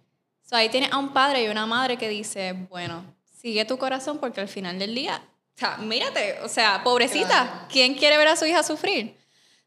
So, 0.41 0.55
ahí 0.55 0.69
tienes 0.69 0.93
a 0.93 0.97
un 0.97 1.09
padre 1.09 1.43
y 1.43 1.49
una 1.49 1.65
madre 1.65 1.97
que 1.97 2.07
dice, 2.07 2.53
bueno, 2.69 3.03
sigue 3.39 3.63
tu 3.65 3.77
corazón 3.77 4.17
porque 4.17 4.41
al 4.41 4.49
final 4.49 4.77
del 4.79 4.93
día, 4.93 5.21
o 5.55 5.59
sea, 5.59 5.77
mírate, 5.77 6.39
o 6.43 6.49
sea, 6.49 6.83
pobrecita, 6.83 7.67
¿quién 7.71 7.95
quiere 7.95 8.17
ver 8.17 8.27
a 8.27 8.35
su 8.35 8.45
hija 8.45 8.63
sufrir? 8.63 9.17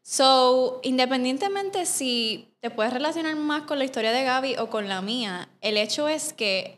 So, 0.03 0.79
independientemente 0.83 1.85
si 1.85 2.55
te 2.59 2.69
puedes 2.69 2.93
relacionar 2.93 3.35
más 3.35 3.63
con 3.63 3.79
la 3.79 3.85
historia 3.85 4.11
de 4.11 4.23
Gaby 4.23 4.57
o 4.57 4.69
con 4.69 4.89
la 4.89 5.01
mía, 5.01 5.49
el 5.61 5.77
hecho 5.77 6.07
es 6.07 6.33
que 6.33 6.77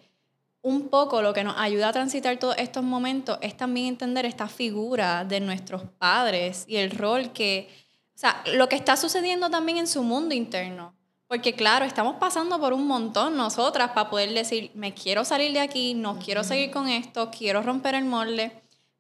un 0.61 0.89
poco 0.89 1.21
lo 1.21 1.33
que 1.33 1.43
nos 1.43 1.57
ayuda 1.57 1.89
a 1.89 1.93
transitar 1.93 2.37
todos 2.37 2.55
estos 2.57 2.83
momentos 2.83 3.37
es 3.41 3.57
también 3.57 3.87
entender 3.87 4.25
esta 4.25 4.47
figura 4.47 5.25
de 5.25 5.39
nuestros 5.39 5.83
padres 5.97 6.65
y 6.67 6.77
el 6.77 6.91
rol 6.91 7.33
que, 7.33 7.67
o 8.15 8.17
sea, 8.17 8.41
lo 8.53 8.69
que 8.69 8.75
está 8.75 8.95
sucediendo 8.95 9.49
también 9.49 9.79
en 9.79 9.87
su 9.87 10.01
mundo 10.01 10.33
interno. 10.33 10.94
Porque 11.27 11.53
claro, 11.53 11.85
estamos 11.85 12.17
pasando 12.17 12.59
por 12.59 12.73
un 12.73 12.85
montón 12.85 13.35
nosotras 13.35 13.91
para 13.91 14.09
poder 14.09 14.31
decir, 14.33 14.71
me 14.75 14.93
quiero 14.93 15.25
salir 15.25 15.51
de 15.53 15.59
aquí, 15.59 15.95
no 15.95 16.19
quiero 16.19 16.43
seguir 16.43 16.71
con 16.71 16.87
esto, 16.87 17.31
quiero 17.31 17.63
romper 17.63 17.95
el 17.95 18.05
molde. 18.05 18.51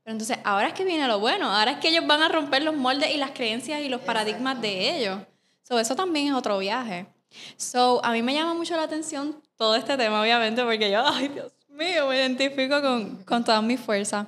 Pero 0.03 0.13
entonces 0.13 0.37
ahora 0.43 0.67
es 0.67 0.73
que 0.73 0.85
viene 0.85 1.07
lo 1.07 1.19
bueno, 1.19 1.51
ahora 1.51 1.71
es 1.71 1.77
que 1.77 1.89
ellos 1.89 2.05
van 2.07 2.21
a 2.21 2.29
romper 2.29 2.63
los 2.63 2.75
moldes 2.75 3.13
y 3.13 3.17
las 3.17 3.31
creencias 3.31 3.81
y 3.81 3.89
los 3.89 4.01
paradigmas 4.01 4.59
de 4.61 4.97
ellos. 4.97 5.19
So, 5.61 5.79
eso 5.79 5.95
también 5.95 6.27
es 6.27 6.33
otro 6.33 6.57
viaje. 6.59 7.07
So, 7.57 8.03
a 8.03 8.11
mí 8.11 8.21
me 8.21 8.33
llama 8.33 8.53
mucho 8.53 8.75
la 8.75 8.83
atención 8.83 9.41
todo 9.55 9.75
este 9.75 9.97
tema, 9.97 10.21
obviamente, 10.21 10.63
porque 10.63 10.91
yo, 10.91 11.03
ay 11.07 11.27
Dios 11.29 11.51
mío, 11.69 12.07
me 12.07 12.17
identifico 12.17 12.81
con, 12.81 13.23
con 13.23 13.43
toda 13.43 13.61
mi 13.61 13.77
fuerza. 13.77 14.27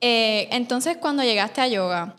Eh, 0.00 0.48
entonces, 0.50 0.96
cuando 0.96 1.22
llegaste 1.22 1.60
a 1.60 1.68
yoga, 1.68 2.16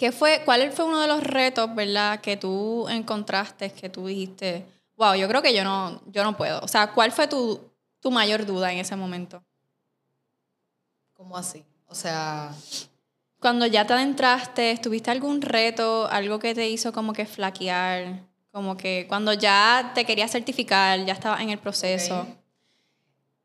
¿Qué 0.00 0.12
fue, 0.12 0.40
¿Cuál 0.46 0.72
fue 0.72 0.86
uno 0.86 0.98
de 0.98 1.06
los 1.06 1.22
retos, 1.22 1.74
verdad, 1.74 2.22
que 2.22 2.38
tú 2.38 2.88
encontraste, 2.88 3.70
que 3.70 3.90
tú 3.90 4.06
dijiste, 4.06 4.64
wow, 4.96 5.14
yo 5.14 5.28
creo 5.28 5.42
que 5.42 5.54
yo 5.54 5.62
no, 5.62 6.00
yo 6.06 6.24
no 6.24 6.38
puedo? 6.38 6.58
O 6.60 6.68
sea, 6.68 6.94
¿cuál 6.94 7.12
fue 7.12 7.28
tu, 7.28 7.60
tu 8.00 8.10
mayor 8.10 8.46
duda 8.46 8.72
en 8.72 8.78
ese 8.78 8.96
momento? 8.96 9.44
¿Cómo 11.12 11.36
así? 11.36 11.62
O 11.86 11.94
sea... 11.94 12.50
Cuando 13.40 13.66
ya 13.66 13.86
te 13.86 13.92
adentraste, 13.92 14.78
¿tuviste 14.78 15.10
algún 15.10 15.42
reto, 15.42 16.08
algo 16.08 16.38
que 16.38 16.54
te 16.54 16.66
hizo 16.66 16.94
como 16.94 17.12
que 17.12 17.26
flaquear? 17.26 18.26
Como 18.52 18.78
que 18.78 19.04
cuando 19.06 19.34
ya 19.34 19.92
te 19.94 20.06
querías 20.06 20.30
certificar, 20.30 21.04
ya 21.04 21.12
estabas 21.12 21.42
en 21.42 21.50
el 21.50 21.58
proceso. 21.58 22.26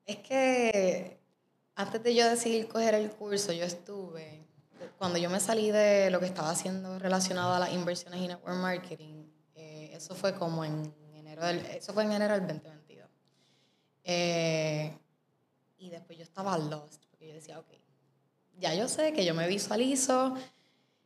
Es 0.06 0.20
que 0.20 1.20
antes 1.76 2.02
de 2.02 2.16
yo 2.16 2.30
decidir 2.30 2.70
coger 2.70 2.94
el 2.94 3.12
curso, 3.12 3.52
yo 3.52 3.66
estuve 3.66 4.35
cuando 5.06 5.20
yo 5.20 5.30
me 5.30 5.40
salí 5.40 5.70
de 5.70 6.10
lo 6.10 6.20
que 6.20 6.26
estaba 6.26 6.50
haciendo 6.50 6.98
relacionado 6.98 7.54
a 7.54 7.60
las 7.60 7.72
inversiones 7.72 8.22
y 8.22 8.28
network 8.28 8.56
marketing, 8.56 9.28
eh, 9.54 9.92
eso 9.94 10.16
fue 10.16 10.34
como 10.34 10.66
en 10.66 10.92
enero 11.14 11.46
del, 11.46 11.64
eso 11.68 11.94
fue 11.94 12.06
en 12.06 12.14
enero 12.14 12.34
del 12.34 12.48
2022. 12.48 13.08
Eh, 14.04 14.98
y 15.78 15.92
después 15.92 16.18
yo 16.18 16.24
estaba 16.24 16.58
lost, 16.58 17.06
porque 17.12 17.28
yo 17.28 17.36
decía, 17.36 17.60
ok, 17.60 17.68
ya 18.58 18.74
yo 18.74 18.88
sé 18.88 19.14
que 19.14 19.24
yo 19.24 19.36
me 19.36 19.48
visualizo, 19.48 20.34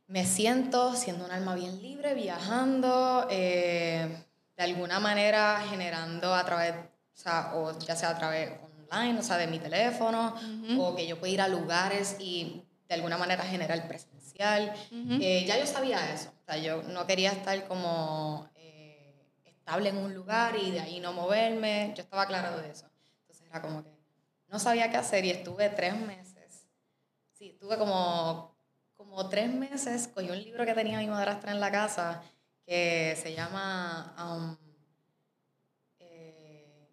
me 0.06 0.24
siento 0.24 0.96
siendo 0.96 1.26
un 1.26 1.30
alma 1.30 1.54
bien 1.54 1.82
libre, 1.82 2.14
viajando, 2.14 3.26
eh, 3.28 4.24
de 4.56 4.62
alguna 4.62 4.98
manera 4.98 5.62
generando 5.68 6.34
a 6.34 6.42
través, 6.46 6.72
o, 6.72 7.18
sea, 7.18 7.52
o 7.54 7.78
ya 7.80 7.94
sea 7.94 8.08
a 8.08 8.16
través 8.16 8.50
online, 8.90 9.18
o 9.18 9.22
sea, 9.22 9.36
de 9.36 9.46
mi 9.46 9.58
teléfono, 9.58 10.34
o 10.78 10.96
que 10.96 11.06
yo 11.06 11.20
pueda 11.20 11.34
ir 11.34 11.42
a 11.42 11.48
lugares 11.48 12.16
y 12.18 12.64
de 12.90 12.96
alguna 12.96 13.16
manera 13.16 13.44
general 13.44 13.86
presencial. 13.86 14.74
Eh, 14.90 15.44
ya 15.46 15.56
yo 15.56 15.64
sabía 15.64 16.12
eso. 16.12 16.32
O 16.40 16.44
sea, 16.44 16.56
yo 16.56 16.82
no 16.82 17.06
quería 17.06 17.30
estar 17.30 17.68
como 17.68 18.50
eh, 18.56 19.14
estable 19.44 19.90
en 19.90 19.96
un 19.96 20.12
lugar 20.12 20.56
y 20.56 20.72
de 20.72 20.80
ahí 20.80 20.98
no 20.98 21.12
moverme. 21.12 21.92
Yo 21.96 22.02
estaba 22.02 22.26
claro 22.26 22.60
de 22.60 22.68
eso. 22.68 22.90
Entonces 23.20 23.46
era 23.46 23.62
como 23.62 23.84
que 23.84 23.90
no 24.48 24.58
sabía 24.58 24.90
qué 24.90 24.96
hacer 24.96 25.24
y 25.24 25.30
estuve 25.30 25.68
tres 25.68 25.94
meses. 26.00 26.66
Sí, 27.32 27.50
estuve 27.50 27.78
como, 27.78 28.56
como 28.96 29.28
tres 29.28 29.54
meses. 29.54 30.08
Cogí 30.08 30.28
un 30.28 30.42
libro 30.42 30.66
que 30.66 30.74
tenía 30.74 30.98
mi 30.98 31.06
madrastra 31.06 31.52
en 31.52 31.60
la 31.60 31.70
casa 31.70 32.22
que 32.66 33.16
se 33.22 33.34
llama... 33.34 34.16
Um, 34.18 34.56
eh, 36.00 36.88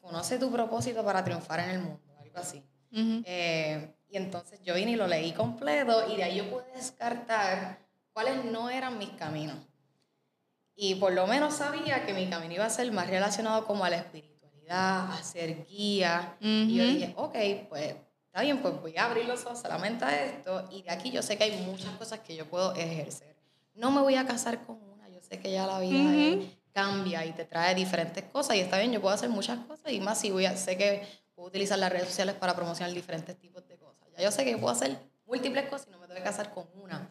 Conoce 0.00 0.38
tu 0.38 0.50
propósito 0.50 1.04
para 1.04 1.22
triunfar 1.22 1.60
en 1.60 1.70
el 1.70 1.78
mundo, 1.80 2.16
algo 2.18 2.38
así. 2.38 2.64
Y 4.08 4.16
entonces 4.16 4.60
yo 4.62 4.74
vine 4.74 4.92
y 4.92 4.96
lo 4.96 5.06
leí 5.06 5.32
completo 5.32 6.10
y 6.12 6.16
de 6.16 6.24
ahí 6.24 6.36
yo 6.36 6.50
pude 6.50 6.70
descartar 6.74 7.78
cuáles 8.12 8.44
no 8.44 8.70
eran 8.70 8.98
mis 8.98 9.10
caminos. 9.10 9.58
Y 10.74 10.94
por 10.96 11.12
lo 11.12 11.26
menos 11.26 11.54
sabía 11.54 12.04
que 12.04 12.12
mi 12.12 12.28
camino 12.28 12.54
iba 12.54 12.66
a 12.66 12.70
ser 12.70 12.90
más 12.92 13.08
relacionado 13.08 13.64
como 13.66 13.84
a 13.84 13.90
la 13.90 13.96
espiritualidad, 13.96 15.10
a 15.12 15.22
ser 15.22 15.64
guía. 15.66 16.36
Y 16.40 16.76
yo 16.76 16.84
dije, 16.84 17.14
ok, 17.16 17.34
pues 17.68 17.96
está 18.26 18.42
bien, 18.42 18.60
pues 18.60 18.80
voy 18.80 18.96
a 18.96 19.06
abrir 19.06 19.24
los 19.26 19.44
ojos 19.46 19.60
solamente 19.60 20.04
a 20.04 20.24
esto. 20.24 20.68
Y 20.70 20.82
de 20.82 20.90
aquí 20.90 21.10
yo 21.10 21.22
sé 21.22 21.38
que 21.38 21.44
hay 21.44 21.62
muchas 21.62 21.92
cosas 21.96 22.20
que 22.20 22.36
yo 22.36 22.46
puedo 22.46 22.74
ejercer. 22.74 23.34
No 23.74 23.90
me 23.90 24.02
voy 24.02 24.16
a 24.16 24.26
casar 24.26 24.64
con 24.64 24.82
una, 24.82 25.08
yo 25.08 25.20
sé 25.22 25.38
que 25.40 25.50
ya 25.50 25.66
la 25.66 25.80
vida 25.80 26.46
cambia 26.72 27.24
y 27.24 27.32
te 27.32 27.46
trae 27.46 27.74
diferentes 27.74 28.24
cosas. 28.24 28.56
Y 28.56 28.60
está 28.60 28.78
bien, 28.78 28.92
yo 28.92 29.00
puedo 29.00 29.14
hacer 29.14 29.30
muchas 29.30 29.58
cosas 29.66 29.90
y 29.92 30.00
más 30.00 30.20
si 30.20 30.30
voy 30.30 30.44
a, 30.44 30.54
sé 30.58 30.76
que 30.76 31.06
puedo 31.34 31.48
utilizar 31.48 31.78
las 31.78 31.90
redes 31.90 32.08
sociales 32.08 32.34
para 32.34 32.54
promocionar 32.54 32.92
diferentes 32.92 33.34
tipos 33.38 33.66
de 33.66 33.75
cosas 34.16 34.24
yo 34.24 34.30
sé 34.30 34.44
que 34.44 34.56
puedo 34.56 34.72
hacer 34.72 34.98
múltiples 35.26 35.68
cosas 35.68 35.88
y 35.88 35.90
no 35.90 35.98
me 35.98 36.06
tengo 36.06 36.18
que 36.18 36.24
casar 36.24 36.52
con 36.52 36.66
una. 36.74 37.10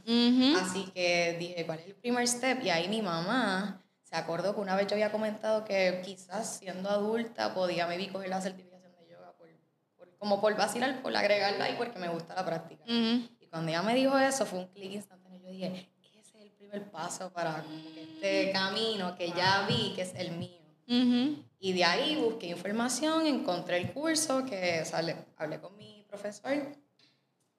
Así 0.61 0.89
que 0.93 1.35
dije, 1.39 1.65
¿cuál 1.65 1.79
es 1.79 1.87
el 1.87 1.95
primer 1.95 2.27
step? 2.27 2.63
Y 2.63 2.69
ahí 2.69 2.87
mi 2.87 3.01
mamá 3.01 3.81
se 4.03 4.15
acordó 4.15 4.55
que 4.55 4.61
una 4.61 4.75
vez 4.75 4.87
yo 4.87 4.93
había 4.93 5.11
comentado 5.11 5.65
que 5.65 6.01
quizás 6.03 6.57
siendo 6.57 6.89
adulta 6.89 7.53
podía 7.53 7.87
maybe 7.87 8.11
coger 8.11 8.29
la 8.29 8.41
certificación 8.41 8.93
de 8.95 9.07
yoga 9.07 9.33
por, 9.33 9.49
como 10.17 10.39
por 10.39 10.55
vacilar, 10.55 11.01
por 11.01 11.15
agregarla 11.15 11.69
y 11.69 11.75
porque 11.75 11.99
me 11.99 12.07
gusta 12.09 12.35
la 12.35 12.45
práctica. 12.45 12.83
Y 12.87 13.47
cuando 13.49 13.69
ella 13.69 13.81
me 13.81 13.95
dijo 13.95 14.17
eso, 14.17 14.45
fue 14.45 14.59
un 14.59 14.67
clic 14.67 14.93
instantáneo. 14.93 15.39
Yo 15.41 15.49
dije, 15.49 15.89
ese 16.17 16.37
es 16.37 16.43
el 16.43 16.51
primer 16.51 16.89
paso 16.89 17.31
para 17.31 17.63
este 17.95 18.51
camino 18.51 19.15
que 19.15 19.29
ya 19.31 19.65
vi 19.67 19.93
que 19.95 20.03
es 20.03 20.13
el 20.15 20.31
mío. 20.31 20.61
Y 21.59 21.73
de 21.73 21.83
ahí 21.83 22.15
busqué 22.15 22.47
información, 22.47 23.25
encontré 23.25 23.77
el 23.77 23.91
curso, 23.91 24.45
que 24.45 24.85
sale, 24.85 25.15
hablé 25.35 25.59
con 25.59 25.75
mi 25.77 26.05
profesor 26.07 26.84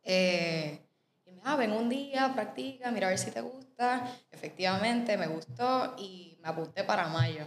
eh, 0.06 0.80
y 1.24 1.32
me 1.32 1.40
ah, 1.44 1.56
ven 1.56 1.72
un 1.72 1.88
día, 1.88 2.32
practica, 2.32 2.90
mira 2.92 3.08
a 3.08 3.10
ver 3.10 3.18
si 3.18 3.30
te 3.32 3.40
gusta. 3.40 4.16
Efectivamente, 4.30 5.16
me 5.18 5.26
gustó 5.26 5.94
y 5.98 6.38
me 6.40 6.48
apunté 6.48 6.84
para 6.84 7.08
mayo. 7.08 7.44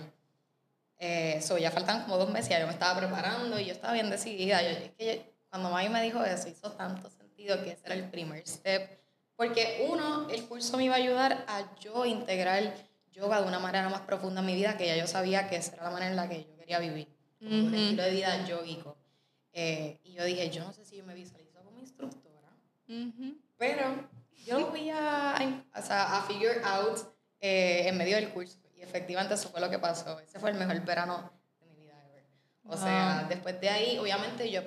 Eh, 0.97 1.41
ya 1.61 1.71
faltan 1.71 2.03
como 2.03 2.17
dos 2.17 2.29
meses, 2.29 2.49
ya 2.49 2.59
yo 2.59 2.67
me 2.67 2.73
estaba 2.73 2.99
preparando 2.99 3.57
y 3.57 3.65
yo 3.65 3.71
estaba 3.71 3.93
bien 3.93 4.09
decidida. 4.09 4.61
Yo, 4.61 4.69
es 4.69 4.91
que 4.91 5.33
cuando 5.49 5.69
Mayo 5.69 5.89
me 5.89 6.03
dijo 6.03 6.23
eso, 6.23 6.49
hizo 6.49 6.73
tanto 6.73 7.09
sentido 7.09 7.63
que 7.63 7.71
ese 7.71 7.85
era 7.85 7.95
el 7.95 8.09
primer 8.09 8.45
step. 8.45 8.99
Porque 9.37 9.87
uno, 9.89 10.29
el 10.29 10.45
curso 10.45 10.75
me 10.75 10.83
iba 10.83 10.95
a 10.95 10.97
ayudar 10.97 11.45
a 11.47 11.73
yo 11.79 12.05
integrar 12.05 12.75
yoga 13.13 13.41
de 13.41 13.47
una 13.47 13.59
manera 13.59 13.87
más 13.87 14.01
profunda 14.01 14.41
en 14.41 14.47
mi 14.47 14.55
vida, 14.55 14.77
que 14.77 14.85
ya 14.85 14.97
yo 14.97 15.07
sabía 15.07 15.49
que 15.49 15.55
esa 15.55 15.73
era 15.75 15.85
la 15.85 15.91
manera 15.91 16.11
en 16.11 16.17
la 16.17 16.27
que 16.27 16.43
yo 16.43 16.57
quería 16.57 16.79
vivir, 16.79 17.07
un 17.39 17.73
estilo 17.73 18.03
de 18.03 18.11
vida 18.11 18.45
yogico. 18.45 18.97
Eh, 19.53 19.99
y 20.03 20.13
yo 20.13 20.25
dije, 20.25 20.49
yo 20.49 20.63
no 20.65 20.73
sé 20.73 20.85
si 20.85 20.97
yo 20.97 21.05
me 21.05 21.15
visualizo 21.15 21.48
pero 23.57 24.09
yo 24.45 24.59
lo 24.59 24.67
voy 24.67 24.89
a, 24.89 25.63
o 25.75 25.81
sea, 25.81 26.17
a 26.17 26.21
figure 26.23 26.61
out 26.63 26.99
eh, 27.39 27.87
en 27.87 27.97
medio 27.97 28.15
del 28.15 28.29
curso. 28.29 28.57
Y 28.75 28.81
efectivamente 28.81 29.33
eso 29.33 29.49
fue 29.49 29.61
lo 29.61 29.69
que 29.69 29.79
pasó. 29.79 30.19
Ese 30.19 30.39
fue 30.39 30.51
el 30.51 30.57
mejor 30.57 30.79
verano 30.81 31.31
de 31.59 31.65
mi 31.67 31.75
vida 31.75 31.93
ever. 32.07 32.25
O 32.63 32.77
sea, 32.77 33.25
después 33.29 33.59
de 33.59 33.69
ahí, 33.69 33.97
obviamente 33.97 34.49
yo 34.49 34.61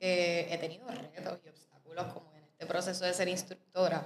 eh, 0.00 0.48
he 0.50 0.58
tenido 0.58 0.86
retos 0.88 1.38
y 1.44 1.48
obstáculos 1.48 2.12
como 2.12 2.32
en 2.34 2.44
este 2.44 2.66
proceso 2.66 3.04
de 3.04 3.14
ser 3.14 3.28
instructora, 3.28 4.04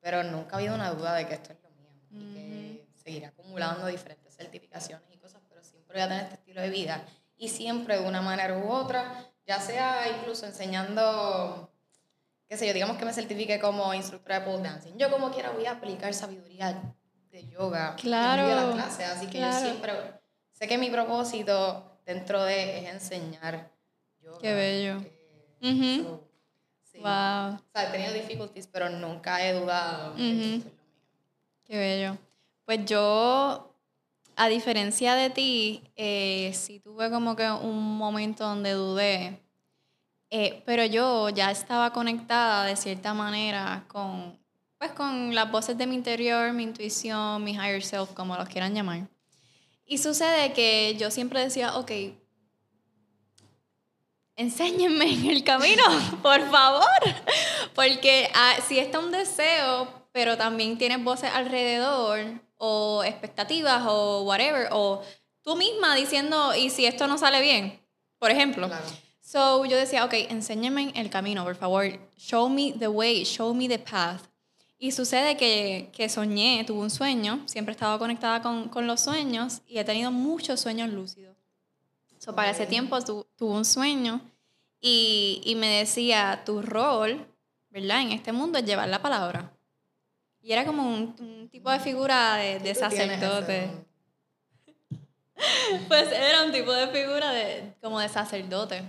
pero 0.00 0.22
nunca 0.24 0.56
ha 0.56 0.58
habido 0.58 0.74
una 0.74 0.90
duda 0.90 1.14
de 1.14 1.26
que 1.26 1.34
esto 1.34 1.52
es 1.52 1.62
lo 1.62 1.70
mío 1.70 1.90
y 2.10 2.34
que 2.34 2.86
seguiré 2.96 3.26
acumulando 3.26 3.86
diferentes 3.86 4.34
certificaciones 4.34 5.08
y 5.12 5.16
cosas, 5.18 5.40
pero 5.48 5.62
siempre 5.62 5.94
voy 5.94 6.02
a 6.02 6.08
tener 6.08 6.24
este 6.24 6.34
estilo 6.34 6.60
de 6.60 6.70
vida 6.70 7.04
y 7.36 7.48
siempre 7.48 7.98
de 7.98 8.06
una 8.06 8.22
manera 8.22 8.58
u 8.58 8.70
otra, 8.70 9.26
ya 9.46 9.60
sea 9.60 10.08
incluso 10.08 10.46
enseñando 10.46 11.71
qué 12.52 12.58
sé 12.58 12.66
yo, 12.66 12.74
digamos 12.74 12.98
que 12.98 13.06
me 13.06 13.14
certifique 13.14 13.58
como 13.58 13.94
instructora 13.94 14.40
de 14.40 14.44
pole 14.44 14.62
dancing. 14.62 14.98
Yo 14.98 15.10
como 15.10 15.30
quiera 15.30 15.52
voy 15.52 15.64
a 15.64 15.70
aplicar 15.70 16.12
sabiduría 16.12 16.94
de 17.30 17.48
yoga 17.48 17.96
claro, 17.96 18.42
en 18.42 18.48
medio 18.48 18.60
de 18.60 18.66
la 18.66 18.74
clase, 18.74 19.06
así 19.06 19.26
que 19.28 19.40
yo 19.40 19.50
siempre 19.54 19.94
sé 20.52 20.68
que 20.68 20.76
mi 20.76 20.90
propósito 20.90 21.98
dentro 22.04 22.44
de 22.44 22.80
es 22.80 22.92
enseñar 22.92 23.72
yoga. 24.20 24.38
Qué 24.38 24.52
bello. 24.52 25.02
Eh, 25.62 26.04
wow. 26.96 27.54
O 27.54 27.70
sea, 27.72 27.88
he 27.88 27.90
tenido 27.90 28.12
dificultades, 28.12 28.66
pero 28.66 28.90
nunca 28.90 29.42
he 29.42 29.58
dudado. 29.58 30.14
Qué 30.14 30.62
bello. 31.70 32.18
Pues 32.66 32.84
yo, 32.84 33.74
a 34.36 34.48
diferencia 34.48 35.14
de 35.14 35.30
ti, 35.30 35.84
eh, 35.96 36.52
sí 36.52 36.80
tuve 36.80 37.10
como 37.10 37.34
que 37.34 37.50
un 37.50 37.96
momento 37.96 38.44
donde 38.44 38.72
dudé 38.72 39.41
eh, 40.34 40.62
pero 40.64 40.86
yo 40.86 41.28
ya 41.28 41.50
estaba 41.50 41.92
conectada 41.92 42.64
de 42.64 42.74
cierta 42.74 43.12
manera 43.12 43.84
con, 43.86 44.40
pues, 44.78 44.90
con 44.92 45.34
las 45.34 45.50
voces 45.50 45.76
de 45.76 45.86
mi 45.86 45.94
interior, 45.94 46.54
mi 46.54 46.62
intuición, 46.62 47.44
mi 47.44 47.52
higher 47.52 47.82
self, 47.82 48.14
como 48.14 48.34
los 48.38 48.48
quieran 48.48 48.74
llamar. 48.74 49.10
Y 49.84 49.98
sucede 49.98 50.54
que 50.54 50.96
yo 50.98 51.10
siempre 51.10 51.40
decía, 51.40 51.76
ok, 51.76 51.90
enséñenme 54.36 55.12
en 55.12 55.26
el 55.26 55.44
camino, 55.44 55.82
por 56.22 56.40
favor. 56.50 56.86
Porque 57.74 58.30
ah, 58.34 58.54
si 58.66 58.78
está 58.78 59.00
un 59.00 59.10
deseo, 59.12 60.08
pero 60.12 60.38
también 60.38 60.78
tienes 60.78 61.04
voces 61.04 61.30
alrededor, 61.30 62.40
o 62.56 63.04
expectativas, 63.04 63.82
o 63.86 64.22
whatever, 64.22 64.68
o 64.72 65.02
tú 65.42 65.56
misma 65.56 65.94
diciendo, 65.94 66.54
¿y 66.54 66.70
si 66.70 66.86
esto 66.86 67.06
no 67.06 67.18
sale 67.18 67.42
bien? 67.42 67.86
Por 68.18 68.30
ejemplo. 68.30 68.70
So 69.22 69.64
yo 69.64 69.76
decía, 69.76 70.04
ok, 70.04 70.14
enséñame 70.30 70.92
el 70.96 71.08
camino, 71.08 71.44
por 71.44 71.54
favor. 71.54 71.84
Show 72.18 72.48
me 72.48 72.72
the 72.72 72.88
way, 72.88 73.24
show 73.24 73.54
me 73.54 73.68
the 73.68 73.78
path. 73.78 74.20
Y 74.78 74.90
sucede 74.90 75.36
que, 75.36 75.90
que 75.92 76.08
soñé, 76.08 76.64
tuve 76.66 76.80
un 76.80 76.90
sueño, 76.90 77.44
siempre 77.46 77.72
he 77.72 77.76
estado 77.76 78.00
conectada 78.00 78.42
con, 78.42 78.68
con, 78.68 78.88
los 78.88 79.00
sueños 79.00 79.62
y 79.68 79.78
he 79.78 79.84
tenido 79.84 80.10
muchos 80.10 80.60
sueños 80.60 80.90
lúcidos. 80.90 81.36
So, 82.18 82.34
para 82.34 82.50
ese 82.50 82.66
tiempo 82.66 83.00
tu, 83.00 83.24
tuve 83.36 83.54
un 83.54 83.64
sueño 83.64 84.20
y, 84.80 85.40
y, 85.44 85.54
me 85.54 85.68
decía, 85.68 86.42
tu 86.44 86.60
rol, 86.60 87.24
¿verdad? 87.70 88.02
En 88.02 88.10
este 88.10 88.32
mundo 88.32 88.58
es 88.58 88.64
llevar 88.64 88.88
la 88.88 89.00
palabra. 89.00 89.52
Y 90.40 90.52
era 90.52 90.66
como 90.66 90.82
un, 90.82 91.14
un 91.20 91.48
tipo 91.48 91.70
de 91.70 91.78
figura 91.78 92.34
de, 92.34 92.58
de 92.58 92.74
sacerdote. 92.74 93.70
pues 95.88 96.10
era 96.10 96.44
un 96.44 96.50
tipo 96.50 96.72
de 96.72 96.88
figura 96.88 97.30
de, 97.30 97.72
como 97.80 98.00
de 98.00 98.08
sacerdote. 98.08 98.82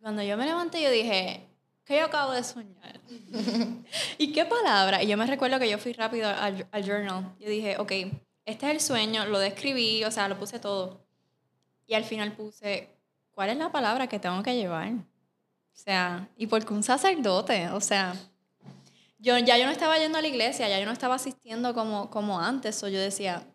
Cuando 0.00 0.22
yo 0.22 0.36
me 0.36 0.46
levanté, 0.46 0.82
yo 0.82 0.90
dije, 0.90 1.48
¿qué 1.84 1.98
yo 1.98 2.06
acabo 2.06 2.32
de 2.32 2.44
soñar? 2.44 3.00
¿Y 4.18 4.32
qué 4.32 4.44
palabra? 4.44 5.02
Y 5.02 5.08
yo 5.08 5.16
me 5.16 5.26
recuerdo 5.26 5.58
que 5.58 5.68
yo 5.68 5.78
fui 5.78 5.92
rápido 5.92 6.28
al, 6.28 6.66
al 6.70 6.84
journal. 6.84 7.34
Yo 7.38 7.48
dije, 7.48 7.76
ok, 7.78 7.92
este 8.44 8.66
es 8.66 8.72
el 8.72 8.80
sueño, 8.80 9.26
lo 9.26 9.38
describí, 9.38 10.04
o 10.04 10.10
sea, 10.10 10.28
lo 10.28 10.38
puse 10.38 10.58
todo. 10.58 11.04
Y 11.86 11.94
al 11.94 12.04
final 12.04 12.32
puse, 12.32 12.88
¿cuál 13.32 13.50
es 13.50 13.56
la 13.56 13.72
palabra 13.72 14.06
que 14.06 14.18
tengo 14.18 14.42
que 14.42 14.54
llevar? 14.54 14.88
O 14.92 15.80
sea, 15.80 16.28
¿y 16.36 16.46
por 16.46 16.64
qué 16.64 16.72
un 16.72 16.82
sacerdote? 16.82 17.68
O 17.68 17.80
sea, 17.80 18.14
yo, 19.18 19.36
ya 19.38 19.58
yo 19.58 19.66
no 19.66 19.70
estaba 19.72 19.98
yendo 19.98 20.18
a 20.18 20.22
la 20.22 20.28
iglesia, 20.28 20.68
ya 20.68 20.78
yo 20.78 20.86
no 20.86 20.92
estaba 20.92 21.16
asistiendo 21.16 21.74
como, 21.74 22.10
como 22.10 22.40
antes, 22.40 22.82
o 22.82 22.88
yo 22.88 23.00
decía, 23.00 23.46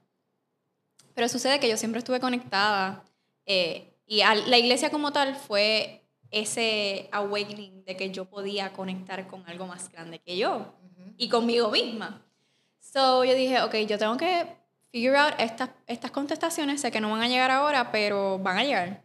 pero 1.13 1.29
sucede 1.29 1.59
que 1.59 1.69
yo 1.69 1.77
siempre 1.77 1.99
estuve 1.99 2.19
conectada 2.19 3.03
eh, 3.45 3.93
y 4.05 4.17
la 4.23 4.57
iglesia 4.57 4.89
como 4.89 5.11
tal 5.11 5.35
fue 5.35 6.02
ese 6.33 7.07
awakening 7.11 7.85
de 7.85 7.95
que 7.95 8.09
yo 8.09 8.25
podía 8.25 8.73
conectar 8.73 9.27
con 9.27 9.47
algo 9.47 9.67
más 9.67 9.89
grande 9.89 10.19
que 10.19 10.35
yo 10.35 10.73
y 11.17 11.29
conmigo 11.29 11.69
misma. 11.69 12.25
So 12.79 13.23
yo 13.23 13.35
dije, 13.35 13.61
ok, 13.61 13.75
yo 13.87 13.97
tengo 13.97 14.17
que 14.17 14.47
figure 14.91 15.17
out 15.17 15.33
estas, 15.37 15.69
estas 15.87 16.11
contestaciones, 16.11 16.81
sé 16.81 16.91
que 16.91 16.99
no 16.99 17.11
van 17.11 17.21
a 17.21 17.27
llegar 17.27 17.51
ahora, 17.51 17.91
pero 17.91 18.39
van 18.39 18.57
a 18.57 18.63
llegar. 18.63 19.03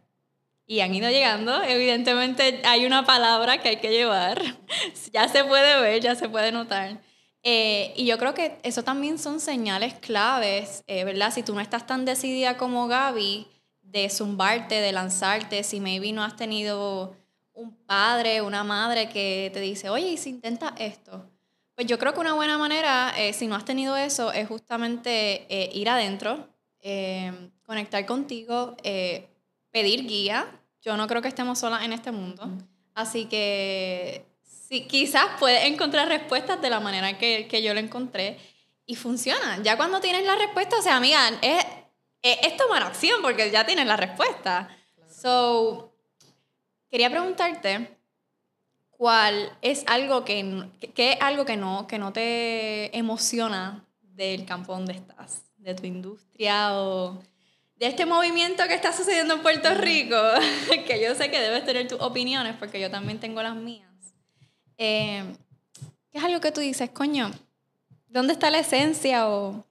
Y 0.65 0.81
han 0.81 0.93
ido 0.93 1.09
llegando, 1.09 1.63
evidentemente 1.63 2.61
hay 2.65 2.85
una 2.85 3.05
palabra 3.05 3.59
que 3.59 3.69
hay 3.69 3.77
que 3.77 3.89
llevar, 3.89 4.41
ya 5.13 5.27
se 5.27 5.43
puede 5.43 5.79
ver, 5.81 6.01
ya 6.01 6.15
se 6.15 6.29
puede 6.29 6.51
notar. 6.51 7.01
Eh, 7.43 7.93
y 7.95 8.05
yo 8.05 8.17
creo 8.17 8.33
que 8.33 8.59
eso 8.63 8.83
también 8.83 9.17
son 9.17 9.39
señales 9.39 9.93
claves, 9.95 10.83
eh, 10.87 11.03
¿verdad? 11.05 11.31
Si 11.33 11.41
tú 11.41 11.55
no 11.55 11.61
estás 11.61 11.87
tan 11.87 12.05
decidida 12.05 12.57
como 12.57 12.87
Gaby, 12.87 13.47
de 13.81 14.09
zumbarte, 14.09 14.75
de 14.81 14.91
lanzarte, 14.91 15.63
si 15.63 15.79
maybe 15.79 16.11
no 16.11 16.23
has 16.23 16.35
tenido 16.35 17.15
un 17.59 17.75
padre, 17.85 18.41
una 18.41 18.63
madre 18.63 19.09
que 19.09 19.51
te 19.53 19.59
dice, 19.59 19.89
oye, 19.89 20.07
¿y 20.07 20.17
si 20.17 20.29
intenta 20.29 20.73
esto? 20.77 21.29
Pues 21.75 21.87
yo 21.87 21.99
creo 21.99 22.13
que 22.13 22.19
una 22.19 22.33
buena 22.33 22.57
manera, 22.57 23.13
eh, 23.17 23.33
si 23.33 23.47
no 23.47 23.55
has 23.55 23.65
tenido 23.65 23.95
eso, 23.97 24.31
es 24.31 24.47
justamente 24.47 25.45
eh, 25.49 25.69
ir 25.73 25.89
adentro, 25.89 26.49
eh, 26.81 27.51
conectar 27.63 28.05
contigo, 28.05 28.75
pedir 29.71 30.07
guía. 30.07 30.47
Yo 30.81 30.97
no 30.97 31.07
creo 31.07 31.21
que 31.21 31.27
estemos 31.27 31.59
solas 31.59 31.83
en 31.83 31.93
este 31.93 32.11
mundo. 32.11 32.49
Así 32.95 33.25
que 33.25 34.25
sí, 34.41 34.87
quizás 34.87 35.25
puedes 35.39 35.65
encontrar 35.65 36.07
respuestas 36.07 36.61
de 36.61 36.69
la 36.69 36.79
manera 36.79 37.17
que, 37.17 37.47
que 37.47 37.61
yo 37.61 37.73
lo 37.73 37.79
encontré 37.79 38.37
y 38.85 38.95
funciona. 38.95 39.61
Ya 39.61 39.77
cuando 39.77 39.99
tienes 39.99 40.25
la 40.25 40.35
respuesta, 40.35 40.77
o 40.79 40.81
sea, 40.81 40.97
amiga, 40.97 41.19
es, 41.41 41.63
es, 42.21 42.57
tomar 42.57 42.83
acción 42.83 43.21
porque 43.21 43.51
ya 43.51 43.65
tienes 43.65 43.85
la 43.85 43.95
respuesta. 43.95 44.67
So, 45.09 45.88
Quería 46.89 47.09
preguntarte 47.09 47.97
cuál 48.89 49.55
es 49.61 49.83
algo 49.87 50.25
que, 50.25 50.67
que, 50.95 51.13
es 51.13 51.21
algo 51.21 51.45
que 51.45 51.55
no, 51.55 51.87
que 51.87 51.99
no 51.99 52.11
te 52.11 52.97
emociona 52.97 53.85
del 54.01 54.45
campo 54.45 54.73
donde 54.73 54.93
estás, 54.93 55.43
de 55.57 55.75
tu 55.75 55.85
industria 55.85 56.73
o 56.73 57.21
de 57.75 57.87
este 57.87 58.05
movimiento 58.05 58.67
que 58.67 58.73
está 58.73 58.91
sucediendo 58.91 59.35
en 59.35 59.41
Puerto 59.41 59.73
Rico, 59.75 60.17
que 60.87 61.01
yo 61.01 61.15
sé 61.15 61.31
que 61.31 61.39
debes 61.39 61.63
tener 61.63 61.87
tus 61.87 62.01
opiniones 62.01 62.55
porque 62.59 62.81
yo 62.81 62.91
también 62.91 63.19
tengo 63.19 63.41
las 63.41 63.55
mías. 63.55 63.89
Eh, 64.77 65.23
¿Qué 66.11 66.17
es 66.17 66.23
algo 66.23 66.41
que 66.41 66.51
tú 66.51 66.59
dices, 66.59 66.89
coño? 66.89 67.31
¿Dónde 68.07 68.33
está 68.33 68.49
la 68.49 68.59
esencia 68.59 69.29
o 69.29 69.63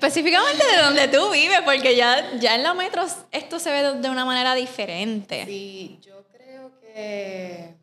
Específicamente 0.00 0.64
de 0.64 0.78
donde 0.78 1.08
tú 1.08 1.30
vives, 1.30 1.60
porque 1.62 1.94
ya, 1.94 2.34
ya 2.38 2.54
en 2.54 2.62
la 2.62 2.72
metro 2.72 3.04
esto 3.30 3.58
se 3.58 3.70
ve 3.70 4.00
de 4.00 4.08
una 4.08 4.24
manera 4.24 4.54
diferente. 4.54 5.44
Sí, 5.44 5.98
yo 6.00 6.24
creo 6.32 6.80
que. 6.80 7.74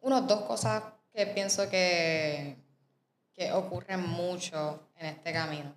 Uno, 0.00 0.22
dos 0.22 0.42
cosas 0.42 0.82
que 1.14 1.24
pienso 1.28 1.70
que, 1.70 2.56
que 3.32 3.52
ocurren 3.52 4.00
mucho 4.00 4.88
en 4.98 5.06
este 5.06 5.32
camino. 5.32 5.72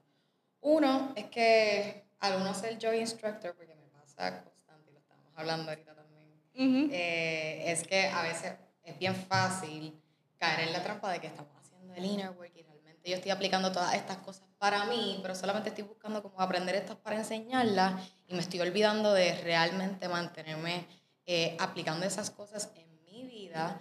Uno 0.62 1.14
es 1.16 1.26
que 1.26 2.06
al 2.20 2.42
uno 2.42 2.56
ser 2.56 2.80
yo 2.80 2.92
instructor, 2.92 3.54
porque 3.54 3.76
me 3.76 3.86
pasa 3.90 4.44
constante, 4.44 4.90
y 4.90 4.94
lo 4.94 5.00
estamos 5.02 5.32
hablando 5.36 5.70
ahorita 5.70 5.94
también, 5.94 6.90
eh, 6.92 7.64
es 7.68 7.84
que 7.84 8.08
a 8.08 8.24
veces 8.24 8.54
es 8.82 8.98
bien 8.98 9.16
fácil 9.16 10.02
caer 10.40 10.68
en 10.68 10.74
la 10.74 10.82
trampa 10.82 11.12
de 11.12 11.20
que 11.20 11.28
estamos 11.28 11.56
haciendo 11.62 11.94
el 11.94 12.06
inner 12.06 12.32
work 12.32 12.54
y 12.56 12.64
yo 13.04 13.16
estoy 13.16 13.32
aplicando 13.32 13.72
todas 13.72 13.94
estas 13.94 14.18
cosas 14.18 14.48
para 14.58 14.86
mí, 14.86 15.20
pero 15.22 15.36
solamente 15.36 15.70
estoy 15.70 15.86
buscando 15.86 16.22
cómo 16.22 16.40
aprender 16.42 16.76
estas 16.76 16.98
para 16.98 17.18
enseñarlas 17.18 18.12
y 18.28 18.34
me 18.34 18.42
estoy 18.42 18.60
olvidando 18.60 19.14
de 19.14 19.34
realmente 19.42 20.08
mantenerme 20.10 20.86
eh, 21.26 21.56
aplicando 21.60 22.06
esas 22.06 22.30
cosas 22.30 22.72
en 22.76 22.88
mi 23.06 23.24
vida 23.24 23.80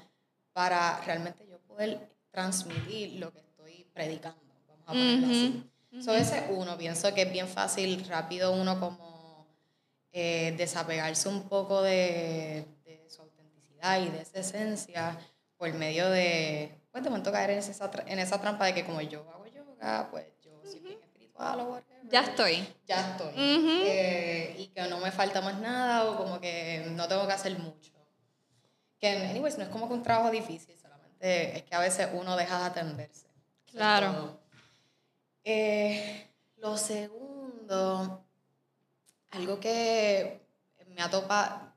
para 0.53 1.01
realmente 1.01 1.47
yo 1.47 1.59
poder 1.61 2.09
transmitir 2.31 3.19
lo 3.19 3.33
que 3.33 3.41
estoy 3.41 3.87
predicando, 3.93 4.41
vamos 4.67 4.85
a 4.87 4.93
ponerlo 4.93 5.27
así. 5.27 5.71
So, 6.03 6.15
ese 6.15 6.47
uno, 6.51 6.77
pienso 6.77 7.13
que 7.15 7.23
es 7.23 7.33
bien 7.33 7.49
fácil, 7.49 8.05
rápido 8.07 8.53
uno 8.53 8.79
como 8.79 9.47
eh, 10.13 10.55
desapegarse 10.57 11.29
un 11.29 11.49
poco 11.49 11.83
de, 11.83 12.67
de, 12.85 13.09
su 13.09 13.23
autenticidad 13.23 14.03
y 14.03 14.11
de 14.11 14.21
esa 14.21 14.41
esencia 14.41 15.19
por 15.57 15.73
medio 15.73 16.09
de, 16.11 16.78
pues 16.99 17.05
de 17.05 17.11
momento 17.11 17.31
caer 17.31 17.51
en 17.51 17.59
esa, 17.59 17.91
en 18.07 18.19
esa 18.19 18.41
trampa 18.41 18.67
de 18.67 18.75
que 18.75 18.85
como 18.85 19.01
yo 19.01 19.25
hago 19.31 19.47
yoga, 19.47 20.09
pues 20.11 20.27
ya 22.11 22.21
estoy. 22.23 22.67
Ya 22.87 23.13
estoy. 23.13 23.33
Eh, 23.37 24.57
y 24.59 24.67
que 24.69 24.83
no 24.89 24.99
me 24.99 25.13
falta 25.13 25.41
más 25.41 25.61
nada 25.61 26.11
o 26.11 26.17
como 26.17 26.41
que 26.41 26.87
no 26.91 27.07
tengo 27.07 27.27
que 27.27 27.33
hacer 27.33 27.57
mucho. 27.59 27.93
Que, 28.99 29.11
anyways, 29.11 29.59
no 29.59 29.65
es 29.65 29.71
como 29.71 29.87
que 29.87 29.95
un 29.95 30.03
trabajo 30.03 30.31
difícil, 30.31 30.77
solamente 30.77 31.57
es 31.57 31.63
que 31.63 31.75
a 31.77 31.79
veces 31.79 32.09
uno 32.13 32.37
deja 32.37 32.59
de 32.59 32.65
atenderse. 32.65 33.29
Claro. 33.71 34.41
Eh, 35.45 36.29
lo 36.57 36.77
segundo, 36.77 38.25
algo 39.31 39.61
que 39.61 40.41
me 40.89 41.01
atopa, 41.01 41.77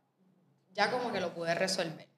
ya 0.71 0.89
como 0.89 1.12
que 1.12 1.21
lo 1.21 1.31
pude 1.31 1.53
resolver. 1.53 2.11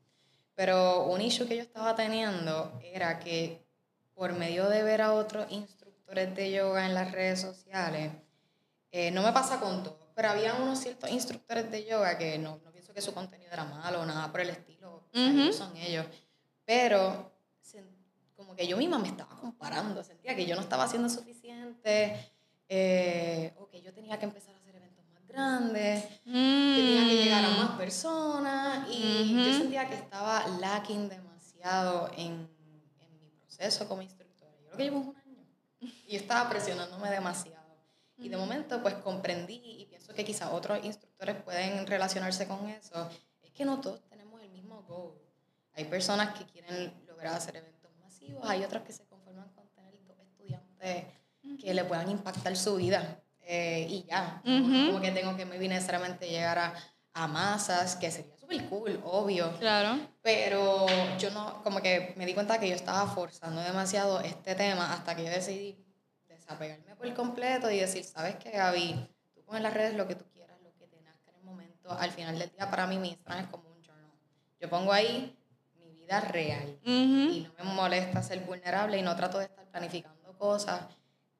Pero 0.56 1.06
un 1.06 1.22
issue 1.22 1.48
que 1.48 1.58
yo 1.58 1.64
estaba 1.64 1.96
teniendo 1.96 2.80
era 2.84 3.20
que 3.20 3.66
por 4.14 4.34
medio 4.34 4.70
de 4.70 4.84
ver 4.84 5.02
a 5.02 5.14
otros 5.14 5.52
instructores, 5.52 6.36
de 6.36 6.52
yoga 6.52 6.86
en 6.86 6.94
las 6.94 7.12
redes 7.12 7.42
sociales. 7.42 8.12
Eh, 8.92 9.10
no 9.10 9.24
me 9.24 9.32
pasa 9.32 9.60
con 9.60 9.82
todo, 9.82 10.12
pero 10.14 10.30
había 10.30 10.54
unos 10.54 10.78
ciertos 10.78 11.10
instructores 11.10 11.72
de 11.72 11.86
yoga 11.86 12.20
que 12.20 12.38
no, 12.38 12.60
no 12.64 12.72
pienso 12.72 12.94
que 12.94 13.02
su 13.02 13.16
contenido 13.16 13.52
era 13.52 13.64
malo 13.64 14.02
o 14.02 14.06
nada 14.06 14.32
por 14.32 14.42
el 14.42 14.52
estilo. 14.52 15.04
son 15.12 15.76
ellos. 15.78 16.06
Pero 16.66 17.32
como 18.36 18.56
que 18.56 18.68
yo 18.68 18.78
misma 18.78 19.00
me 19.00 19.08
estaba 19.08 19.36
comparando, 19.38 20.04
sentía 20.04 20.36
que 20.36 20.46
yo 20.46 20.56
no 20.56 20.62
estaba 20.62 20.84
haciendo 20.84 21.10
suficiente, 21.10 22.32
eh, 22.68 23.54
o 23.58 23.68
que 23.68 23.82
yo 23.82 23.94
tenía 23.94 24.20
que 24.20 24.26
empezar 24.26 24.53
más 25.34 25.60
grandes, 25.62 26.04
que 26.04 26.32
tenía 26.32 27.08
que 27.08 27.24
llegar 27.24 27.46
a 27.46 27.50
más 27.50 27.74
mm. 27.74 27.78
personas, 27.78 28.88
y 28.90 29.36
yo 29.36 29.54
sentía 29.58 29.88
que 29.88 29.96
estaba 29.96 30.48
lacking 30.60 31.10
demasiado 31.10 32.10
en, 32.16 32.50
en 33.00 33.20
mi 33.20 33.30
proceso 33.30 33.88
como 33.88 34.02
instructora. 34.02 34.52
Yo 34.58 34.66
creo 34.66 34.78
que 34.78 34.84
llevo 34.84 35.00
un 35.00 35.16
año, 35.18 35.46
y 35.80 36.14
yo 36.14 36.20
estaba 36.20 36.50
presionándome 36.50 37.10
demasiado. 37.10 37.64
Y 38.18 38.30
de 38.30 38.38
momento 38.38 38.82
pues 38.82 38.94
comprendí 38.96 39.62
y 39.66 39.86
pienso 39.86 40.14
que 40.14 40.24
quizás 40.24 40.52
otros 40.52 40.84
instructores 40.86 41.36
pueden 41.44 41.86
relacionarse 41.88 42.48
con 42.48 42.70
eso, 42.70 43.10
es 43.42 43.52
que 43.52 43.66
no 43.66 43.82
todos 43.82 44.02
tenemos 44.08 44.42
el 44.42 44.50
mismo 44.50 44.84
goal. 44.84 45.14
Hay 45.74 45.86
personas 45.86 46.38
que 46.38 46.46
quieren 46.46 46.94
lograr 47.08 47.34
hacer 47.34 47.56
eventos 47.58 47.92
masivos, 48.00 48.48
hay 48.48 48.64
otras 48.64 48.84
que 48.84 48.94
se 48.94 49.06
conforman 49.06 49.50
con 49.54 49.68
tener 49.70 50.00
dos 50.06 50.18
estudiantes 50.20 51.06
que 51.60 51.74
le 51.74 51.84
puedan 51.84 52.10
impactar 52.10 52.56
su 52.56 52.76
vida 52.76 53.23
eh, 53.46 53.86
y 53.90 54.04
ya. 54.04 54.42
Como 54.44 55.02
que 55.02 55.12
tengo 55.12 55.36
que 55.36 55.46
muy 55.46 55.68
necesariamente 55.68 56.30
llegar 56.30 56.58
a, 56.58 56.74
a 57.14 57.28
masas, 57.28 57.96
que 57.96 58.10
sería 58.12 58.36
súper 58.38 58.66
cool, 58.66 59.00
obvio. 59.04 59.52
Claro. 59.60 60.00
Pero 60.22 60.86
yo 61.18 61.32
no, 61.32 61.62
como 61.64 61.82
que 61.82 62.14
me 62.18 62.26
di 62.26 62.34
cuenta 62.34 62.60
que 62.60 62.70
yo 62.70 62.76
estaba 62.76 63.08
forzando 63.08 63.62
demasiado 63.62 64.20
este 64.22 64.56
tema 64.56 64.94
hasta 64.94 65.16
que 65.16 65.26
yo 65.26 65.30
decidí 65.30 65.78
desapegarme 66.28 66.96
por 66.96 67.14
completo 67.14 67.70
y 67.70 67.80
decir, 67.80 68.04
¿sabes 68.04 68.36
qué, 68.38 68.52
Gaby? 68.52 69.08
Tú 69.34 69.44
pones 69.44 69.62
las 69.62 69.74
redes 69.74 69.96
lo 69.96 70.08
que 70.08 70.16
tú 70.16 70.26
quieras, 70.32 70.58
lo 70.62 70.74
que 70.76 70.88
te 70.88 71.02
nazca 71.02 71.32
en 71.32 71.38
el 71.38 71.44
momento. 71.44 71.92
Al 71.92 72.12
final 72.12 72.38
del 72.40 72.50
día, 72.52 72.70
para 72.70 72.88
mí, 72.88 72.98
mi 72.98 73.10
Instagram 73.10 73.46
es 73.46 73.50
como 73.50 73.70
un 73.70 73.82
journal. 73.82 74.12
Yo 74.60 74.70
pongo 74.70 74.92
ahí 74.92 75.38
mi 75.80 75.92
vida 75.92 76.22
real 76.22 76.80
y 76.84 77.48
no 77.58 77.64
me 77.64 77.72
molesta 77.74 78.24
ser 78.24 78.40
vulnerable 78.42 78.98
y 78.98 79.02
no 79.02 79.16
trato 79.16 79.40
de 79.40 79.46
estar 79.46 79.66
planificando 79.70 80.38
cosas 80.38 80.82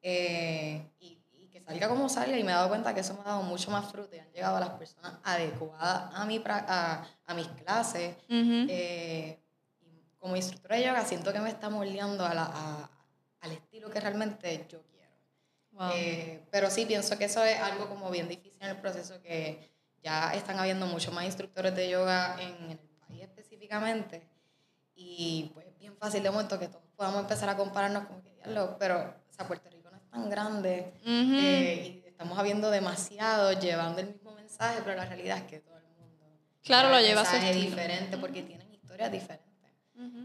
eh, 0.06 0.86
y, 1.00 1.18
salga 1.64 1.88
como 1.88 2.08
salga. 2.08 2.38
Y 2.38 2.44
me 2.44 2.52
he 2.52 2.54
dado 2.54 2.68
cuenta 2.68 2.94
que 2.94 3.00
eso 3.00 3.14
me 3.14 3.20
ha 3.20 3.24
dado 3.24 3.42
mucho 3.42 3.70
más 3.70 3.90
fruto 3.90 4.14
y 4.14 4.18
han 4.18 4.30
llegado 4.32 4.56
a 4.56 4.60
las 4.60 4.70
personas 4.70 5.14
adecuadas 5.22 6.10
a, 6.14 6.24
mi, 6.24 6.42
a, 6.46 7.06
a 7.26 7.34
mis 7.34 7.48
clases. 7.48 8.16
Eh, 8.28 9.38
como 10.18 10.36
instructora 10.36 10.76
de 10.76 10.84
yoga, 10.84 11.04
siento 11.04 11.32
que 11.32 11.38
me 11.38 11.50
está 11.50 11.68
moldeando 11.68 12.24
a 12.24 12.32
la, 12.32 12.90
al 13.40 13.52
estilo 13.52 13.90
que 13.90 14.00
realmente 14.00 14.66
yo 14.70 14.80
quiero. 14.82 15.94
Eh, 15.94 16.42
pero 16.50 16.70
sí, 16.70 16.86
pienso 16.86 17.18
que 17.18 17.26
eso 17.26 17.44
es 17.44 17.60
algo 17.60 17.88
como 17.88 18.10
bien 18.10 18.28
difícil 18.28 18.62
en 18.62 18.70
el 18.70 18.76
proceso, 18.78 19.20
que 19.20 19.70
ya 20.02 20.32
están 20.34 20.58
habiendo 20.58 20.86
muchos 20.86 21.12
más 21.12 21.26
instructores 21.26 21.74
de 21.74 21.90
yoga 21.90 22.36
en, 22.40 22.70
el 22.70 22.78
país 22.78 23.22
específicamente. 23.22 24.22
Y 24.94 25.50
pues 25.52 25.66
bien 25.78 25.94
fácil 25.96 26.22
de 26.22 26.30
momento 26.30 26.58
que 26.58 26.68
todos 26.68 26.84
podamos 26.96 27.20
empezar 27.20 27.48
a 27.48 27.56
compararnos 27.56 28.06
como 28.06 28.22
que, 28.22 28.30
pero 28.78 29.00
o 29.00 29.32
sea, 29.32 29.46
Puerto 29.46 29.68
Tan 30.14 30.30
grande 30.30 30.94
eh, 31.04 32.02
y 32.04 32.08
estamos 32.08 32.38
habiendo 32.38 32.70
demasiado 32.70 33.52
llevando 33.58 34.00
el 34.00 34.06
mismo 34.06 34.32
mensaje, 34.32 34.80
pero 34.84 34.96
la 34.96 35.06
realidad 35.06 35.38
es 35.38 35.42
que 35.44 35.58
todo 35.58 35.76
el 35.76 35.84
mundo 35.98 36.24
claro, 36.62 36.90
lo 36.90 37.00
lleva 37.00 37.22
a 37.22 37.24
su 37.24 37.36
diferente 37.52 38.16
porque 38.16 38.42
tienen 38.42 38.72
historias 38.72 39.10
diferentes. 39.10 39.52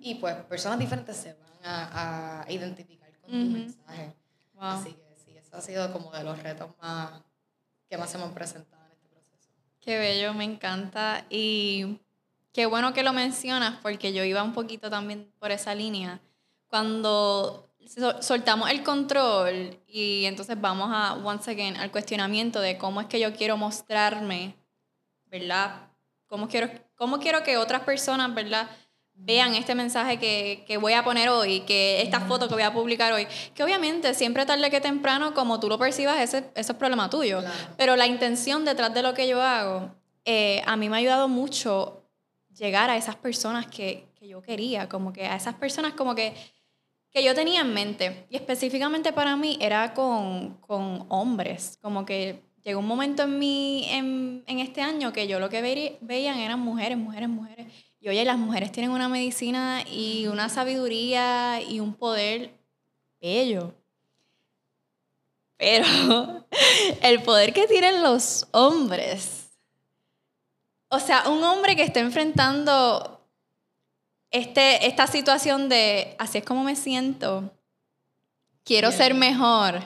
Y 0.02 0.15
pues 0.15 0.36
personas 0.45 0.78
diferentes 0.78 1.17
se 1.17 1.34
van 1.34 1.65
a, 1.65 2.43
a 2.43 2.52
identificar 2.52 3.12
con 3.19 3.32
tu 3.32 3.38
mensaje. 3.38 4.13
Así 4.60 4.93
que 4.93 5.41
ha 5.52 5.62
sido 5.62 5.91
como 5.91 6.12
de 6.12 6.23
los 6.23 6.41
retos 6.43 6.69
más 6.80 7.21
que 7.89 7.97
más 7.97 8.13
hemos 8.13 8.32
presentado 8.32 8.86
en 8.86 8.91
este 8.91 9.08
proceso. 9.08 9.49
Qué 9.80 9.97
bello, 9.97 10.36
me 10.36 10.43
encanta. 10.43 11.25
Y 11.32 11.99
qué 12.54 12.67
bueno 12.67 12.93
que 12.93 13.02
lo 13.02 13.13
mencionas 13.13 13.80
porque 13.82 14.13
yo 14.13 14.23
iba 14.23 14.43
un 14.43 14.54
poquito 14.54 14.91
también 14.91 15.34
por 15.39 15.49
esa 15.49 15.73
línea. 15.73 16.21
Cuando 16.67 17.68
soltamos 18.21 18.69
el 18.69 18.84
control 18.84 19.80
y 19.88 20.25
entonces 20.25 20.60
vamos 20.60 20.89
a, 20.91 21.15
once 21.15 21.49
again, 21.49 21.75
al 21.78 21.91
cuestionamiento 21.91 22.62
de 22.62 22.78
cómo 22.78 23.02
es 23.02 23.08
que 23.08 23.19
yo 23.19 23.34
quiero 23.34 23.58
mostrarme, 23.58 24.56
¿verdad? 25.25 25.88
¿Cómo 26.28 26.47
quiero, 26.47 26.69
cómo 26.95 27.19
quiero 27.19 27.43
que 27.43 27.58
otras 27.58 27.82
personas, 27.82 28.34
¿verdad? 28.34 28.69
vean 29.21 29.54
este 29.56 29.75
mensaje 29.75 30.17
que, 30.17 30.63
que, 30.65 30.78
voy 30.78 30.93
a 30.93 31.04
poner 31.04 31.30
hoy, 31.30 31.62
que 31.62 32.02
esta 32.02 32.21
foto 32.21 32.47
que 32.47 32.54
voy 32.54 32.63
a 32.63 32.71
publicar 32.71 33.12
hoy, 33.12 33.28
que 33.54 33.63
obviamente 33.63 34.13
siempre 34.13 34.45
tarde 34.45 34.69
que 34.69 34.80
temprano, 34.80 35.34
como 35.34 35.60
tú 35.60 35.67
lo 35.67 35.78
percibas, 35.78 36.21
ese, 36.21 36.49
ese 36.56 36.71
es 36.71 36.78
problema 36.78 37.10
tuyo, 37.10 37.43
pero 37.78 37.95
la 37.95 38.08
intención 38.08 38.63
detrás 38.63 38.93
de 38.93 39.04
lo 39.04 39.13
que 39.13 39.28
yo 39.28 39.41
hago, 39.41 39.93
eh, 40.23 40.62
a 40.65 40.78
mí 40.78 40.89
me 40.89 40.95
ha 40.95 40.99
ayudado 40.99 41.28
mucho 41.28 42.04
llegar 42.56 42.89
a 42.89 42.95
esas 42.95 43.17
personas 43.17 43.67
que, 43.67 44.08
que, 44.15 44.28
yo 44.28 44.41
quería, 44.41 44.88
como 44.88 45.12
que 45.12 45.25
a 45.25 45.36
esas 45.36 45.56
personas 45.56 45.93
como 45.93 46.15
que, 46.15 46.34
que 47.12 47.24
yo 47.24 47.34
tenía 47.34 47.62
en 47.62 47.74
mente, 47.74 48.26
y 48.30 48.36
específicamente 48.36 49.13
para 49.13 49.36
mí 49.36 49.58
era 49.62 49.93
con, 49.93 50.56
con 50.62 51.06
hombres, 51.10 51.80
como 51.82 52.06
que 52.06 52.43
llegó 52.63 52.80
un 52.80 52.88
momento 52.88 53.24
en, 53.24 53.41
en, 53.41 54.43
en 54.45 54.60
este 54.60 54.82
año 54.82 55.12
que 55.12 55.28
yo 55.28 55.39
lo 55.39 55.50
que 55.50 55.98
veían 56.02 56.39
eran 56.39 56.60
mujeres, 56.60 56.98
mujeres, 56.98 57.30
mujeres, 57.30 57.67
y 58.02 58.08
oye, 58.08 58.24
las 58.24 58.38
mujeres 58.38 58.72
tienen 58.72 58.91
una 58.91 59.10
medicina 59.10 59.84
y 59.86 60.28
una 60.28 60.48
sabiduría 60.48 61.62
y 61.62 61.82
un 61.82 61.93
poder 61.93 62.58
bello. 63.19 63.74
Pero 65.58 66.45
el 67.02 67.22
poder 67.24 67.52
que 67.52 67.67
tienen 67.67 68.02
los 68.02 68.48
hombres. 68.52 69.50
O 70.88 71.00
sea, 71.00 71.28
un 71.28 71.43
hombre 71.43 71.76
que 71.76 71.84
está 71.84 72.00
enfrentando 72.00 73.18
este, 74.32 74.88
esta 74.88 75.08
situación 75.08 75.70
de 75.70 76.15
así 76.20 76.39
es 76.39 76.46
como 76.46 76.63
me 76.63 76.76
siento, 76.76 77.52
quiero 78.63 78.92
ser 78.92 79.13
mejor. 79.13 79.82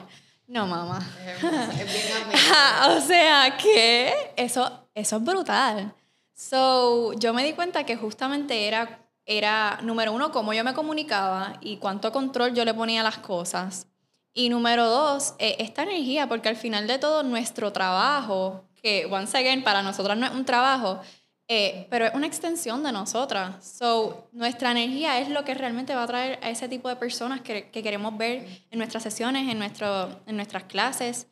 No, 0.46 0.66
mamá. 0.66 1.00
o 2.88 3.00
sea, 3.00 3.56
que 3.56 4.12
eso, 4.36 4.88
eso 4.94 5.16
es 5.16 5.24
brutal. 5.24 5.94
So, 6.34 7.12
yo 7.14 7.32
me 7.32 7.44
di 7.44 7.54
cuenta 7.54 7.84
que 7.84 7.96
justamente 7.96 8.66
era, 8.66 9.08
era, 9.24 9.78
número 9.82 10.12
uno, 10.12 10.32
cómo 10.32 10.52
yo 10.52 10.64
me 10.64 10.74
comunicaba 10.74 11.54
y 11.60 11.78
cuánto 11.78 12.12
control 12.12 12.54
yo 12.54 12.64
le 12.64 12.74
ponía 12.74 13.00
a 13.00 13.04
las 13.04 13.18
cosas. 13.18 13.86
Y 14.34 14.48
número 14.48 14.86
dos, 14.90 15.34
eh, 15.38 15.56
esta 15.60 15.84
energía, 15.84 16.28
porque 16.28 16.48
al 16.48 16.56
final 16.56 16.86
de 16.86 16.98
todo 16.98 17.22
nuestro 17.22 17.72
trabajo, 17.72 18.64
que 18.82 19.06
once 19.06 19.38
again 19.38 19.62
para 19.62 19.80
nosotras 19.80 20.18
no 20.18 20.26
es 20.26 20.32
un 20.32 20.44
trabajo, 20.44 21.00
eh, 21.46 21.86
pero 21.90 22.06
es 22.06 22.14
una 22.14 22.26
extensión 22.26 22.82
de 22.82 22.92
nosotras. 22.92 23.64
So, 23.64 24.28
nuestra 24.32 24.70
energía 24.70 25.18
es 25.20 25.28
lo 25.28 25.44
que 25.44 25.54
realmente 25.54 25.94
va 25.94 26.04
a 26.04 26.06
traer 26.06 26.38
a 26.42 26.50
ese 26.50 26.68
tipo 26.68 26.88
de 26.88 26.96
personas 26.96 27.42
que, 27.42 27.70
que 27.70 27.82
queremos 27.82 28.16
ver 28.16 28.46
en 28.70 28.78
nuestras 28.78 29.02
sesiones, 29.02 29.50
en, 29.50 29.58
nuestro, 29.58 30.22
en 30.26 30.36
nuestras 30.36 30.64
clases. 30.64 31.26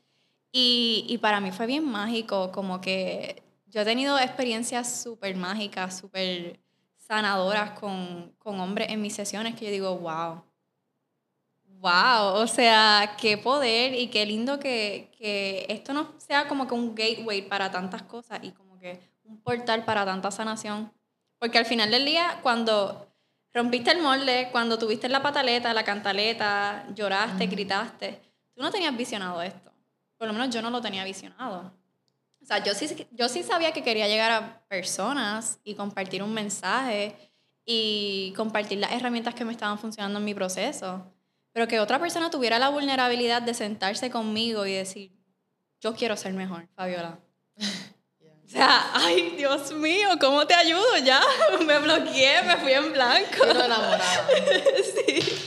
Y, 0.52 1.06
y 1.08 1.18
para 1.18 1.40
mí 1.40 1.50
fue 1.50 1.66
bien 1.66 1.84
mágico, 1.84 2.52
como 2.52 2.80
que 2.80 3.42
yo 3.66 3.80
he 3.80 3.84
tenido 3.86 4.18
experiencias 4.18 5.02
súper 5.02 5.34
mágicas, 5.34 5.98
súper 5.98 6.60
sanadoras 6.98 7.70
con, 7.78 8.34
con 8.38 8.60
hombres 8.60 8.90
en 8.90 9.00
mis 9.00 9.14
sesiones 9.14 9.54
que 9.54 9.64
yo 9.64 9.70
digo, 9.70 9.96
wow, 9.96 10.42
wow, 11.82 12.34
o 12.34 12.46
sea, 12.46 13.16
qué 13.20 13.38
poder 13.38 13.94
y 13.94 14.08
qué 14.08 14.24
lindo 14.24 14.58
que, 14.60 15.10
que, 15.18 15.66
esto 15.68 15.92
no 15.92 16.12
sea 16.18 16.46
como 16.48 16.66
que 16.66 16.74
un 16.74 16.94
gateway 16.94 17.48
para 17.48 17.70
tantas 17.70 18.02
cosas 18.02 18.40
y 18.42 18.52
como 18.52 18.78
que 18.78 19.00
un 19.32 19.42
portal 19.42 19.84
para 19.84 20.04
tanta 20.04 20.30
sanación. 20.30 20.92
Porque 21.38 21.58
al 21.58 21.66
final 21.66 21.90
del 21.90 22.04
día, 22.04 22.38
cuando 22.42 23.08
rompiste 23.52 23.90
el 23.90 24.00
molde, 24.00 24.48
cuando 24.52 24.78
tuviste 24.78 25.08
la 25.08 25.22
pataleta, 25.22 25.74
la 25.74 25.84
cantaleta, 25.84 26.86
lloraste, 26.94 27.46
gritaste, 27.46 28.20
tú 28.54 28.62
no 28.62 28.70
tenías 28.70 28.96
visionado 28.96 29.42
esto. 29.42 29.72
Por 30.16 30.28
lo 30.28 30.32
menos 30.32 30.54
yo 30.54 30.62
no 30.62 30.70
lo 30.70 30.80
tenía 30.80 31.04
visionado. 31.04 31.72
O 32.40 32.44
sea, 32.44 32.62
yo 32.62 32.74
sí, 32.74 33.06
yo 33.12 33.28
sí 33.28 33.42
sabía 33.42 33.72
que 33.72 33.82
quería 33.82 34.08
llegar 34.08 34.30
a 34.30 34.60
personas 34.68 35.60
y 35.64 35.74
compartir 35.74 36.22
un 36.22 36.32
mensaje 36.32 37.16
y 37.64 38.32
compartir 38.36 38.78
las 38.78 38.92
herramientas 38.92 39.34
que 39.34 39.44
me 39.44 39.52
estaban 39.52 39.78
funcionando 39.78 40.18
en 40.18 40.24
mi 40.24 40.34
proceso. 40.34 41.12
Pero 41.52 41.68
que 41.68 41.80
otra 41.80 41.98
persona 41.98 42.30
tuviera 42.30 42.58
la 42.58 42.70
vulnerabilidad 42.70 43.42
de 43.42 43.54
sentarse 43.54 44.10
conmigo 44.10 44.66
y 44.66 44.72
decir, 44.72 45.12
yo 45.80 45.94
quiero 45.94 46.16
ser 46.16 46.32
mejor, 46.32 46.68
Fabiola. 46.74 47.18
O 48.44 48.48
sea, 48.48 48.90
ay, 48.94 49.34
Dios 49.36 49.72
mío, 49.72 50.08
¿cómo 50.20 50.46
te 50.46 50.54
ayudo? 50.54 50.98
Ya, 51.04 51.20
me 51.66 51.78
bloqueé, 51.78 52.42
me 52.42 52.56
fui 52.56 52.72
en 52.72 52.92
blanco. 52.92 53.44
enamorada. 53.44 54.28
sí. 55.06 55.44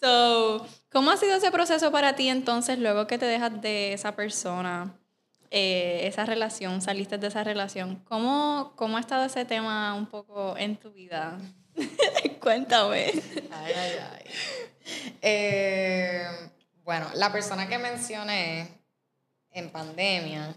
So, 0.00 0.66
¿cómo 0.90 1.10
ha 1.10 1.16
sido 1.16 1.36
ese 1.36 1.50
proceso 1.50 1.92
para 1.92 2.16
ti 2.16 2.28
entonces 2.28 2.78
luego 2.78 3.06
que 3.06 3.18
te 3.18 3.26
dejas 3.26 3.60
de 3.62 3.92
esa 3.92 4.16
persona? 4.16 4.98
Eh, 5.54 6.06
esa 6.06 6.24
relación, 6.24 6.80
saliste 6.80 7.18
de 7.18 7.26
esa 7.26 7.44
relación. 7.44 7.96
¿Cómo, 8.06 8.72
¿Cómo 8.74 8.96
ha 8.96 9.00
estado 9.00 9.26
ese 9.26 9.44
tema 9.44 9.94
un 9.94 10.06
poco 10.06 10.56
en 10.56 10.76
tu 10.76 10.90
vida? 10.92 11.38
Cuéntame. 12.40 13.12
Ay, 13.50 13.72
ay, 13.76 13.92
ay. 14.12 14.24
Eh, 15.20 16.24
bueno, 16.84 17.06
la 17.14 17.30
persona 17.30 17.68
que 17.68 17.78
mencioné 17.78 18.81
en 19.52 19.70
pandemia, 19.70 20.54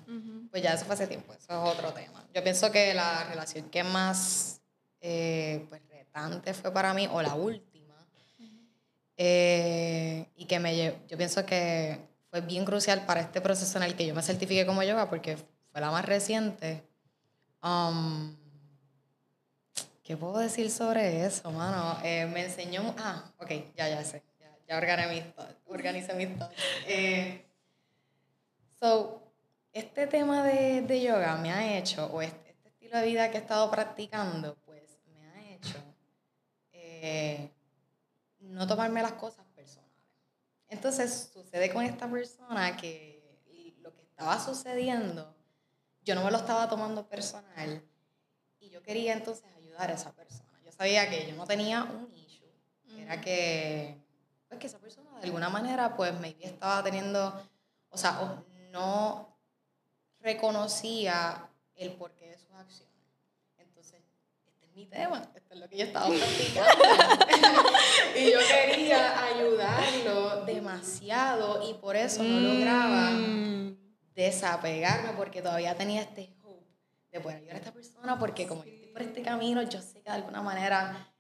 pues 0.51 0.63
ya 0.63 0.73
eso 0.73 0.85
fue 0.85 0.95
hace 0.95 1.07
tiempo, 1.07 1.33
eso 1.33 1.45
es 1.49 1.77
otro 1.77 1.91
tema. 1.93 2.25
yo 2.33 2.43
pienso 2.43 2.71
que 2.71 2.93
la 2.93 3.25
relación 3.25 3.69
que 3.69 3.83
más 3.83 4.61
eh, 5.01 5.65
pues, 5.69 5.81
retante 5.89 6.53
fue 6.53 6.71
para 6.71 6.93
mí, 6.93 7.07
o 7.11 7.21
la 7.21 7.35
última, 7.35 7.95
eh, 9.17 10.25
y 10.35 10.45
que 10.45 10.59
me 10.59 10.75
yo 11.07 11.17
pienso 11.17 11.45
que 11.45 11.99
fue 12.29 12.41
bien 12.41 12.65
crucial 12.65 13.05
para 13.05 13.21
este 13.21 13.39
proceso 13.39 13.77
en 13.77 13.83
el 13.83 13.95
que 13.95 14.05
yo 14.05 14.13
me 14.13 14.21
certifiqué 14.21 14.65
como 14.65 14.83
yoga, 14.83 15.09
porque 15.09 15.37
fue 15.71 15.81
la 15.81 15.91
más 15.91 16.05
reciente. 16.05 16.83
Um, 17.63 18.35
¿Qué 20.03 20.15
puedo 20.15 20.37
decir 20.37 20.69
sobre 20.69 21.25
eso, 21.25 21.51
mano? 21.51 21.97
Eh, 22.03 22.27
me 22.27 22.45
enseñó... 22.45 22.93
Ah, 22.99 23.23
ok, 23.39 23.49
ya, 23.75 23.89
ya 23.89 24.03
sé. 24.03 24.21
Ya, 24.39 24.55
ya 24.67 24.77
organicé 24.77 25.13
mis 25.13 25.33
thoughts. 25.33 25.55
Mis 26.15 26.37
thoughts. 26.37 26.55
So, 28.79 29.21
este 29.71 30.07
tema 30.07 30.43
de, 30.43 30.81
de, 30.81 31.01
yoga 31.01 31.37
me 31.37 31.51
ha 31.51 31.77
hecho, 31.77 32.05
o 32.07 32.21
este, 32.21 32.51
este, 32.51 32.69
estilo 32.69 32.97
de 32.97 33.05
vida 33.05 33.31
que 33.31 33.37
he 33.37 33.41
estado 33.41 33.69
practicando, 33.71 34.55
pues 34.65 34.99
me 35.07 35.25
ha 35.27 35.51
hecho 35.53 35.77
eh, 36.71 37.51
no 38.39 38.67
tomarme 38.67 39.01
las 39.01 39.13
cosas 39.13 39.45
personales. 39.55 39.91
Entonces, 40.67 41.29
sucede 41.33 41.71
con 41.73 41.83
esta 41.83 42.09
persona 42.09 42.75
que 42.77 43.15
lo 43.79 43.93
que 43.93 44.01
estaba 44.01 44.39
sucediendo, 44.39 45.35
yo 46.01 46.15
no 46.15 46.23
me 46.23 46.31
lo 46.31 46.37
estaba 46.37 46.69
tomando 46.69 47.07
personal. 47.07 47.83
Y 48.59 48.69
yo 48.69 48.81
quería 48.81 49.13
entonces 49.13 49.45
a 49.77 49.85
esa 49.85 50.11
persona. 50.13 50.59
Yo 50.63 50.71
sabía 50.71 51.09
que 51.09 51.27
yo 51.27 51.35
no 51.35 51.45
tenía 51.45 51.83
un 51.83 52.11
issue, 52.13 52.47
era 52.97 53.21
que, 53.21 53.97
pues, 54.47 54.59
que 54.59 54.67
esa 54.67 54.79
persona 54.79 55.19
de 55.19 55.25
alguna 55.25 55.49
manera 55.49 55.95
pues 55.95 56.17
maybe 56.19 56.45
estaba 56.45 56.83
teniendo, 56.83 57.33
o 57.89 57.97
sea, 57.97 58.43
no 58.75 59.39
reconocía 60.19 61.49
el 61.75 61.93
porqué 61.93 62.31
de 62.31 62.37
sus 62.37 62.51
acciones. 62.51 62.93
Entonces, 63.57 64.01
este 64.45 64.65
es 64.65 64.75
mi 64.75 64.85
tema, 64.85 65.21
esto 65.33 65.53
es 65.53 65.59
lo 65.61 65.69
que 65.69 65.77
yo 65.77 65.85
estaba 65.85 66.07
practicando. 66.07 66.85
y 68.19 68.31
yo 68.31 68.39
quería 68.39 69.23
ayudarlo 69.23 70.43
demasiado 70.45 71.69
y 71.69 71.75
por 71.75 71.95
eso 71.95 72.21
no 72.21 72.39
lograba 72.41 73.11
mm. 73.11 73.77
desapegarme 74.13 75.13
porque 75.15 75.41
todavía 75.41 75.75
tenía 75.75 76.01
este 76.01 76.35
hope 76.43 76.67
de 77.11 77.21
poder 77.21 77.37
ayudar 77.37 77.55
a 77.55 77.59
esta 77.59 77.71
persona 77.71 78.19
porque 78.19 78.45
como 78.45 78.65
por 78.91 79.01
este 79.01 79.21
camino, 79.21 79.61
yo 79.63 79.81
sé 79.81 80.01
que 80.01 80.09
de 80.09 80.15
alguna 80.17 80.41
manera 80.41 81.13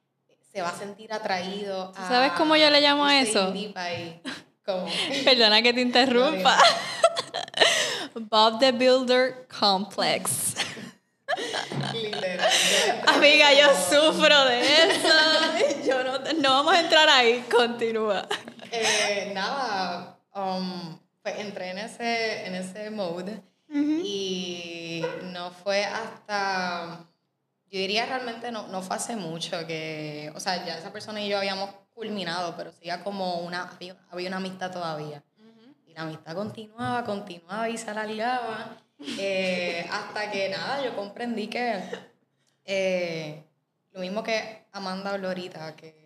se 0.51 0.61
va 0.61 0.69
a 0.69 0.77
sentir 0.77 1.13
atraído. 1.13 1.93
A, 1.95 2.07
¿Sabes 2.09 2.33
cómo 2.33 2.57
yo 2.57 2.69
le 2.69 2.81
llamo 2.81 3.05
a 3.05 3.19
eso? 3.21 3.53
Perdona 5.23 5.61
que 5.61 5.73
te 5.73 5.81
interrumpa. 5.89 6.57
Bob 8.15 8.59
the 8.59 8.71
Builder 8.71 9.47
Complex. 9.47 10.55
Amiga, 13.07 13.53
yo 13.53 13.67
sufro 13.75 14.45
de 14.45 14.61
eso. 14.61 15.85
Yo 15.85 16.03
no, 16.03 16.19
no 16.41 16.49
vamos 16.49 16.73
a 16.73 16.79
entrar 16.79 17.09
ahí. 17.09 17.45
Continúa. 17.51 18.27
Eh, 18.71 19.31
nada, 19.33 20.17
um, 20.33 20.97
pues 21.21 21.39
entré 21.39 21.71
en 21.71 21.77
ese, 21.79 22.45
en 22.45 22.55
ese 22.55 22.89
mode 22.89 23.41
y 23.69 25.03
no 25.33 25.51
fue 25.51 25.83
hasta 25.83 27.05
yo 27.75 27.79
diría 27.79 28.05
realmente 28.05 28.51
no, 28.51 28.67
no 28.67 28.81
fue 28.81 28.95
hace 28.95 29.15
mucho 29.15 29.67
que, 29.67 30.31
o 30.33 30.39
sea, 30.39 30.65
ya 30.65 30.77
esa 30.77 30.93
persona 30.93 31.21
y 31.21 31.27
yo 31.27 31.37
habíamos 31.37 31.71
culminado, 31.93 32.55
pero 32.55 32.71
seguía 32.71 33.03
como 33.03 33.39
una, 33.39 33.69
había, 34.11 34.27
una 34.27 34.37
amistad 34.37 34.71
todavía. 34.71 35.23
La 35.95 36.01
amistad 36.01 36.35
continuaba, 36.35 37.03
continuaba 37.05 37.69
y 37.69 37.77
se 37.77 37.89
alargaba, 37.89 38.77
eh, 39.17 39.87
hasta 39.89 40.29
que 40.29 40.49
nada, 40.49 40.83
yo 40.83 40.95
comprendí 40.95 41.47
que 41.47 41.81
eh, 42.65 43.43
lo 43.93 44.01
mismo 44.01 44.21
que 44.21 44.65
Amanda 44.73 45.11
habló 45.11 45.29
ahorita, 45.29 45.75
que 45.75 46.05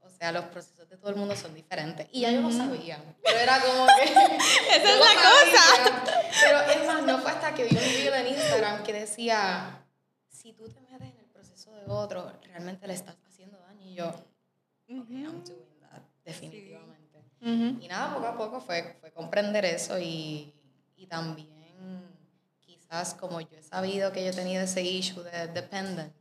o 0.00 0.10
sea, 0.10 0.32
los 0.32 0.46
procesos 0.46 0.88
de 0.88 0.96
todo 0.96 1.10
el 1.10 1.16
mundo 1.16 1.36
son 1.36 1.54
diferentes. 1.54 2.08
Y 2.10 2.22
ya 2.22 2.32
yo 2.32 2.40
lo 2.40 2.50
sabía. 2.50 2.98
Pero 3.22 3.38
era 3.38 3.60
como 3.60 3.86
que. 3.86 4.02
Esa 4.04 4.94
es 4.94 4.98
la 4.98 5.14
cosa. 5.14 6.22
Pero 6.40 6.60
es 6.62 6.86
más, 6.86 7.02
no 7.04 7.18
fue 7.18 7.30
hasta 7.30 7.54
que 7.54 7.64
vi 7.64 7.76
un 7.76 7.82
video 7.84 8.14
en 8.14 8.26
Instagram 8.26 8.82
que 8.82 8.92
decía: 8.94 9.86
si 10.28 10.54
tú 10.54 10.68
te 10.68 10.80
metes 10.80 11.08
en 11.08 11.18
el 11.18 11.26
proceso 11.26 11.70
de 11.72 11.84
otro, 11.86 12.32
realmente 12.42 12.86
le 12.88 12.94
estás 12.94 13.16
haciendo 13.28 13.60
daño. 13.60 13.84
Y 13.84 13.94
yo, 13.94 14.08
okay, 14.08 15.22
I'm 15.22 15.44
doing 15.44 15.78
that, 15.82 16.02
definitivamente. 16.24 16.97
Y 17.40 17.86
nada, 17.88 18.14
poco 18.14 18.26
a 18.26 18.36
poco 18.36 18.60
fue, 18.60 18.96
fue 19.00 19.12
comprender 19.12 19.64
eso 19.64 19.98
y, 19.98 20.52
y 20.96 21.06
también, 21.06 22.08
quizás 22.60 23.14
como 23.14 23.40
yo 23.40 23.56
he 23.56 23.62
sabido 23.62 24.12
que 24.12 24.24
yo 24.24 24.32
tenía 24.32 24.62
ese 24.62 24.82
issue 24.82 25.22
de 25.22 25.48
dependent, 25.48 26.12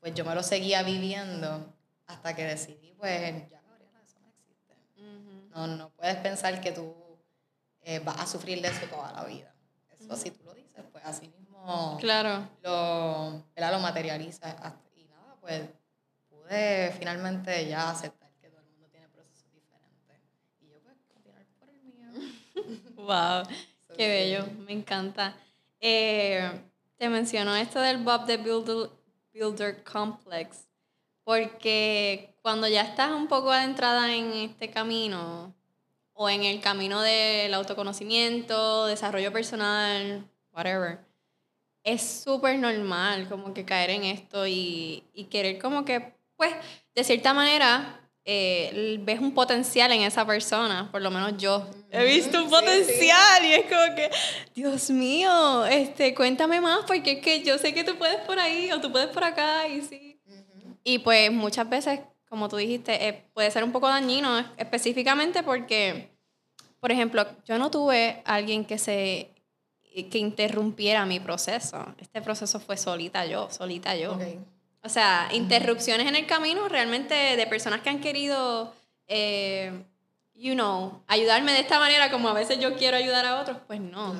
pues 0.00 0.14
yo 0.14 0.24
me 0.24 0.34
lo 0.34 0.42
seguía 0.42 0.82
viviendo 0.82 1.72
hasta 2.06 2.34
que 2.34 2.44
decidí, 2.44 2.92
pues 2.98 3.48
ya 3.48 3.62
Gabriela, 3.62 4.02
eso 4.04 4.18
no 4.20 4.28
existe. 4.28 4.76
no, 5.54 5.66
no 5.68 5.90
puedes 5.90 6.16
pensar 6.16 6.60
que 6.60 6.72
tú 6.72 6.94
eh, 7.82 8.00
vas 8.00 8.20
a 8.20 8.26
sufrir 8.26 8.60
de 8.60 8.68
eso 8.68 8.86
toda 8.86 9.12
la 9.12 9.24
vida. 9.24 9.54
Eso 9.90 10.16
si 10.16 10.30
tú 10.32 10.42
lo 10.44 10.54
dices, 10.54 10.84
pues 10.90 11.04
así 11.04 11.28
mismo 11.28 11.96
claro. 12.00 12.48
lo, 12.62 13.44
lo 13.56 13.78
materializa. 13.78 14.56
Y 14.96 15.04
nada, 15.04 15.36
pues 15.40 15.62
pude 16.28 16.92
finalmente 16.98 17.68
ya 17.68 17.90
aceptar 17.90 18.30
que 18.40 18.48
todo 18.48 18.60
el 18.60 18.66
mundo 18.66 18.88
tiene 18.90 19.08
procesos 19.08 19.52
diferentes. 19.52 20.20
Y 20.60 20.68
yo 20.68 20.80
pues 20.82 20.96
continuar 21.12 21.46
por 21.58 21.68
el 21.68 21.82
mío. 21.82 22.91
Wow, 23.02 23.42
qué 23.96 24.08
bello, 24.08 24.46
me 24.66 24.72
encanta. 24.72 25.34
Eh, 25.80 26.50
te 26.96 27.08
mencionó 27.08 27.54
esto 27.56 27.80
del 27.80 27.98
Bob 27.98 28.26
the 28.26 28.36
Builder, 28.36 28.90
Builder 29.32 29.82
Complex. 29.84 30.66
Porque 31.24 32.36
cuando 32.42 32.66
ya 32.66 32.82
estás 32.82 33.12
un 33.12 33.28
poco 33.28 33.50
adentrada 33.50 34.14
en 34.14 34.32
este 34.32 34.70
camino, 34.70 35.54
o 36.14 36.28
en 36.28 36.44
el 36.44 36.60
camino 36.60 37.00
del 37.00 37.54
autoconocimiento, 37.54 38.86
desarrollo 38.86 39.32
personal, 39.32 40.28
whatever, 40.52 41.00
es 41.84 42.22
súper 42.22 42.58
normal 42.58 43.28
como 43.28 43.54
que 43.54 43.64
caer 43.64 43.90
en 43.90 44.04
esto 44.04 44.46
y, 44.46 45.04
y, 45.14 45.24
querer 45.24 45.58
como 45.58 45.84
que, 45.84 46.14
pues, 46.36 46.54
de 46.94 47.04
cierta 47.04 47.34
manera, 47.34 48.01
eh, 48.24 48.98
ves 49.00 49.20
un 49.20 49.32
potencial 49.34 49.90
en 49.92 50.02
esa 50.02 50.24
persona, 50.26 50.88
por 50.92 51.02
lo 51.02 51.10
menos 51.10 51.36
yo. 51.36 51.66
He 51.90 52.04
visto 52.04 52.42
un 52.42 52.50
potencial 52.50 53.44
y 53.44 53.52
es 53.52 53.62
como 53.62 53.94
que, 53.96 54.10
Dios 54.54 54.90
mío, 54.90 55.64
este, 55.66 56.14
cuéntame 56.14 56.60
más 56.60 56.84
porque 56.86 57.12
es 57.12 57.18
que 57.20 57.42
yo 57.42 57.58
sé 57.58 57.74
que 57.74 57.84
tú 57.84 57.96
puedes 57.96 58.20
por 58.20 58.38
ahí 58.38 58.70
o 58.72 58.80
tú 58.80 58.90
puedes 58.92 59.08
por 59.08 59.24
acá 59.24 59.66
y 59.68 59.82
sí 59.82 60.12
y 60.84 60.98
pues 60.98 61.32
muchas 61.32 61.68
veces, 61.68 62.00
como 62.28 62.48
tú 62.48 62.56
dijiste, 62.56 63.08
eh, 63.08 63.24
puede 63.32 63.50
ser 63.50 63.64
un 63.64 63.72
poco 63.72 63.88
dañino, 63.88 64.38
específicamente 64.56 65.42
porque, 65.42 66.10
por 66.80 66.90
ejemplo, 66.90 67.26
yo 67.44 67.58
no 67.58 67.70
tuve 67.70 68.22
alguien 68.24 68.64
que 68.64 68.78
se 68.78 69.28
que 70.10 70.16
interrumpiera 70.18 71.04
mi 71.04 71.20
proceso. 71.20 71.84
Este 71.98 72.22
proceso 72.22 72.58
fue 72.58 72.78
solita 72.78 73.26
yo, 73.26 73.50
solita 73.50 73.94
yo. 73.94 74.18
O 74.82 74.88
sea, 74.88 75.28
interrupciones 75.32 76.06
en 76.06 76.16
el 76.16 76.26
camino 76.26 76.68
realmente 76.68 77.14
de 77.14 77.46
personas 77.46 77.80
que 77.82 77.90
han 77.90 78.00
querido, 78.00 78.74
eh, 79.06 79.72
you 80.34 80.54
know, 80.54 81.02
ayudarme 81.06 81.52
de 81.52 81.60
esta 81.60 81.78
manera 81.78 82.10
como 82.10 82.28
a 82.28 82.32
veces 82.32 82.58
yo 82.58 82.76
quiero 82.76 82.96
ayudar 82.96 83.24
a 83.26 83.40
otros, 83.40 83.58
pues 83.66 83.80
no. 83.80 84.14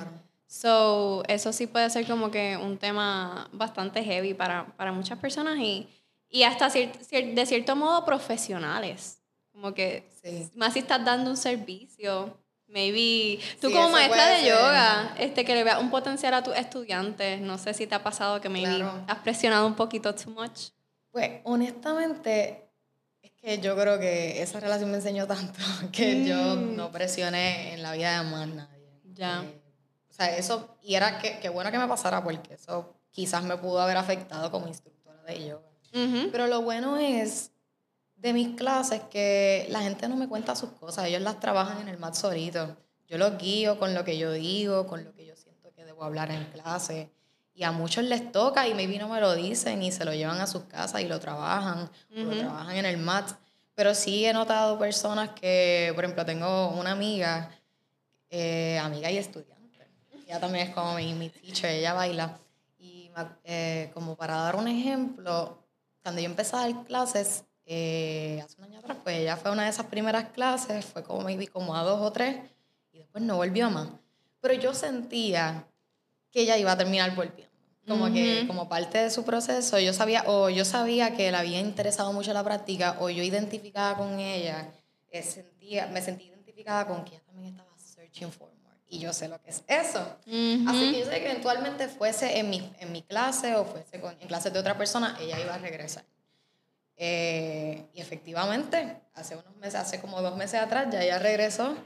So, 0.47 1.23
eso 1.29 1.53
sí 1.53 1.67
puede 1.67 1.89
ser 1.91 2.07
como 2.07 2.31
que 2.31 2.57
un 2.57 2.79
tema 2.79 3.49
bastante 3.53 4.05
heavy 4.05 4.35
para, 4.35 4.67
para 4.77 4.93
muchas 4.93 5.19
personas 5.19 5.59
y 5.59 5.89
y 6.33 6.45
hasta 6.45 6.71
de 6.71 7.47
cierto 7.47 7.77
modo 7.77 8.05
profesionales. 8.05 9.23
Como 9.53 9.75
que 9.75 10.09
más 10.55 10.73
si 10.73 10.79
estás 10.81 11.05
dando 11.05 11.31
un 11.31 11.37
servicio. 11.37 12.42
Maybe 12.73 13.39
tú 13.61 13.71
como 13.71 13.91
maestra 13.91 14.29
de 14.29 14.49
yoga, 14.49 15.15
este, 15.19 15.45
que 15.45 15.55
le 15.55 15.63
veas 15.63 15.79
un 15.79 15.91
potencial 15.91 16.33
a 16.33 16.43
tus 16.43 16.57
estudiantes. 16.57 17.41
No 17.41 17.59
sé 17.59 17.75
si 17.75 17.87
te 17.87 17.95
ha 17.95 18.03
pasado 18.03 18.41
que 18.41 18.49
maybe 18.49 18.83
has 19.07 19.19
presionado 19.19 19.67
un 19.67 19.75
poquito 19.75 20.15
too 20.15 20.31
much. 20.31 20.71
Pues 21.11 21.31
honestamente, 21.45 22.71
es 23.21 23.31
que 23.33 23.59
yo 23.59 23.77
creo 23.77 24.01
que 24.01 24.41
esa 24.41 24.59
relación 24.59 24.91
me 24.91 24.97
enseñó 24.97 25.27
tanto 25.27 25.61
que 25.93 26.25
yo 26.25 26.57
mm. 26.57 26.75
no 26.75 26.91
presioné 26.91 27.75
en 27.75 27.83
la 27.83 27.93
vida 27.93 28.23
de 28.23 28.31
más 28.31 28.49
nadie. 28.49 29.03
Ya. 29.13 29.43
Eh, 29.43 29.63
o 30.09 30.13
sea, 30.15 30.37
eso, 30.37 30.77
y 30.81 30.95
era 30.95 31.19
que, 31.19 31.39
que 31.41 31.51
bueno 31.51 31.71
que 31.71 31.79
me 31.79 31.89
pasara 31.89 32.25
porque 32.25 32.55
eso 32.55 32.95
quizás 33.11 33.45
me 33.45 33.59
pudo 33.59 33.81
haber 33.83 33.99
afectado 33.99 34.51
como 34.51 34.67
instructora 34.67 35.23
de 35.25 35.47
yoga. 35.47 35.69
Pero 36.33 36.47
lo 36.47 36.63
bueno 36.63 36.97
es 36.97 37.52
de 38.23 38.33
mis 38.33 38.55
clases 38.55 39.01
que 39.11 39.67
la 39.69 39.83
gente 39.83 40.09
no 40.09 40.15
me 40.15 40.29
cuenta 40.29 40.55
sus 40.55 40.71
cosas, 40.71 41.07
ellos 41.07 41.23
las 41.23 41.41
trabajan 41.41 41.81
en 41.81 41.89
el 41.89 41.99
mat 41.99 42.15
solito. 42.15 42.77
Yo 43.09 43.19
los 43.19 43.37
guío 43.37 43.81
con 43.81 43.95
lo 43.95 44.05
que 44.05 44.17
yo 44.17 44.33
digo, 44.33 44.87
con 44.87 45.05
lo 45.05 45.13
que 45.13 45.27
yo 45.27 45.35
siento 45.35 45.73
que 45.75 45.85
debo 45.85 46.05
hablar 46.05 46.31
en 46.31 46.45
clase. 46.53 47.11
Y 47.53 47.65
a 47.65 47.73
muchos 47.73 48.05
les 48.05 48.31
toca 48.31 48.69
y 48.69 48.75
maybe 48.75 48.97
no 48.97 49.09
me 49.09 49.21
lo 49.21 49.35
dicen 49.35 49.83
y 49.83 49.91
se 49.91 50.05
lo 50.05 50.15
llevan 50.15 50.41
a 50.41 50.47
sus 50.47 50.63
casas 50.63 51.03
y 51.03 51.09
lo 51.09 51.19
trabajan, 51.19 51.91
o 52.17 52.21
lo 52.21 52.39
trabajan 52.39 52.77
en 52.77 52.87
el 52.87 52.97
mat. 52.97 53.29
Pero 53.75 53.93
sí 53.93 54.25
he 54.25 54.33
notado 54.33 54.79
personas 54.79 55.31
que, 55.31 55.91
por 55.97 56.05
ejemplo, 56.05 56.25
tengo 56.25 56.69
una 56.69 56.93
amiga, 56.93 57.51
eh, 58.31 58.79
amiga 58.79 59.11
y 59.11 59.19
estudiante. 59.19 59.79
Ella 60.29 60.39
también 60.39 60.69
es 60.69 60.75
como 60.75 60.95
mi, 60.95 61.13
mi 61.15 61.29
teacher, 61.29 61.71
ella 61.71 61.93
baila. 61.93 62.39
Y 62.79 63.11
eh, 63.43 63.91
como 63.93 64.15
para 64.15 64.37
dar 64.37 64.55
un 64.55 64.69
ejemplo, 64.69 65.59
cuando 66.03 66.21
yo 66.21 66.27
empecé 66.27 66.55
a 66.55 66.61
dar 66.61 66.85
clases, 66.85 67.45
eh, 67.65 68.41
hace 68.45 68.57
un 68.59 68.65
año 68.65 68.79
atrás, 68.81 68.99
pues 69.03 69.19
ella 69.19 69.37
fue 69.37 69.51
una 69.51 69.65
de 69.65 69.71
esas 69.71 69.87
primeras 69.87 70.31
clases, 70.31 70.85
fue 70.85 71.03
como 71.03 71.23
maybe 71.23 71.47
como 71.47 71.77
a 71.77 71.83
dos 71.83 72.01
o 72.01 72.13
tres, 72.13 72.37
y 72.93 72.99
después 72.99 73.23
no 73.23 73.37
volvió 73.37 73.71
más. 73.71 73.89
Pero 74.41 74.55
yo 74.55 74.75
sentía 74.75 75.67
que 76.31 76.43
ella 76.43 76.59
iba 76.59 76.73
a 76.73 76.77
terminar 76.77 77.15
volviendo. 77.15 77.53
Como 77.87 78.13
que 78.13 78.45
como 78.47 78.69
parte 78.69 78.99
de 78.99 79.11
su 79.11 79.25
proceso, 79.25 79.79
yo 79.81 79.93
sabía, 79.93 80.23
o 80.27 80.49
yo 80.49 80.65
sabía 80.65 81.17
que 81.17 81.33
le 81.33 81.37
había 81.37 81.59
interesado 81.59 82.13
mucho 82.13 82.33
la 82.33 82.45
práctica, 82.45 82.97
o 83.01 83.11
yo 83.11 83.25
identificaba 83.25 83.97
con 83.99 84.21
ella, 84.21 84.69
eh, 85.11 85.23
sentía, 85.23 85.89
me 85.89 86.01
sentí 86.01 86.27
identificada 86.27 86.87
con 86.87 87.05
que 87.05 87.17
ella 87.17 87.25
también 87.27 87.49
estaba 87.49 87.77
searching 87.77 88.31
for 88.31 88.49
more. 88.63 88.77
Y 88.89 89.01
yo 89.01 89.13
sé 89.13 89.27
lo 89.27 89.41
que 89.43 89.51
es 89.51 89.65
eso. 89.67 90.01
Así 90.69 90.93
que 90.93 91.01
yo 91.01 91.07
sé 91.07 91.21
que 91.21 91.31
eventualmente 91.31 91.89
fuese 91.89 92.39
en 92.39 92.51
mi, 92.51 92.73
en 92.79 92.93
mi 92.93 93.03
clase 93.03 93.57
o 93.57 93.65
fuese 93.65 94.01
con, 94.01 94.15
en 94.21 94.29
clases 94.29 94.53
de 94.53 94.59
otra 94.61 94.79
persona, 94.79 95.17
ella 95.21 95.41
iba 95.41 95.55
a 95.55 95.59
regresar. 95.59 96.05
Eh, 97.05 97.91
y 97.95 98.01
efectivamente, 98.01 99.03
hace 99.15 99.35
unos 99.35 99.57
meses, 99.57 99.75
hace 99.75 100.01
como 100.01 100.23
dos 100.23 100.37
meses 100.37 100.61
atrás, 100.61 100.87
ya 100.93 101.03
ella 101.03 101.19
regresó 101.19 101.77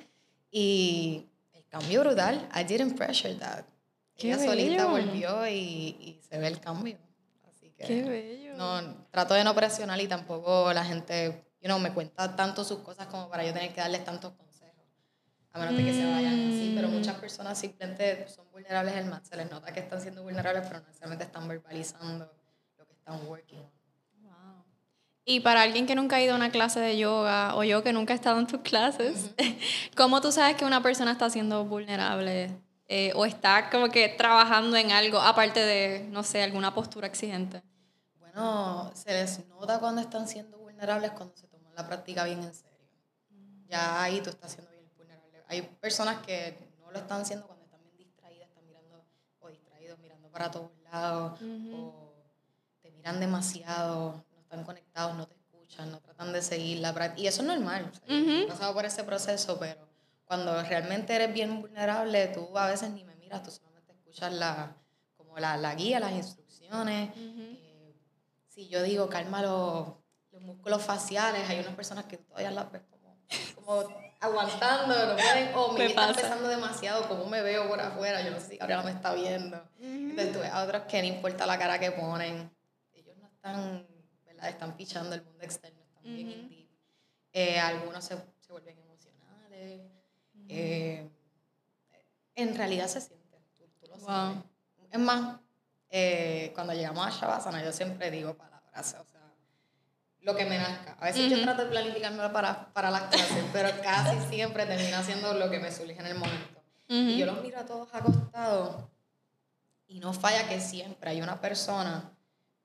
y 0.50 1.24
el 1.54 1.64
cambio 1.68 2.02
brutal. 2.02 2.46
I 2.54 2.64
didn't 2.64 2.98
pressure 2.98 3.34
that. 3.36 3.64
Qué 4.14 4.28
ella 4.34 4.44
solita 4.44 4.84
volvió 4.84 5.46
y, 5.46 5.54
y, 5.54 6.20
se 6.28 6.36
ve 6.36 6.48
el 6.48 6.60
cambio. 6.60 6.98
Así 7.48 7.70
que 7.70 7.84
Qué 7.84 8.02
bello. 8.02 8.56
No, 8.58 9.06
trato 9.10 9.32
de 9.32 9.42
no 9.42 9.54
presionar 9.54 9.98
y 10.02 10.06
tampoco 10.06 10.70
la 10.74 10.84
gente, 10.84 11.46
you 11.62 11.66
know, 11.66 11.78
me 11.78 11.94
cuenta 11.94 12.36
tanto 12.36 12.62
sus 12.62 12.80
cosas 12.80 13.06
como 13.06 13.30
para 13.30 13.42
yo 13.42 13.54
tener 13.54 13.72
que 13.72 13.80
darles 13.80 14.04
tantos 14.04 14.34
consejos. 14.34 14.84
A 15.52 15.58
menos 15.58 15.78
de 15.78 15.82
que 15.82 15.94
se 15.94 16.04
vayan 16.04 16.48
así. 16.48 16.72
Pero 16.76 16.88
muchas 16.88 17.16
personas 17.16 17.58
simplemente 17.58 18.28
son 18.28 18.50
vulnerables 18.52 18.94
al 18.94 19.06
más. 19.06 19.26
Se 19.26 19.34
les 19.34 19.50
nota 19.50 19.72
que 19.72 19.80
están 19.80 19.98
siendo 19.98 20.22
vulnerables, 20.22 20.64
pero 20.66 20.80
no 20.80 20.86
necesariamente 20.88 21.24
están 21.24 21.48
verbalizando 21.48 22.30
lo 22.76 22.86
que 22.86 22.92
están 22.92 23.26
working. 23.26 23.75
Y 25.28 25.40
para 25.40 25.62
alguien 25.62 25.88
que 25.88 25.96
nunca 25.96 26.16
ha 26.16 26.22
ido 26.22 26.34
a 26.34 26.36
una 26.36 26.50
clase 26.50 26.78
de 26.78 26.96
yoga 26.96 27.56
o 27.56 27.64
yo 27.64 27.82
que 27.82 27.92
nunca 27.92 28.12
he 28.12 28.16
estado 28.16 28.38
en 28.38 28.46
tus 28.46 28.60
clases, 28.60 29.34
¿cómo 29.96 30.20
tú 30.20 30.30
sabes 30.30 30.56
que 30.56 30.64
una 30.64 30.84
persona 30.84 31.10
está 31.10 31.28
siendo 31.30 31.64
vulnerable 31.64 32.56
eh, 32.86 33.12
o 33.16 33.26
está 33.26 33.68
como 33.68 33.88
que 33.88 34.08
trabajando 34.08 34.76
en 34.76 34.92
algo 34.92 35.18
aparte 35.18 35.58
de, 35.58 36.06
no 36.12 36.22
sé, 36.22 36.44
alguna 36.44 36.72
postura 36.72 37.08
exigente? 37.08 37.60
Bueno, 38.20 38.92
se 38.94 39.10
les 39.10 39.44
nota 39.48 39.80
cuando 39.80 40.00
están 40.00 40.28
siendo 40.28 40.58
vulnerables 40.58 41.10
cuando 41.10 41.36
se 41.36 41.48
toman 41.48 41.74
la 41.74 41.88
práctica 41.88 42.22
bien 42.22 42.44
en 42.44 42.54
serio. 42.54 42.88
Ya 43.68 44.00
ahí 44.00 44.20
tú 44.20 44.30
estás 44.30 44.52
siendo 44.52 44.70
bien 44.70 44.88
vulnerable. 44.96 45.42
Hay 45.48 45.62
personas 45.62 46.24
que 46.24 46.56
no 46.78 46.92
lo 46.92 46.98
están 46.98 47.22
haciendo 47.22 47.48
cuando 47.48 47.64
están 47.64 47.82
bien 47.82 47.96
distraídas, 47.96 48.48
están 48.48 48.64
mirando 48.64 49.04
o 49.40 49.48
distraídos, 49.48 49.98
mirando 49.98 50.28
para 50.30 50.52
todos 50.52 50.70
lados, 50.84 51.40
o 51.72 52.12
te 52.80 52.92
miran 52.92 53.18
demasiado, 53.18 54.24
están 54.56 54.64
conectados, 54.64 55.16
no 55.16 55.26
te 55.26 55.34
escuchan, 55.34 55.90
no 55.90 56.00
tratan 56.00 56.32
de 56.32 56.42
seguir 56.42 56.78
la 56.78 56.92
práctica. 56.92 57.22
Y 57.22 57.26
eso 57.26 57.42
es 57.42 57.48
normal. 57.48 57.90
he 58.08 58.46
pasado 58.46 58.72
por 58.74 58.84
ese 58.84 59.04
proceso, 59.04 59.58
pero 59.58 59.86
cuando 60.24 60.62
realmente 60.62 61.14
eres 61.14 61.32
bien 61.32 61.60
vulnerable, 61.60 62.28
tú 62.28 62.56
a 62.56 62.66
veces 62.66 62.90
ni 62.90 63.04
me 63.04 63.14
miras, 63.16 63.42
tú 63.42 63.50
solamente 63.50 63.92
escuchas 63.92 64.32
la, 64.32 64.74
como 65.16 65.38
la, 65.38 65.56
la 65.56 65.74
guía, 65.74 66.00
las 66.00 66.12
instrucciones. 66.12 67.10
Eh, 67.16 67.94
si 68.48 68.68
yo 68.68 68.82
digo, 68.82 69.08
calma 69.08 69.42
los, 69.42 69.88
los, 70.32 70.42
músculos 70.42 70.82
faciales, 70.82 71.48
hay 71.48 71.60
unas 71.60 71.74
personas 71.74 72.06
que 72.06 72.16
todavía 72.16 72.50
las 72.50 72.72
ves 72.72 72.82
como, 72.90 73.16
como 73.54 74.06
aguantando, 74.20 75.06
no 75.06 75.16
pueden, 75.16 75.54
o 75.54 75.72
me, 75.72 75.86
están 75.86 76.14
pesando 76.14 76.48
demasiado, 76.48 77.06
como 77.08 77.26
me 77.26 77.42
veo 77.42 77.68
por 77.68 77.80
afuera, 77.80 78.22
yo 78.22 78.30
no 78.30 78.40
sé 78.40 78.48
si 78.48 78.56
Gabriela 78.56 78.82
me 78.82 78.92
está 78.92 79.14
viendo. 79.14 79.62
Entonces 79.78 80.32
tú 80.32 80.40
ves 80.40 80.50
a 80.50 80.64
otros 80.64 80.82
que 80.84 81.02
no 81.02 81.08
importa 81.08 81.46
la 81.46 81.58
cara 81.58 81.78
que 81.78 81.92
ponen, 81.92 82.50
ellos 82.94 83.16
no 83.18 83.26
están, 83.26 83.86
¿verdad? 84.36 84.50
Están 84.50 84.76
pichando 84.76 85.14
el 85.14 85.22
mundo 85.22 85.42
externo, 85.42 85.80
están 85.82 86.04
bien 86.04 86.30
in 86.30 86.48
deep. 86.48 86.68
Eh, 87.32 87.58
algunos 87.58 88.04
se, 88.04 88.16
se 88.40 88.52
vuelven 88.52 88.78
emocionales. 88.78 89.82
Eh, 90.48 91.08
en 92.34 92.54
realidad 92.54 92.86
se 92.86 93.00
siente, 93.00 93.38
tú, 93.56 93.86
lo 93.88 93.98
sabes. 93.98 94.38
Es 94.90 94.98
más, 94.98 95.40
eh, 95.90 96.52
cuando 96.54 96.72
llegamos 96.72 97.06
a 97.06 97.10
Shavasana, 97.10 97.64
yo 97.64 97.72
siempre 97.72 98.10
digo 98.10 98.34
palabras, 98.34 98.96
o 99.00 99.04
sea, 99.04 99.20
lo 100.20 100.36
que 100.36 100.44
me 100.44 100.58
nazca. 100.58 100.96
A 101.00 101.04
veces 101.04 101.30
yo 101.30 101.40
trato 101.42 101.64
de 101.64 101.70
planificarme 101.70 102.28
para, 102.30 102.72
para 102.72 102.90
las 102.90 103.02
clases, 103.04 103.44
pero 103.52 103.70
casi 103.82 104.18
siempre 104.28 104.66
termino 104.66 104.96
haciendo 104.96 105.34
lo 105.34 105.50
que 105.50 105.58
me 105.58 105.72
surge 105.72 105.98
en 105.98 106.06
el 106.06 106.18
momento. 106.18 106.62
Y 106.88 107.18
yo 107.18 107.26
los 107.26 107.42
miro 107.42 107.58
a 107.58 107.66
todos 107.66 107.88
acostados 107.92 108.84
y 109.88 110.00
no 110.00 110.12
falla 110.12 110.48
que 110.48 110.60
siempre 110.60 111.10
hay 111.10 111.22
una 111.22 111.40
persona. 111.40 112.15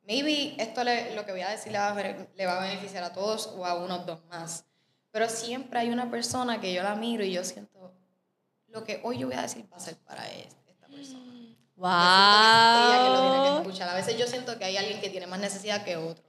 Maybe 0.07 0.55
esto 0.61 0.83
le, 0.83 1.15
lo 1.15 1.25
que 1.25 1.31
voy 1.31 1.41
a 1.41 1.49
decir 1.49 1.71
le 1.71 1.77
va 1.77 1.89
a, 1.89 1.95
le 1.95 2.45
va 2.45 2.57
a 2.57 2.67
beneficiar 2.67 3.03
a 3.03 3.13
todos 3.13 3.47
o 3.55 3.65
a 3.65 3.75
unos 3.75 4.05
dos 4.05 4.23
más. 4.25 4.65
Pero 5.11 5.29
siempre 5.29 5.79
hay 5.79 5.89
una 5.89 6.09
persona 6.09 6.59
que 6.59 6.73
yo 6.73 6.83
la 6.83 6.95
miro 6.95 7.23
y 7.23 7.31
yo 7.31 7.43
siento, 7.43 7.93
lo 8.67 8.83
que 8.83 9.01
hoy 9.03 9.19
yo 9.19 9.27
voy 9.27 9.35
a 9.35 9.41
decir 9.41 9.65
va 9.71 9.77
a 9.77 9.79
ser 9.79 9.97
para 9.97 10.27
esta 10.29 10.87
persona. 10.87 11.31
Wow. 11.75 11.89
ella 11.89 13.03
que 13.03 13.09
lo 13.09 13.31
tiene 13.31 13.43
que 13.43 13.61
escuchar. 13.61 13.89
A 13.89 13.95
veces 13.95 14.17
yo 14.17 14.27
siento 14.27 14.57
que 14.57 14.65
hay 14.65 14.77
alguien 14.77 15.01
que 15.01 15.09
tiene 15.09 15.27
más 15.27 15.39
necesidad 15.39 15.83
que 15.83 15.97
otro. 15.97 16.23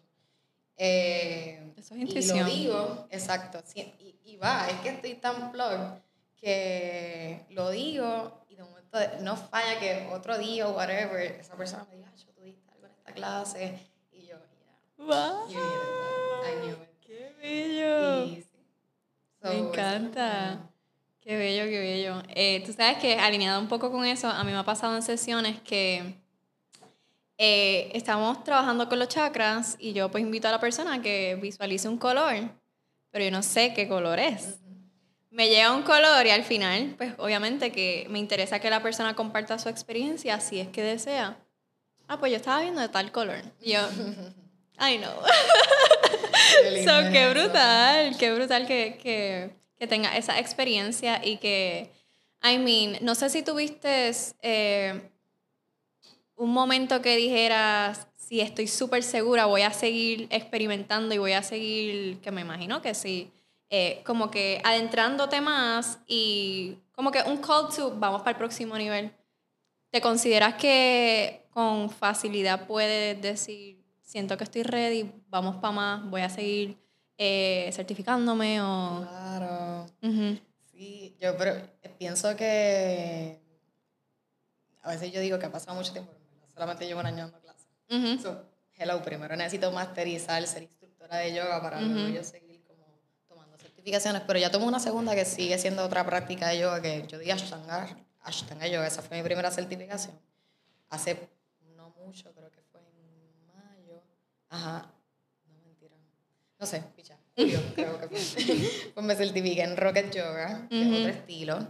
Eh, 0.77 1.75
Eso 1.77 1.95
es 1.95 2.01
intuición. 2.01 2.39
Y 2.39 2.41
lo 2.41 2.47
digo, 2.47 3.07
exacto. 3.11 3.63
Y, 3.75 4.19
y, 4.25 4.37
va, 4.37 4.69
es 4.69 4.81
que 4.81 4.89
estoy 4.89 5.15
tan 5.15 5.53
plug 5.53 6.01
que 6.37 7.45
lo 7.51 7.71
digo 7.71 8.47
y 8.49 8.57
de 8.57 8.65
momento 8.65 8.99
no 9.21 9.37
falla 9.37 9.79
que 9.79 10.09
otro 10.11 10.39
día 10.39 10.67
o 10.67 10.73
whatever, 10.73 11.21
esa 11.21 11.55
persona 11.55 11.87
me 11.89 11.97
diga, 11.97 12.13
yo 12.17 12.33
tú 12.33 12.43
diste 12.43 12.72
esta 13.03 13.13
clase. 13.13 13.79
Y 14.13 14.27
yo, 14.27 14.37
yeah. 14.37 15.05
Wow. 15.05 15.49
You 15.49 15.59
I 15.59 16.61
knew 16.61 16.75
it. 16.75 16.89
Qué 17.01 17.35
bello. 17.41 18.25
Y, 18.27 18.47
me 19.43 19.59
encanta. 19.59 20.61
Qué 21.21 21.37
bello, 21.37 21.65
qué 21.65 21.79
bello. 21.79 22.23
Eh, 22.29 22.63
Tú 22.65 22.73
sabes 22.73 22.99
que 22.99 23.15
alineado 23.15 23.61
un 23.61 23.69
poco 23.69 23.91
con 23.91 24.05
eso, 24.05 24.29
a 24.29 24.45
mí 24.45 24.53
me 24.53 24.59
ha 24.59 24.65
pasado 24.65 24.95
en 24.95 25.03
sesiones 25.03 25.61
que 25.61 26.15
eh, 27.39 27.91
estamos 27.95 28.45
trabajando 28.45 28.89
con 28.89 28.99
los 28.99 29.09
chakras 29.09 29.77
y 29.79 29.93
yo 29.93 30.11
pues 30.11 30.23
invito 30.23 30.49
a 30.49 30.53
la 30.53 30.61
persona 30.61 30.95
a 30.95 31.03
que 31.03 31.37
visualice 31.41 31.89
un 31.89 31.99
color, 31.99 32.51
pero 33.11 33.25
yo 33.25 33.31
no 33.31 33.43
sé 33.43 33.73
qué 33.75 33.89
color 33.89 34.19
es. 34.19 34.59
Me 35.31 35.49
llega 35.49 35.73
un 35.75 35.83
color 35.83 36.27
y 36.27 36.31
al 36.31 36.45
final, 36.45 36.95
pues 36.99 37.15
obviamente 37.19 37.73
que 37.73 38.07
me 38.11 38.19
interesa 38.19 38.61
que 38.61 38.69
la 38.69 38.83
persona 38.83 39.17
comparta 39.17 39.59
su 39.59 39.69
experiencia 39.69 40.39
si 40.41 40.61
es 40.61 40.69
que 40.69 40.83
desea. 40.83 41.42
Ah, 42.13 42.19
pues 42.19 42.31
yo 42.31 42.37
estaba 42.37 42.61
viendo 42.61 42.83
de 42.83 42.91
tal 42.91 43.11
color. 43.11 43.39
Y 43.63 43.73
yo, 43.73 43.81
I 44.79 44.99
know. 44.99 45.15
Qué, 46.63 46.85
so, 46.85 47.11
qué 47.11 47.31
brutal, 47.31 48.19
qué 48.19 48.35
brutal 48.35 48.67
que, 48.67 48.99
que, 49.03 49.51
que, 49.79 49.87
tenga 49.87 50.15
esa 50.15 50.39
experiencia 50.39 51.25
y 51.25 51.39
que, 51.39 51.91
I 52.43 52.59
mean, 52.59 52.99
no 53.01 53.15
sé 53.15 53.31
si 53.31 53.43
tuviste 53.43 54.13
eh, 54.43 55.11
un 56.37 56.53
momento 56.53 57.01
que 57.01 57.17
dijeras, 57.17 58.09
si 58.15 58.43
estoy 58.43 58.69
súper 58.69 59.03
segura, 59.03 59.47
voy 59.47 59.63
a 59.63 59.73
seguir 59.73 60.27
experimentando 60.29 61.15
y 61.15 61.19
voy 61.19 61.33
a 61.33 61.43
seguir, 61.43 62.21
que 62.21 62.31
me 62.31 62.43
imagino 62.43 62.83
que 62.83 62.93
sí, 62.93 63.33
eh, 63.71 64.03
como 64.05 64.31
que 64.31 64.61
adentrándote 64.65 65.41
más 65.41 65.99
y 66.07 66.77
como 66.95 67.11
que 67.11 67.23
un 67.23 67.39
call 67.39 67.75
to, 67.75 67.95
vamos 67.97 68.21
para 68.21 68.33
el 68.33 68.37
próximo 68.37 68.77
nivel. 68.77 69.13
¿Te 69.93 70.01
consideras 70.01 70.55
que 70.55 71.45
con 71.51 71.91
facilidad 71.91 72.67
puedes 72.67 73.21
decir, 73.21 73.85
siento 74.01 74.39
que 74.39 74.45
estoy 74.45 74.63
ready, 74.63 75.13
vamos 75.29 75.57
para 75.57 75.71
más, 75.71 76.11
voy 76.11 76.23
a 76.23 76.31
seguir 76.31 76.79
eh, 77.19 77.69
certificándome 77.75 78.63
o... 78.63 79.07
Claro. 79.07 79.87
Sí, 80.71 81.15
yo 81.21 81.37
pero 81.37 81.61
pienso 81.99 82.35
que 82.35 83.39
a 84.81 84.89
veces 84.89 85.13
yo 85.13 85.21
digo 85.21 85.39
que 85.39 85.45
ha 85.45 85.53
pasado 85.53 85.77
mucho 85.77 85.93
tiempo, 85.93 86.11
solamente 86.55 86.87
llevo 86.87 87.01
un 87.01 87.07
año 87.07 87.31
dando 87.31 87.41
clases. 87.41 88.23
so, 88.23 88.47
hello, 88.79 89.03
primero 89.03 89.37
necesito 89.37 89.71
masterizar, 89.73 90.47
ser 90.47 90.63
instructora 90.63 91.19
de 91.19 91.35
yoga 91.35 91.61
para 91.61 91.83
luego 91.83 92.09
yo 92.09 92.25
seguir 92.25 92.65
como 92.65 92.87
tomando 93.29 93.59
certificaciones, 93.59 94.23
pero 94.27 94.39
ya 94.39 94.51
tomo 94.51 94.67
una 94.67 94.81
segunda 94.81 95.15
que 95.15 95.27
sigue 95.27 95.59
siendo 95.59 95.85
otra 95.85 96.07
práctica 96.07 96.49
de 96.49 96.61
yoga 96.61 96.81
que 96.81 97.07
yo 97.09 97.19
di 97.19 97.31
Ashtanga, 97.31 97.95
Ashtanga 98.23 98.67
Yoga, 98.67 98.87
esa 98.87 99.03
fue 99.03 99.17
mi 99.17 99.23
primera 99.23 99.51
certificación. 99.51 100.19
Hace 100.91 101.29
no 101.77 101.91
mucho, 101.91 102.33
creo 102.33 102.51
que 102.51 102.63
Ajá. 104.53 104.87
No, 105.49 105.55
mentira. 105.65 105.97
No 106.59 106.67
sé, 106.67 106.85
picha. 106.95 107.17
Julio, 107.35 107.59
creo 107.75 107.99
que 107.99 108.17
fue. 108.17 108.45
pues 108.95 109.07
me 109.07 109.17
certifiqué 109.17 109.63
en 109.63 109.79
Rocket 109.79 110.15
Yoga, 110.15 110.69
que 110.69 110.83
es 110.83 110.89
otro 110.89 111.09
estilo. 111.09 111.69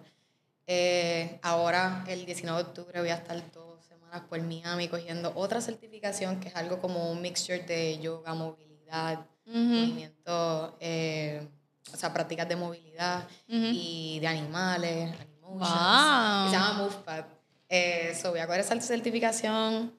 Eh, 0.66 1.38
ahora, 1.42 2.04
el 2.08 2.26
19 2.26 2.60
de 2.60 2.68
octubre, 2.68 3.00
voy 3.00 3.10
a 3.10 3.14
estar 3.14 3.40
dos 3.52 3.84
semanas 3.84 4.22
por 4.28 4.42
Miami 4.42 4.88
cogiendo 4.88 5.32
otra 5.36 5.60
certificación 5.60 6.40
que 6.40 6.48
es 6.48 6.56
algo 6.56 6.80
como 6.80 7.12
un 7.12 7.22
mixture 7.22 7.60
de 7.60 8.00
yoga, 8.00 8.34
movilidad, 8.34 9.26
movimiento, 9.46 10.76
eh, 10.80 11.46
o 11.92 11.96
sea, 11.96 12.12
prácticas 12.12 12.48
de 12.48 12.56
movilidad 12.56 13.28
y 13.46 14.18
de 14.20 14.26
animales, 14.26 15.14
animations. 15.60 15.70
Wow. 15.70 16.50
se 16.50 16.56
llama 16.56 16.72
MovePad. 16.78 17.24
Eh, 17.68 18.14
so 18.20 18.30
voy 18.30 18.40
a 18.40 18.46
coger 18.46 18.60
esa 18.60 18.78
certificación 18.80 19.98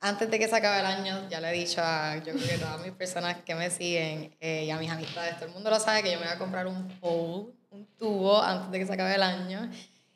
antes 0.00 0.30
de 0.30 0.38
que 0.38 0.48
se 0.48 0.56
acabe 0.56 0.80
el 0.80 0.86
año. 0.86 1.28
Ya 1.28 1.40
le 1.40 1.50
he 1.50 1.52
dicho 1.52 1.82
a 1.82 2.16
yo 2.16 2.32
creo 2.32 2.48
que 2.48 2.58
todas 2.58 2.80
mis 2.80 2.92
personas 2.92 3.36
que 3.44 3.54
me 3.54 3.70
siguen 3.70 4.34
eh, 4.40 4.64
y 4.64 4.70
a 4.70 4.78
mis 4.78 4.90
amistades, 4.90 5.36
todo 5.36 5.46
el 5.46 5.52
mundo 5.52 5.70
lo 5.70 5.78
sabe 5.78 6.02
que 6.02 6.10
yo 6.10 6.18
me 6.18 6.24
voy 6.24 6.34
a 6.34 6.38
comprar 6.38 6.66
un 6.66 6.88
pole, 6.98 7.52
un 7.70 7.86
tubo 7.98 8.42
antes 8.42 8.70
de 8.70 8.78
que 8.78 8.86
se 8.86 8.92
acabe 8.94 9.14
el 9.14 9.22
año. 9.22 9.70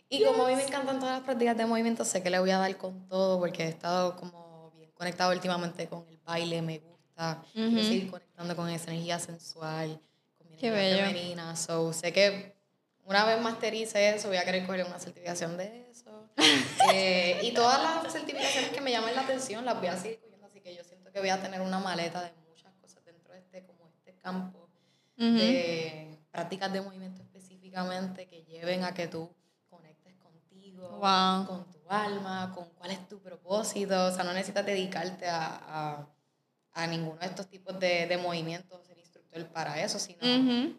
Y 0.09 0.25
como 0.25 0.45
a 0.45 0.49
mí 0.49 0.57
me 0.57 0.65
encantan 0.65 0.99
todas 0.99 1.17
las 1.17 1.25
prácticas 1.25 1.57
de 1.57 1.67
movimiento, 1.67 2.05
sé 2.05 2.23
que 2.23 2.31
le 2.31 2.39
voy 2.39 2.51
a 2.51 2.59
dar 2.59 2.77
con 2.77 3.07
todo 3.09 3.39
porque 3.39 3.65
he 3.65 3.69
estado 3.69 4.17
como 4.17 4.73
bien 4.77 4.91
conectado 4.93 5.33
últimamente 5.33 5.87
con 5.89 6.07
el 6.09 6.19
baile, 6.25 6.63
me 6.63 6.79
gusta. 6.79 7.43
Quiero 7.53 7.83
seguir 7.83 8.11
conectando 8.11 8.57
con 8.57 8.69
esa 8.71 8.91
energía 8.91 9.19
sensual, 9.19 10.01
con 10.39 10.49
mi 10.49 10.57
energía 10.57 11.07
femenina. 11.07 11.57
So, 11.57 11.93
sé 11.93 12.13
que 12.13 12.54
una 13.05 13.25
vez 13.25 13.41
masterice 13.41 14.15
eso, 14.15 14.29
voy 14.29 14.37
a 14.37 14.45
querer 14.45 14.67
coger 14.67 14.85
una 14.87 14.99
certificación 14.99 15.57
de 15.57 15.91
eso. 15.91 16.11
Eh, 16.93 17.41
y 17.43 17.55
todas 17.55 17.83
las 17.83 18.13
certificaciones 18.13 18.71
que 18.71 18.81
me 18.81 18.91
llamen 18.91 19.15
la 19.15 19.23
atención 19.23 19.65
las 19.65 19.79
voy 19.79 19.89
a 19.89 19.97
seguir 19.97 20.21
cogiendo, 20.21 20.47
así 20.47 20.61
que 20.61 20.75
yo 20.77 20.85
siento 20.85 21.11
que 21.11 21.19
voy 21.19 21.31
a 21.31 21.41
tener 21.41 21.63
una 21.63 21.79
maleta 21.79 22.21
de 22.23 22.31
muchas 22.47 22.75
cosas 22.75 23.03
dentro 23.05 23.33
de 23.33 23.39
este, 23.39 23.65
como 23.65 23.89
este 23.89 24.15
campo 24.19 24.69
de 25.17 26.19
prácticas 26.31 26.73
de 26.73 26.83
movimiento 26.83 27.23
específicamente 27.23 28.27
que 28.27 28.45
lleven 28.45 28.85
a 28.85 28.93
que 28.93 29.09
tú 29.09 29.35
con 31.47 31.65
tu 31.71 31.91
alma, 31.91 32.53
con 32.55 32.69
cuál 32.71 32.91
es 32.93 33.09
tu 33.09 33.21
propósito. 33.21 34.07
O 34.07 34.11
sea, 34.11 34.25
no 34.25 34.33
necesitas 34.33 34.65
dedicarte 34.65 35.29
a, 35.29 35.47
a, 35.47 36.09
a 36.73 36.87
ninguno 36.87 37.19
de 37.21 37.27
estos 37.27 37.49
tipos 37.49 37.79
de, 37.79 38.07
de 38.07 38.17
movimientos, 38.17 38.81
instructor 39.35 39.53
para 39.53 39.83
eso, 39.83 39.99
sino 39.99 40.19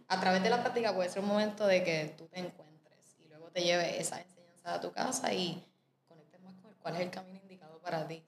a 0.08 0.20
través 0.20 0.44
de 0.44 0.50
la 0.50 0.62
práctica 0.62 0.94
puede 0.94 1.10
ser 1.10 1.22
un 1.22 1.28
momento 1.28 1.66
de 1.68 1.84
que 1.84 2.16
tú 2.18 2.28
te 2.28 2.40
encuentres 2.40 3.16
y 3.24 3.28
luego 3.28 3.50
te 3.50 3.62
lleves 3.62 4.00
esa 4.00 4.22
enseñanza 4.22 4.76
a 4.76 4.82
tu 4.82 4.92
casa 4.92 5.34
y 5.34 5.64
conectes 6.08 6.42
más 6.42 6.56
con 6.62 6.74
cuál 6.82 6.96
es 6.96 7.02
el 7.02 7.12
camino 7.12 7.40
indicado 7.42 7.80
para 7.80 8.08
ti. 8.08 8.24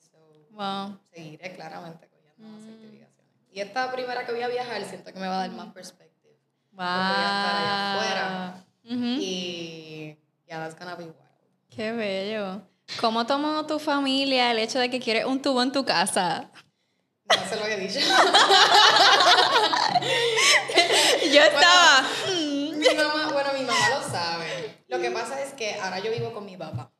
wow. 0.52 0.98
Seguiré 1.14 1.54
claramente 1.54 2.08
cogiendo 2.08 2.48
más 2.48 2.62
mm. 2.62 2.66
certificaciones. 2.66 3.34
Y 3.52 3.60
esta 3.60 3.92
primera 3.92 4.26
que 4.26 4.32
voy 4.32 4.42
a 4.42 4.48
viajar 4.48 4.84
siento 4.86 5.14
que 5.14 5.20
me 5.20 5.28
va 5.28 5.36
a 5.36 5.48
dar 5.48 5.52
más 5.52 5.74
perspectiva. 5.74 6.36
Wow. 6.72 6.86
Voy 6.86 6.86
a 6.86 7.26
estar 7.26 7.56
allá 7.56 7.94
afuera. 7.94 8.64
Y 9.20 10.18
yeah, 10.48 10.60
that's 10.60 10.78
gonna 10.78 10.96
be 10.96 11.06
wild. 11.06 11.16
Qué 11.70 11.92
bello. 11.92 12.62
¿Cómo 13.02 13.26
tomó 13.26 13.66
tu 13.66 13.80
familia 13.80 14.52
el 14.52 14.60
hecho 14.60 14.80
de 14.80 14.90
que 14.90 15.00
quieres 15.00 15.26
un 15.26 15.42
tubo 15.42 15.62
en 15.62 15.72
tu 15.72 15.84
casa? 15.84 16.50
No 17.30 17.50
sé 17.50 17.56
lo 17.58 17.66
he 17.66 17.78
dicho. 17.78 18.00
yo 21.34 21.42
estaba. 21.42 22.08
Bueno, 22.28 22.78
mi 22.78 22.96
mamá, 22.96 23.32
bueno, 23.34 23.50
mi 23.54 23.66
mamá 23.66 23.90
lo 23.90 24.02
sabe. 24.10 24.78
Lo 24.88 25.00
que 25.00 25.12
pasa 25.12 25.42
es 25.42 25.54
que 25.54 25.74
ahora 25.76 26.00
yo 26.00 26.12
vivo 26.12 26.34
con 26.34 26.46
mi 26.46 26.56
papá. 26.56 26.92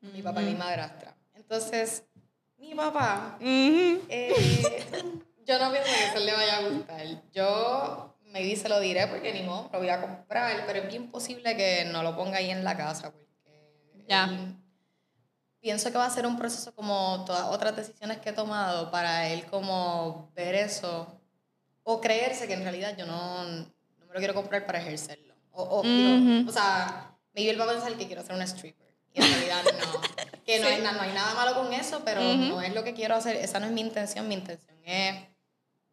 Mi 0.00 0.22
papá 0.22 0.40
y 0.42 0.46
mi 0.46 0.54
madrastra. 0.54 1.14
Entonces, 1.34 2.04
mi 2.56 2.74
papá, 2.74 3.36
eh, 3.40 4.00
yo 5.46 5.58
no 5.58 5.70
pienso 5.70 5.90
que 5.90 6.06
eso 6.06 6.18
le 6.18 6.32
vaya 6.32 6.58
a 6.58 6.68
gustar. 6.68 7.06
Yo 7.32 8.16
me 8.24 8.40
dice 8.40 8.68
lo 8.68 8.80
diré 8.80 9.06
porque 9.06 9.32
ni 9.32 9.42
modo, 9.42 9.70
lo 9.72 9.78
voy 9.78 9.90
a 9.90 10.00
comprar, 10.00 10.64
pero 10.66 10.80
es 10.80 10.88
bien 10.88 11.10
posible 11.10 11.56
que 11.56 11.84
no 11.84 12.02
lo 12.02 12.16
ponga 12.16 12.38
ahí 12.38 12.50
en 12.50 12.64
la 12.64 12.76
casa 12.76 13.12
pienso 15.62 15.90
que 15.92 15.96
va 15.96 16.04
a 16.06 16.10
ser 16.10 16.26
un 16.26 16.36
proceso 16.36 16.74
como 16.74 17.24
todas 17.24 17.44
otras 17.44 17.74
decisiones 17.74 18.18
que 18.18 18.30
he 18.30 18.32
tomado 18.32 18.90
para 18.90 19.28
él 19.28 19.46
como 19.46 20.30
ver 20.34 20.56
eso 20.56 21.06
o 21.84 22.00
creerse 22.00 22.46
que 22.46 22.54
en 22.54 22.62
realidad 22.62 22.96
yo 22.98 23.06
no, 23.06 23.44
no 23.44 24.06
me 24.06 24.12
lo 24.12 24.18
quiero 24.18 24.34
comprar 24.34 24.66
para 24.66 24.80
ejercerlo. 24.80 25.34
O, 25.52 25.62
o, 25.62 25.80
o 25.80 26.52
sea, 26.52 27.14
maybe 27.34 27.50
él 27.50 27.60
va 27.60 27.64
a 27.64 27.68
pensar 27.68 27.94
que 27.96 28.06
quiero 28.06 28.22
ser 28.22 28.34
una 28.34 28.44
stripper. 28.44 28.92
Y 29.14 29.22
en 29.22 29.30
realidad 29.30 29.62
no. 29.64 30.00
Que 30.44 30.58
no, 30.58 30.66
hay, 30.66 30.80
no 30.80 31.00
hay 31.00 31.12
nada 31.12 31.34
malo 31.34 31.54
con 31.54 31.72
eso, 31.72 32.02
pero 32.04 32.20
no 32.20 32.60
es 32.60 32.74
lo 32.74 32.82
que 32.82 32.94
quiero 32.94 33.14
hacer. 33.14 33.36
Esa 33.36 33.60
no 33.60 33.66
es 33.66 33.72
mi 33.72 33.80
intención. 33.80 34.26
Mi 34.26 34.34
intención 34.34 34.76
es 34.84 35.28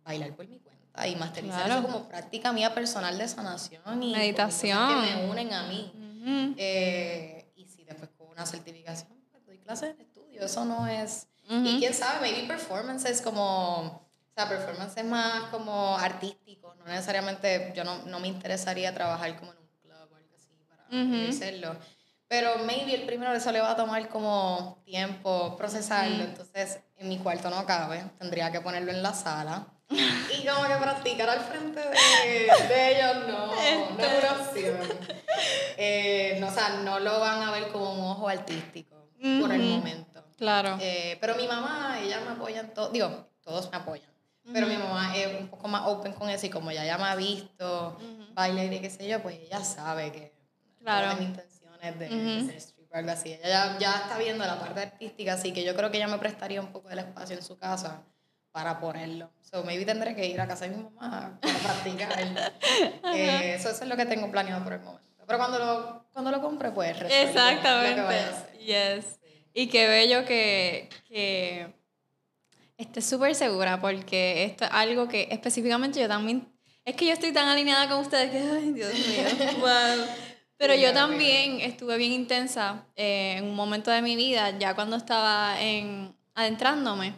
bailar 0.04 0.36
por 0.36 0.48
mi 0.48 0.58
cuenta 0.60 1.08
y 1.08 1.16
masterizar 1.16 1.70
eso 1.70 1.84
como 1.84 2.10
práctica 2.10 2.52
mía 2.52 2.74
personal 2.74 3.16
de 3.16 3.28
sanación 3.28 4.02
y 4.02 4.12
meditación 4.12 4.90
que 4.90 5.16
me 5.16 5.30
unen 5.30 5.54
a 5.54 5.68
mí. 5.68 5.94
eh, 6.58 7.40
después 7.90 8.10
con 8.18 8.28
una 8.28 8.46
certificación, 8.46 9.19
clases 9.70 9.96
de 9.98 10.04
estudio, 10.04 10.44
eso 10.44 10.66
no 10.66 10.88
es... 10.88 11.28
Y 11.48 11.78
quién 11.78 11.94
sabe, 11.94 12.22
maybe 12.22 12.48
performance 12.48 13.06
es 13.06 13.22
como... 13.22 13.82
O 13.82 14.32
sea, 14.36 14.50
performance 14.50 14.98
es 14.98 15.06
más 15.06 15.44
como 15.52 15.96
artístico, 15.98 16.74
no 16.76 16.86
necesariamente, 16.86 17.72
yo 17.76 17.84
no, 17.84 18.04
no 18.06 18.20
me 18.20 18.30
interesaría 18.30 18.94
trabajar 18.96 19.38
como 19.38 19.52
en 19.52 19.58
un 19.60 19.68
club 19.82 20.12
o 20.12 20.16
algo 20.16 20.36
así 20.36 20.56
para 20.68 21.30
hacerlo. 21.30 21.76
Pero 22.28 22.58
maybe 22.66 22.96
el 22.96 23.06
primero 23.06 23.32
eso 23.34 23.52
le 23.52 23.62
va 23.62 23.72
a 23.72 23.76
tomar 23.76 24.10
como 24.10 24.82
tiempo 24.86 25.56
procesarlo, 25.56 26.24
entonces 26.24 26.80
en 26.98 27.10
mi 27.10 27.20
cuarto 27.20 27.52
no 27.52 27.64
cabe, 27.66 28.04
tendría 28.18 28.52
que 28.52 28.62
ponerlo 28.62 28.92
en 28.92 29.04
la 29.04 29.14
sala. 29.14 29.68
y 29.90 30.48
como 30.48 30.68
que 30.68 30.76
practicar 30.78 31.30
al 31.30 31.42
frente 31.42 31.80
de, 31.80 32.68
de 32.68 32.96
ellos 32.96 33.28
no, 33.28 33.48
no 33.48 34.04
es 34.04 34.24
una 34.24 34.42
opción. 34.42 34.78
Eh, 35.78 36.38
no, 36.40 36.48
o 36.48 36.52
sea, 36.52 36.70
no 36.84 37.00
lo 37.00 37.20
van 37.20 37.44
a 37.44 37.52
ver 37.52 37.72
como 37.72 37.94
un 37.94 38.12
ojo 38.12 38.28
artístico 38.28 38.99
por 39.42 39.52
el 39.52 39.62
momento. 39.62 40.24
Claro. 40.38 40.78
Eh, 40.82 41.18
pero 41.20 41.36
mi 41.36 41.48
mamá, 41.48 42.00
ella 42.02 42.22
me 42.22 42.32
apoya 42.32 42.62
en 42.62 42.74
todo, 42.74 42.90
digo, 42.90 43.28
todos 43.42 43.70
me 43.72 43.78
apoyan. 43.78 44.10
Pero 44.52 44.66
mi 44.66 44.78
mamá 44.78 45.16
es 45.16 45.40
un 45.40 45.48
poco 45.48 45.68
más 45.68 45.84
open 45.86 46.14
con 46.14 46.30
eso 46.30 46.46
y 46.48 46.50
como 46.50 46.72
ya, 46.72 46.84
ya 46.84 46.98
me 46.98 47.04
ha 47.04 47.16
visto 47.16 47.98
bailar 48.34 48.74
y 48.74 48.80
qué 48.80 48.90
sé 48.90 49.08
yo, 49.08 49.22
pues 49.22 49.38
ella 49.38 49.64
sabe 49.64 50.12
que 50.12 50.34
claro. 50.80 51.16
mis 51.18 51.28
intenciones 51.28 52.00
de, 52.00 52.10
ser 52.46 52.56
stripper 52.56 52.98
algo 52.98 53.12
así. 53.12 53.34
Ella 53.34 53.78
ya, 53.78 53.80
ya, 53.80 53.96
está 53.98 54.18
viendo 54.18 54.46
la 54.46 54.60
parte 54.60 54.82
artística, 54.82 55.34
así 55.34 55.54
que 55.54 55.64
yo 55.64 55.76
creo 55.76 55.92
que 55.92 55.98
ella 55.98 56.08
me 56.08 56.18
prestaría 56.18 56.62
un 56.62 56.72
poco 56.72 56.90
del 56.90 57.00
espacio 57.00 57.36
en 57.36 57.44
su 57.44 57.58
casa 57.58 58.04
para 58.52 58.80
ponerlo. 58.80 59.30
So, 59.42 59.64
maybe 59.64 59.86
tendré 59.86 60.16
que 60.16 60.26
ir 60.26 60.42
a 60.42 60.48
casa 60.48 60.68
de 60.68 60.76
mi 60.76 60.84
mamá 60.84 61.38
para 61.42 61.60
practicar. 61.60 62.20
eh, 63.14 63.56
eso, 63.56 63.70
eso 63.70 63.84
es 63.84 63.90
lo 63.90 63.96
que 63.96 64.06
tengo 64.06 64.32
planeado 64.32 64.64
por 64.64 64.74
el 64.74 64.80
momento. 64.80 65.09
Pero 65.30 65.38
cuando 65.38 65.60
lo, 65.60 66.06
cuando 66.12 66.32
lo 66.32 66.42
compre, 66.42 66.72
pues 66.72 66.98
Exactamente. 67.08 68.16
Yes. 68.66 69.20
Y 69.54 69.68
qué 69.68 69.88
bello 69.88 70.26
que, 70.26 70.90
que 71.08 71.72
estés 72.76 73.06
súper 73.06 73.36
segura, 73.36 73.80
porque 73.80 74.44
esto 74.46 74.66
es 74.66 74.72
algo 74.74 75.08
que 75.08 75.28
específicamente 75.30 76.00
yo 76.00 76.08
también. 76.08 76.52
Es 76.84 76.96
que 76.96 77.06
yo 77.06 77.14
estoy 77.14 77.32
tan 77.32 77.48
alineada 77.48 77.88
con 77.88 78.00
ustedes 78.00 78.32
que, 78.32 78.40
ay, 78.40 78.72
Dios 78.72 78.92
mío, 78.92 79.60
wow. 79.60 80.08
Pero 80.58 80.74
yo 80.74 80.94
también 80.94 81.62
estuve 81.62 81.98
bien 81.98 82.12
intensa 82.12 82.88
eh, 82.96 83.36
en 83.38 83.44
un 83.44 83.56
momento 83.56 83.92
de 83.92 84.02
mi 84.02 84.16
vida, 84.16 84.58
ya 84.58 84.74
cuando 84.74 84.96
estaba 84.96 85.62
en, 85.62 86.16
adentrándome. 86.34 87.14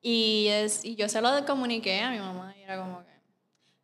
Y, 0.00 0.48
es, 0.48 0.84
y 0.84 0.96
yo 0.96 1.08
se 1.08 1.20
lo 1.22 1.46
comuniqué 1.46 2.00
a 2.00 2.10
mi 2.10 2.18
mamá 2.18 2.52
y 2.58 2.62
era 2.62 2.78
como 2.78 3.04
que, 3.04 3.11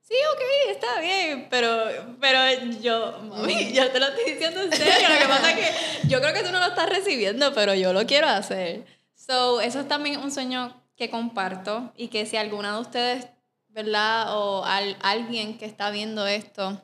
sí, 0.09 0.15
ok, 0.33 0.71
está 0.71 1.01
bien, 1.01 1.49
pero, 1.51 2.17
pero 2.19 2.39
yo, 2.81 3.19
mami, 3.25 3.73
yo 3.73 3.91
te 3.91 4.01
lo 4.01 4.07
estoy 4.07 4.33
diciendo 4.33 4.63
en 4.63 4.73
serio. 4.73 5.09
Lo 5.09 5.19
que 5.19 5.29
pasa 5.29 5.51
es 5.51 5.57
que 5.57 6.09
yo 6.09 6.21
creo 6.21 6.33
que 6.33 6.43
tú 6.43 6.51
no 6.51 6.61
lo 6.61 6.67
estás 6.67 6.89
recibiendo, 6.89 7.53
pero 7.53 7.75
yo 7.75 7.93
lo 7.93 8.07
quiero 8.07 8.27
hacer. 8.29 8.87
So, 9.15 9.61
eso 9.61 9.81
es 9.81 9.89
también 9.89 10.21
un 10.21 10.31
sueño 10.31 10.75
que 10.97 11.11
comparto 11.11 11.93
y 11.97 12.09
que 12.09 12.25
si 12.25 12.39
alguna 12.39 12.73
de 12.75 12.81
ustedes, 12.81 13.29
¿verdad? 13.69 14.37
O 14.37 14.65
al, 14.65 14.97
alguien 15.03 15.59
que 15.59 15.67
está 15.67 15.91
viendo 15.91 16.27
esto, 16.27 16.83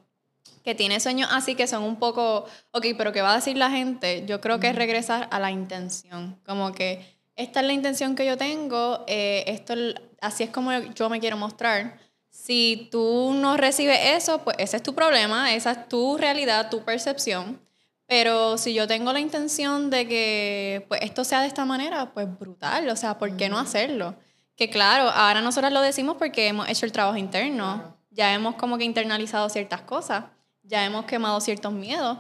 que 0.62 0.74
tiene 0.74 1.00
sueños 1.00 1.28
así 1.32 1.54
que 1.54 1.66
son 1.66 1.82
un 1.82 1.96
poco, 1.96 2.46
ok, 2.72 2.86
pero 2.96 3.12
¿qué 3.12 3.22
va 3.22 3.32
a 3.32 3.36
decir 3.36 3.56
la 3.56 3.70
gente? 3.70 4.24
Yo 4.26 4.40
creo 4.40 4.60
que 4.60 4.68
es 4.68 4.76
regresar 4.76 5.28
a 5.30 5.38
la 5.38 5.50
intención, 5.50 6.38
como 6.44 6.72
que 6.72 7.04
esta 7.36 7.60
es 7.60 7.66
la 7.66 7.72
intención 7.72 8.14
que 8.14 8.24
yo 8.24 8.36
tengo, 8.36 9.04
eh, 9.08 9.44
esto, 9.46 9.74
así 10.20 10.44
es 10.44 10.50
como 10.50 10.72
yo 10.72 11.08
me 11.10 11.20
quiero 11.20 11.36
mostrar 11.36 11.98
si 12.34 12.88
tú 12.90 13.32
no 13.32 13.56
recibes 13.56 13.96
eso, 14.16 14.38
pues 14.38 14.56
ese 14.58 14.76
es 14.76 14.82
tu 14.82 14.92
problema, 14.92 15.54
esa 15.54 15.70
es 15.70 15.88
tu 15.88 16.18
realidad, 16.18 16.68
tu 16.68 16.82
percepción. 16.84 17.60
Pero 18.06 18.58
si 18.58 18.74
yo 18.74 18.88
tengo 18.88 19.12
la 19.12 19.20
intención 19.20 19.88
de 19.88 20.08
que 20.08 20.84
pues, 20.88 21.00
esto 21.02 21.22
sea 21.22 21.42
de 21.42 21.46
esta 21.46 21.64
manera, 21.64 22.12
pues 22.12 22.26
brutal, 22.38 22.88
o 22.88 22.96
sea, 22.96 23.18
¿por 23.18 23.36
qué 23.36 23.48
no 23.48 23.56
hacerlo? 23.56 24.16
Que 24.56 24.68
claro, 24.68 25.08
ahora 25.10 25.42
nosotros 25.42 25.72
lo 25.72 25.80
decimos 25.80 26.16
porque 26.18 26.48
hemos 26.48 26.68
hecho 26.68 26.84
el 26.84 26.92
trabajo 26.92 27.16
interno, 27.16 27.96
ya 28.10 28.34
hemos 28.34 28.56
como 28.56 28.78
que 28.78 28.84
internalizado 28.84 29.48
ciertas 29.48 29.82
cosas, 29.82 30.24
ya 30.64 30.84
hemos 30.84 31.04
quemado 31.06 31.40
ciertos 31.40 31.72
miedos, 31.72 32.18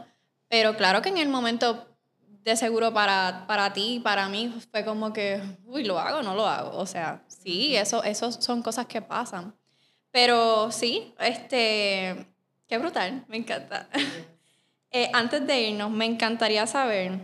pero 0.48 0.76
claro 0.76 1.02
que 1.02 1.08
en 1.08 1.18
el 1.18 1.28
momento 1.28 1.88
de 2.44 2.56
seguro 2.56 2.94
para, 2.94 3.46
para 3.48 3.72
ti, 3.72 4.00
para 4.02 4.28
mí, 4.28 4.54
fue 4.70 4.84
como 4.84 5.12
que, 5.12 5.42
uy, 5.64 5.84
lo 5.84 5.98
hago, 5.98 6.22
no 6.22 6.34
lo 6.34 6.46
hago. 6.46 6.78
O 6.78 6.86
sea, 6.86 7.24
sí, 7.26 7.74
eso, 7.74 8.04
eso 8.04 8.30
son 8.30 8.62
cosas 8.62 8.86
que 8.86 9.02
pasan. 9.02 9.54
Pero 10.14 10.70
sí, 10.70 11.12
este, 11.18 12.24
qué 12.68 12.78
brutal, 12.78 13.24
me 13.26 13.36
encanta. 13.36 13.88
Eh, 14.96 15.10
antes 15.12 15.44
de 15.44 15.60
irnos, 15.60 15.90
me 15.90 16.04
encantaría 16.04 16.68
saber 16.68 17.18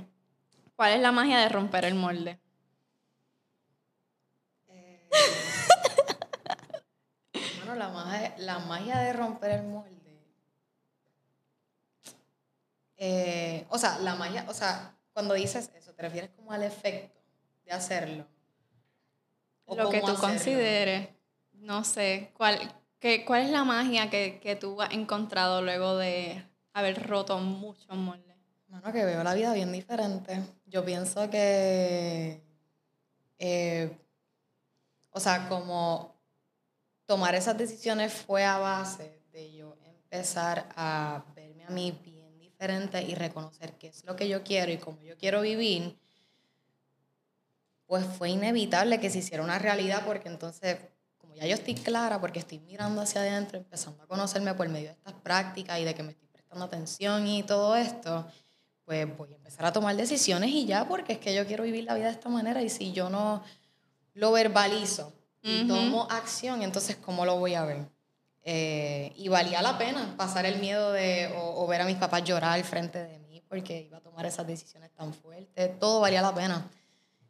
cuál 0.74 0.94
es 0.94 1.00
la 1.00 1.12
magia 1.12 1.38
de 1.38 1.48
romper 1.48 1.84
el 1.84 1.94
molde. 1.94 2.40
Eh, 4.66 5.08
bueno, 7.58 7.76
la 7.76 7.90
magia, 7.90 8.34
la 8.38 8.58
magia 8.58 8.98
de 8.98 9.12
romper 9.12 9.52
el 9.52 9.62
molde. 9.62 10.20
Eh, 12.96 13.66
o 13.68 13.78
sea, 13.78 14.00
la 14.00 14.16
magia, 14.16 14.44
o 14.48 14.52
sea, 14.52 14.96
cuando 15.12 15.34
dices 15.34 15.70
eso, 15.76 15.94
¿Te 15.94 16.02
refieres 16.02 16.30
como 16.30 16.50
al 16.50 16.64
efecto 16.64 17.20
de 17.64 17.70
hacerlo? 17.70 18.26
¿O 19.64 19.76
lo 19.76 19.90
que 19.90 20.00
tú 20.00 20.16
consideres. 20.16 21.08
No 21.52 21.84
sé, 21.84 22.32
¿cuál, 22.36 22.79
qué, 23.00 23.24
¿cuál 23.24 23.42
es 23.42 23.50
la 23.50 23.64
magia 23.64 24.10
que, 24.10 24.38
que 24.40 24.54
tú 24.56 24.80
has 24.80 24.92
encontrado 24.92 25.62
luego 25.62 25.96
de 25.96 26.44
haber 26.72 27.08
roto 27.08 27.38
muchos 27.38 27.96
moldes? 27.96 28.36
Bueno, 28.68 28.92
que 28.92 29.04
veo 29.04 29.24
la 29.24 29.34
vida 29.34 29.52
bien 29.52 29.72
diferente. 29.72 30.40
Yo 30.66 30.84
pienso 30.84 31.28
que, 31.28 32.40
eh, 33.38 33.98
o 35.10 35.18
sea, 35.18 35.48
como 35.48 36.14
tomar 37.04 37.34
esas 37.34 37.58
decisiones 37.58 38.12
fue 38.12 38.44
a 38.44 38.58
base 38.58 39.20
de 39.32 39.52
yo 39.52 39.76
empezar 39.84 40.68
a 40.76 41.24
verme 41.34 41.64
a 41.64 41.70
mí 41.70 41.98
bien 42.04 42.38
diferente 42.38 43.02
y 43.02 43.16
reconocer 43.16 43.72
qué 43.72 43.88
es 43.88 44.04
lo 44.04 44.14
que 44.14 44.28
yo 44.28 44.44
quiero 44.44 44.70
y 44.70 44.78
cómo 44.78 45.02
yo 45.02 45.18
quiero 45.18 45.40
vivir, 45.40 45.98
pues 47.86 48.04
fue 48.06 48.30
inevitable 48.30 49.00
que 49.00 49.10
se 49.10 49.18
hiciera 49.18 49.42
una 49.42 49.58
realidad 49.58 50.04
porque 50.06 50.28
entonces, 50.28 50.78
ya 51.40 51.46
yo 51.46 51.54
estoy 51.54 51.74
clara, 51.74 52.20
porque 52.20 52.38
estoy 52.38 52.58
mirando 52.58 53.00
hacia 53.00 53.22
adentro, 53.22 53.56
empezando 53.56 54.02
a 54.02 54.06
conocerme 54.06 54.52
por 54.52 54.68
medio 54.68 54.88
de 54.88 54.92
estas 54.92 55.14
prácticas 55.14 55.78
y 55.78 55.84
de 55.84 55.94
que 55.94 56.02
me 56.02 56.10
estoy 56.10 56.28
prestando 56.28 56.66
atención 56.66 57.26
y 57.26 57.42
todo 57.42 57.76
esto, 57.76 58.26
pues 58.84 59.16
voy 59.16 59.32
a 59.32 59.36
empezar 59.36 59.64
a 59.64 59.72
tomar 59.72 59.96
decisiones 59.96 60.50
y 60.50 60.66
ya, 60.66 60.86
porque 60.86 61.14
es 61.14 61.18
que 61.18 61.34
yo 61.34 61.46
quiero 61.46 61.64
vivir 61.64 61.84
la 61.84 61.94
vida 61.94 62.06
de 62.06 62.12
esta 62.12 62.28
manera 62.28 62.60
y 62.60 62.68
si 62.68 62.92
yo 62.92 63.08
no 63.08 63.42
lo 64.12 64.32
verbalizo 64.32 65.14
y 65.40 65.66
tomo 65.66 66.06
acción, 66.10 66.60
entonces 66.60 66.96
¿cómo 66.96 67.24
lo 67.24 67.38
voy 67.38 67.54
a 67.54 67.64
ver? 67.64 67.88
Eh, 68.42 69.12
y 69.16 69.28
valía 69.28 69.62
la 69.62 69.78
pena 69.78 70.14
pasar 70.18 70.44
el 70.44 70.58
miedo 70.58 70.92
de 70.92 71.32
o, 71.38 71.66
ver 71.66 71.80
a 71.80 71.86
mis 71.86 71.96
papás 71.96 72.22
llorar 72.22 72.52
al 72.52 72.64
frente 72.64 73.02
de 73.02 73.18
mí 73.18 73.42
porque 73.48 73.80
iba 73.80 73.96
a 73.96 74.02
tomar 74.02 74.26
esas 74.26 74.46
decisiones 74.46 74.90
tan 74.92 75.14
fuertes, 75.14 75.78
todo 75.78 76.00
valía 76.00 76.20
la 76.20 76.34
pena. 76.34 76.70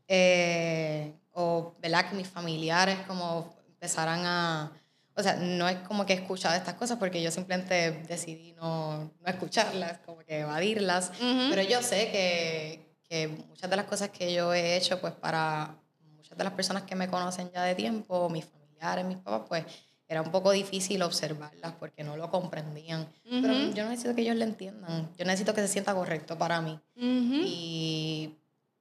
Eh, 0.08 1.14
o, 1.32 1.74
¿verdad? 1.78 2.11
Que 2.11 2.16
mis 2.16 2.26
familiares 2.26 2.98
como 3.06 3.59
empezaran 3.81 4.26
a 4.26 4.72
o 5.20 5.22
sea, 5.22 5.37
no 5.37 5.68
es 5.68 5.76
como 5.81 6.07
que 6.07 6.14
he 6.14 6.16
escuchado 6.16 6.55
estas 6.57 6.74
cosas 6.74 6.99
porque 6.99 7.22
yo 7.22 7.31
simplemente 7.31 8.03
decidí 8.09 8.53
no, 8.53 9.12
no 9.20 9.26
escucharlas, 9.26 9.99
como 9.99 10.20
que 10.20 10.41
evadirlas, 10.41 11.12
pero 11.18 11.62
yo 11.62 11.83
sé 11.83 12.11
que, 12.11 12.97
que, 13.09 13.28
muchas 13.49 13.68
de 13.68 13.76
las 13.76 13.87
cosas 13.87 14.11
que 14.11 14.33
yo 14.33 14.55
he 14.55 14.76
hecho, 14.76 15.01
pues 15.01 15.12
para 15.12 15.76
muchas 16.16 16.37
de 16.37 16.45
las 16.45 16.53
personas 16.55 16.85
que 16.85 16.95
me 16.95 17.09
conocen 17.09 17.51
ya 17.53 17.64
de 17.64 17.74
tiempo, 17.74 18.28
mis 18.31 18.45
familiares, 18.45 19.05
mis 19.05 19.18
papás, 19.18 19.43
pues 19.49 19.64
era 20.09 20.22
un 20.22 20.31
poco 20.31 20.51
difícil 20.51 21.03
observarlas 21.03 21.72
porque 21.78 22.03
no 22.03 22.16
lo 22.16 22.31
comprendían. 22.31 23.07
Pero 23.22 23.53
yo 23.74 23.89
necesito 23.89 24.14
que 24.14 24.22
ellos 24.22 24.37
lo 24.37 24.45
entiendan, 24.45 25.11
yo 25.16 25.24
necesito 25.24 25.55
que 25.55 25.61
se 25.61 25.68
sienta 25.68 25.95
correcto 25.95 26.39
para 26.39 26.61
mí. 26.61 26.81
Y 26.97 28.37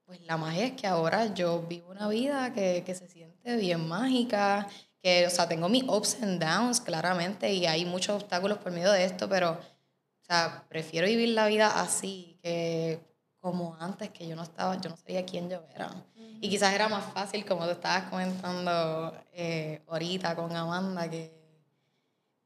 pues 0.05 0.21
la 0.21 0.37
magia 0.37 0.67
es 0.67 0.71
que 0.73 0.87
ahora 0.87 1.33
yo 1.33 1.63
vivo 1.67 1.91
una 1.91 2.07
vida 2.07 2.53
que, 2.53 2.83
que 2.85 2.95
se 2.95 3.07
siente 3.07 3.57
bien 3.57 3.87
mágica 3.87 4.67
que, 5.01 5.25
o 5.27 5.29
sea, 5.29 5.47
tengo 5.47 5.69
mis 5.69 5.83
ups 5.83 6.17
and 6.21 6.41
downs, 6.41 6.81
claramente, 6.81 7.53
y 7.53 7.65
hay 7.65 7.85
muchos 7.85 8.21
obstáculos 8.21 8.57
por 8.57 8.71
medio 8.71 8.91
de 8.91 9.05
esto, 9.05 9.29
pero, 9.29 9.51
o 9.51 10.25
sea, 10.25 10.65
prefiero 10.69 11.07
vivir 11.07 11.29
la 11.29 11.47
vida 11.47 11.81
así 11.81 12.37
que 12.43 12.99
como 13.39 13.77
antes, 13.79 14.09
que 14.09 14.27
yo 14.27 14.35
no 14.35 14.43
estaba, 14.43 14.79
yo 14.79 14.89
no 14.89 14.97
sabía 14.97 15.25
quién 15.25 15.49
yo 15.49 15.63
era. 15.73 15.89
Y 16.41 16.49
quizás 16.49 16.73
era 16.73 16.87
más 16.87 17.05
fácil, 17.13 17.45
como 17.45 17.65
tú 17.65 17.71
estabas 17.71 18.09
comentando 18.09 19.13
eh, 19.33 19.81
ahorita 19.87 20.35
con 20.35 20.55
Amanda, 20.55 21.09
que, 21.09 21.31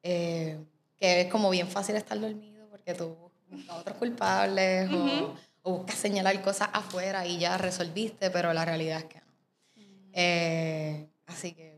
eh, 0.04 0.60
que 0.98 1.22
es 1.22 1.32
como 1.32 1.50
bien 1.50 1.68
fácil 1.68 1.96
estar 1.96 2.20
dormido 2.20 2.68
porque 2.70 2.94
tú 2.94 3.16
buscas 3.50 3.78
otros 3.78 3.98
culpables 3.98 4.90
o, 4.92 5.36
o, 5.64 5.78
buscas 5.78 5.96
señalar 5.96 6.42
cosas 6.42 6.70
afuera 6.74 7.26
y 7.26 7.40
ya 7.40 7.58
resolviste, 7.58 8.30
pero 8.30 8.54
la 8.54 8.66
realidad 8.66 9.00
es 9.00 9.06
que 9.06 9.20
no. 9.20 9.34
Eh, 10.14 11.10
así 11.26 11.54
que 11.54 11.73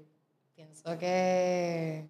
que, 0.93 2.07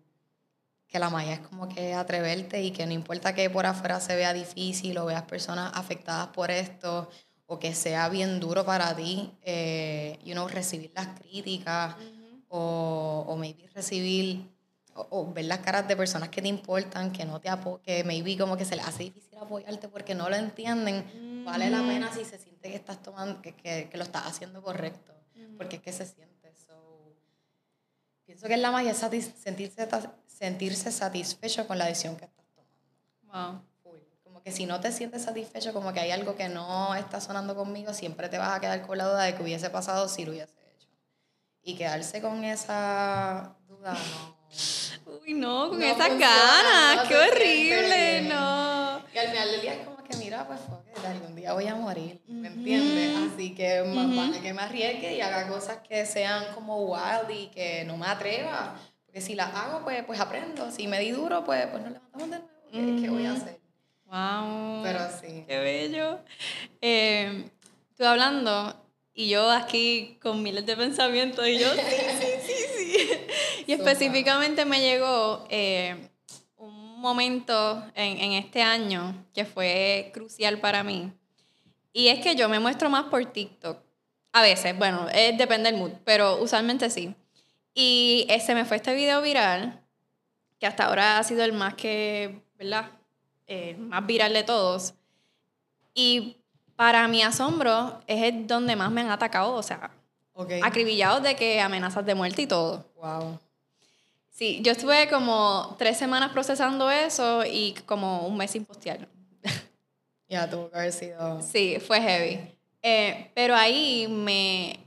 que 0.88 1.00
la 1.00 1.10
magia 1.10 1.34
es 1.34 1.40
como 1.40 1.68
que 1.68 1.94
atreverte 1.94 2.62
y 2.62 2.72
que 2.72 2.86
no 2.86 2.92
importa 2.92 3.34
que 3.34 3.50
por 3.50 3.66
afuera 3.66 4.00
se 4.00 4.16
vea 4.16 4.34
difícil 4.34 4.98
o 4.98 5.06
veas 5.06 5.24
personas 5.24 5.72
afectadas 5.74 6.28
por 6.28 6.52
esto 6.52 7.10
o 7.48 7.60
que 7.60 7.74
sea 7.74 8.10
bien 8.10 8.40
duro 8.40 8.66
para 8.66 8.96
ti, 8.96 9.32
eh, 9.44 10.20
you 10.26 10.34
know, 10.34 10.48
recibir 10.48 10.92
las 10.96 11.08
críticas 11.20 11.96
o, 12.50 13.26
o 13.28 13.36
maybe 13.38 13.68
recibir 13.74 14.50
o, 14.96 15.32
ver 15.32 15.46
las 15.46 15.60
caras 15.60 15.88
de 15.88 15.96
personas 15.96 16.30
que 16.30 16.42
te 16.42 16.48
importan, 16.48 17.12
que 17.12 17.26
no 17.26 17.40
te 17.40 17.50
apo 17.50 17.82
que 17.82 18.04
maybe 18.04 18.38
como 18.38 18.56
que 18.56 18.66
se 18.66 18.76
les 18.76 18.88
hace 18.88 19.04
difícil 19.04 19.38
apoyarte 19.38 19.90
porque 19.90 20.16
no 20.16 20.30
lo 20.30 20.36
entienden, 20.36 21.44
vale 21.46 21.70
la 21.70 21.80
pena 21.80 22.12
si 22.14 22.24
se 22.24 22.40
siente 22.40 22.70
que 22.70 22.76
estás 22.76 23.04
tomando, 23.04 23.42
que, 23.42 23.54
que, 23.54 23.90
que 23.90 23.98
lo 23.98 24.04
estás 24.04 24.26
haciendo 24.26 24.62
correcto, 24.64 25.14
porque 25.58 25.78
es 25.78 25.82
que 25.82 25.92
se 25.92 26.06
siente 26.06 26.35
Pienso 28.26 28.48
que 28.48 28.56
es 28.56 28.60
la 28.60 28.72
magia 28.72 28.94
sentirse, 28.94 29.88
sentirse 30.26 30.92
satisfecho 30.92 31.68
con 31.68 31.78
la 31.78 31.86
decisión 31.86 32.18
que 32.18 32.26
estás 32.26 32.46
tomando. 32.56 33.62
Wow. 33.62 33.62
Como 34.24 34.42
que 34.42 34.52
si 34.52 34.66
no 34.66 34.80
te 34.80 34.92
sientes 34.92 35.24
satisfecho, 35.24 35.74
como 35.74 35.94
que 35.94 36.00
hay 36.00 36.12
algo 36.12 36.36
que 36.36 36.50
no 36.50 36.96
está 36.96 37.22
sonando 37.22 37.56
conmigo, 37.56 37.94
siempre 37.94 38.28
te 38.28 38.38
vas 38.38 38.58
a 38.58 38.60
quedar 38.60 38.86
con 38.86 38.98
la 38.98 39.06
duda 39.06 39.24
de 39.24 39.36
que 39.36 39.44
hubiese 39.44 39.70
pasado 39.70 40.10
si 40.10 40.26
lo 40.26 40.32
hubiese 40.32 40.54
hecho. 40.76 40.90
Y 41.62 41.76
quedarse 41.76 42.22
con 42.22 42.44
esa 42.44 43.56
duda, 43.68 43.94
no. 43.94 44.36
Uy, 45.22 45.34
no, 45.34 45.70
con 45.70 45.82
esas 45.84 46.10
ganas, 46.18 47.08
qué 47.08 47.16
horrible, 47.16 48.22
no. 48.24 49.04
Y 49.14 49.18
al 49.18 49.28
final 49.30 49.52
del 49.52 49.62
día 49.62 49.74
es 49.76 49.86
como 49.86 49.95
que 50.06 50.18
mira, 50.18 50.48
pues 50.48 50.60
algún 51.06 51.36
día 51.36 51.54
voy 51.54 51.68
a 51.68 51.76
morir, 51.76 52.22
¿me 52.28 52.48
entiendes? 52.48 53.32
Así 53.34 53.54
que 53.54 53.84
más 53.84 54.16
vale 54.16 54.40
que 54.42 54.54
me 54.54 54.62
arriesgue 54.62 55.16
y 55.16 55.22
haga 55.22 55.48
cosas 55.48 55.80
que 55.88 56.06
sean 56.06 56.54
como 56.54 56.78
wild 56.86 57.30
y 57.30 57.48
que 57.48 57.84
no 57.86 57.98
me 57.98 58.08
atreva. 58.08 58.76
Porque 59.06 59.22
si 59.22 59.36
las 59.36 59.54
hago, 59.54 59.84
pues, 59.84 60.04
pues 60.06 60.20
aprendo. 60.20 60.72
Si 60.72 60.88
me 60.88 61.00
di 61.00 61.12
duro, 61.12 61.44
pues, 61.44 61.68
pues 61.68 61.84
nos 61.84 61.94
levantamos 61.94 62.30
de 62.30 62.40
nuevo. 62.40 63.02
¿Qué, 63.02 63.10
voy 63.10 63.26
a 63.26 63.34
hacer? 63.34 63.60
Wow. 64.06 64.84
Pero 64.84 65.00
sí. 65.22 65.46
Qué 65.48 65.60
bello. 65.60 66.20
Eh, 66.82 67.50
tú 67.98 68.06
hablando 68.06 68.76
y 69.14 69.30
yo 69.30 69.50
aquí 69.50 70.20
con 70.22 70.44
miles 70.44 70.66
de 70.66 70.76
pensamientos 70.76 71.48
y 71.48 71.58
yo, 71.58 71.74
sí, 71.74 71.82
sí, 72.20 72.28
sí, 72.42 72.54
sí. 72.78 73.10
Y 73.68 73.74
específicamente 73.74 74.66
me 74.66 74.80
llegó 74.80 75.48
eh, 75.50 76.10
momento 77.02 77.84
en, 77.96 78.18
en, 78.18 78.32
este 78.34 78.62
año 78.62 79.26
que 79.34 79.46
fue 79.46 80.12
crucial 80.14 80.60
para 80.60 80.84
mí. 80.84 81.12
Y 81.94 82.10
es 82.10 82.20
que 82.20 82.36
yo 82.36 82.50
me 82.50 82.60
muestro 82.60 82.90
más 82.90 83.06
por 83.06 83.26
TikTok. 83.26 83.78
A 84.34 84.42
veces, 84.42 84.78
bueno, 84.78 85.06
depende 85.38 85.72
del 85.72 85.80
mood, 85.80 85.92
pero 86.04 86.42
usualmente 86.42 86.90
sí. 86.90 87.16
Y 87.74 88.26
ese 88.30 88.54
me 88.54 88.66
fue 88.66 88.78
este 88.78 88.94
video 88.94 89.22
viral, 89.22 89.82
que 90.60 90.68
hasta 90.68 90.86
ahora 90.86 91.18
ha 91.18 91.24
sido 91.24 91.44
el 91.46 91.54
más 91.54 91.74
que, 91.76 92.42
¿verdad? 92.58 92.90
El 93.48 93.78
más 93.78 94.06
viral 94.06 94.34
de 94.34 94.44
todos. 94.44 94.94
Y 95.94 96.38
para 96.76 97.08
mi 97.08 97.22
asombro, 97.22 98.02
es 98.08 98.48
donde 98.48 98.76
más 98.76 98.92
me 98.92 99.02
han 99.02 99.10
atacado, 99.10 99.54
o 99.54 99.64
sea, 99.64 99.92
okay. 100.34 100.60
acribillados 100.64 101.24
de 101.24 101.38
que 101.38 101.62
amenazas 101.62 102.06
de 102.06 102.16
muerte 102.16 102.42
y 102.42 102.48
todo. 102.48 102.86
Wow. 102.96 103.40
Sí, 104.36 104.60
yo 104.62 104.74
estuve 104.74 105.08
como 105.08 105.78
tres 105.80 105.98
semanas 105.98 106.34
procesando 106.34 106.92
eso 106.92 107.46
y 107.46 107.74
como 107.86 108.28
un 108.28 108.36
mes 108.36 108.52
sin 108.52 108.66
postearlo. 108.66 109.08
Ya, 110.28 110.50
tuvo 110.50 110.70
que 110.70 110.78
haber 110.78 110.92
sido... 110.92 111.42
Sí, 111.42 111.78
fue 111.80 112.02
heavy. 112.02 112.40
Eh, 112.82 113.32
pero 113.34 113.56
ahí 113.56 114.08
me, 114.10 114.78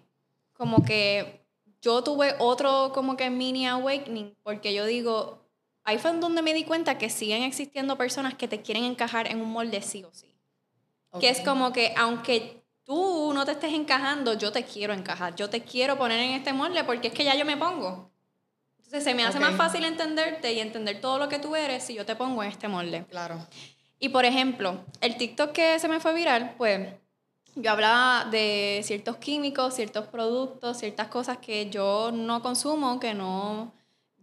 como 0.53 0.85
que 0.85 1.47
yo 1.81 2.05
tuve 2.05 2.35
otro 2.41 2.93
como 2.93 3.17
que 3.17 3.31
mini 3.31 3.67
awakening, 3.67 4.37
porque 4.43 4.75
yo 4.75 4.85
digo, 4.85 5.49
ahí 5.83 5.97
fue 5.97 6.13
donde 6.13 6.43
me 6.43 6.53
di 6.53 6.65
cuenta 6.65 6.99
que 6.99 7.09
siguen 7.09 7.43
existiendo 7.43 7.97
personas 7.97 8.35
que 8.35 8.49
te 8.49 8.61
quieren 8.61 8.85
encajar 8.85 9.29
en 9.29 9.41
un 9.41 9.51
molde 9.51 9.81
sí 9.81 10.05
o 10.05 10.13
sí. 10.13 10.35
Que 11.21 11.31
es 11.31 11.41
como 11.41 11.73
que 11.73 11.95
aunque 11.97 12.63
tú 12.85 13.33
no 13.33 13.47
te 13.47 13.53
estés 13.53 13.73
encajando, 13.73 14.35
yo 14.35 14.53
te 14.53 14.65
quiero 14.65 14.93
encajar, 14.93 15.35
yo 15.37 15.49
te 15.49 15.63
quiero 15.63 15.97
poner 15.97 16.21
en 16.21 16.33
este 16.33 16.53
molde 16.53 16.85
porque 16.85 17.09
es 17.09 17.15
que 17.15 17.25
ya 17.25 17.35
yo 17.35 17.47
me 17.47 17.57
pongo. 17.57 18.11
Entonces 18.89 19.05
se 19.05 19.15
me 19.15 19.23
hace 19.23 19.39
más 19.39 19.55
fácil 19.55 19.85
entenderte 19.85 20.55
y 20.55 20.61
entender 20.61 20.99
todo 20.99 21.19
lo 21.19 21.29
que 21.29 21.39
tú 21.39 21.55
eres 21.55 21.83
si 21.85 21.93
yo 21.93 22.07
te 22.07 22.17
pongo 22.17 22.43
en 22.43 22.49
este 22.49 22.69
molde. 22.69 23.05
Claro. 23.11 23.47
Y 23.99 24.09
por 24.09 24.25
ejemplo, 24.25 24.83
el 25.03 25.19
TikTok 25.19 25.53
que 25.53 25.79
se 25.79 25.89
me 25.89 26.01
fue 26.01 26.15
viral, 26.15 26.55
pues 26.57 26.89
yo 27.55 27.71
hablaba 27.71 28.25
de 28.31 28.81
ciertos 28.83 29.19
químicos, 29.19 29.75
ciertos 29.75 30.07
productos, 30.07 30.79
ciertas 30.79 31.09
cosas 31.09 31.37
que 31.37 31.69
yo 31.69 32.11
no 32.15 32.41
consumo, 32.41 32.99
que 32.99 33.13
no 33.13 33.75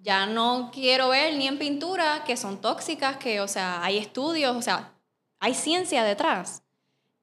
ya 0.01 0.26
no 0.26 0.72
quiero 0.74 1.09
ver 1.09 1.36
ni 1.36 1.47
en 1.47 1.59
pintura, 1.59 2.24
que 2.26 2.36
son 2.36 2.59
tóxicas, 2.59 3.18
que 3.18 3.41
o 3.41 3.47
sea, 3.47 3.84
hay 3.84 3.99
estudios, 3.99 4.55
o 4.55 4.63
sea, 4.63 4.95
hay 5.39 5.53
ciencia 5.53 6.03
detrás. 6.03 6.63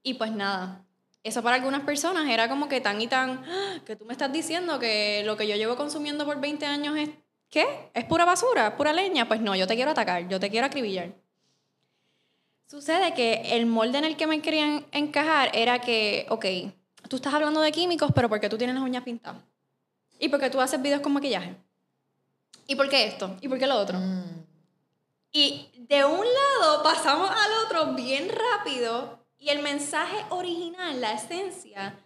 Y 0.04 0.14
pues 0.14 0.30
nada, 0.30 0.84
eso 1.24 1.42
para 1.42 1.56
algunas 1.56 1.82
personas 1.82 2.28
era 2.28 2.48
como 2.48 2.68
que 2.68 2.80
tan 2.80 3.00
y 3.00 3.08
tan, 3.08 3.42
¡ah! 3.48 3.80
que 3.84 3.96
tú 3.96 4.04
me 4.04 4.12
estás 4.12 4.32
diciendo 4.32 4.78
que 4.78 5.24
lo 5.26 5.36
que 5.36 5.48
yo 5.48 5.56
llevo 5.56 5.74
consumiendo 5.74 6.24
por 6.24 6.40
20 6.40 6.66
años 6.66 6.96
es 6.96 7.10
¿Qué? 7.52 7.90
¿Es 7.92 8.06
pura 8.06 8.24
basura? 8.24 8.78
¿Pura 8.78 8.94
leña? 8.94 9.28
Pues 9.28 9.38
no, 9.42 9.54
yo 9.54 9.66
te 9.66 9.76
quiero 9.76 9.90
atacar, 9.90 10.26
yo 10.26 10.40
te 10.40 10.48
quiero 10.48 10.66
acribillar. 10.66 11.12
Sucede 12.66 13.12
que 13.12 13.54
el 13.54 13.66
molde 13.66 13.98
en 13.98 14.06
el 14.06 14.16
que 14.16 14.26
me 14.26 14.40
querían 14.40 14.86
encajar 14.90 15.50
era 15.52 15.78
que, 15.78 16.24
ok, 16.30 16.46
tú 17.10 17.16
estás 17.16 17.34
hablando 17.34 17.60
de 17.60 17.70
químicos, 17.70 18.10
pero 18.14 18.30
¿por 18.30 18.40
qué 18.40 18.48
tú 18.48 18.56
tienes 18.56 18.74
las 18.74 18.82
uñas 18.82 19.04
pintadas? 19.04 19.42
¿Y 20.18 20.30
por 20.30 20.40
qué 20.40 20.48
tú 20.48 20.62
haces 20.62 20.80
videos 20.80 21.02
con 21.02 21.12
maquillaje? 21.12 21.54
¿Y 22.66 22.74
por 22.74 22.88
qué 22.88 23.04
esto? 23.04 23.36
¿Y 23.42 23.48
por 23.48 23.58
qué 23.58 23.66
lo 23.66 23.78
otro? 23.78 23.98
Mm. 23.98 24.46
Y 25.32 25.68
de 25.90 26.06
un 26.06 26.24
lado 26.24 26.82
pasamos 26.82 27.28
al 27.30 27.52
otro 27.66 27.92
bien 27.92 28.30
rápido 28.30 29.26
y 29.36 29.50
el 29.50 29.62
mensaje 29.62 30.24
original, 30.30 31.02
la 31.02 31.12
esencia, 31.12 32.01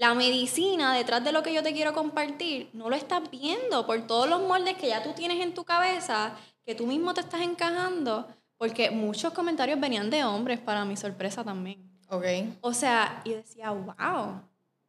la 0.00 0.14
medicina 0.14 0.94
detrás 0.94 1.22
de 1.22 1.30
lo 1.30 1.42
que 1.42 1.52
yo 1.52 1.62
te 1.62 1.74
quiero 1.74 1.92
compartir, 1.92 2.70
no 2.72 2.88
lo 2.88 2.96
estás 2.96 3.30
viendo 3.30 3.84
por 3.84 4.00
todos 4.06 4.30
los 4.30 4.40
moldes 4.40 4.78
que 4.78 4.88
ya 4.88 5.02
tú 5.02 5.12
tienes 5.12 5.40
en 5.40 5.52
tu 5.52 5.64
cabeza, 5.64 6.34
que 6.64 6.74
tú 6.74 6.86
mismo 6.86 7.12
te 7.12 7.20
estás 7.20 7.42
encajando, 7.42 8.26
porque 8.56 8.90
muchos 8.90 9.34
comentarios 9.34 9.78
venían 9.78 10.08
de 10.08 10.24
hombres, 10.24 10.58
para 10.58 10.86
mi 10.86 10.96
sorpresa 10.96 11.44
también. 11.44 11.86
Ok. 12.08 12.24
O 12.62 12.72
sea, 12.72 13.20
yo 13.26 13.36
decía, 13.36 13.72
wow. 13.72 14.40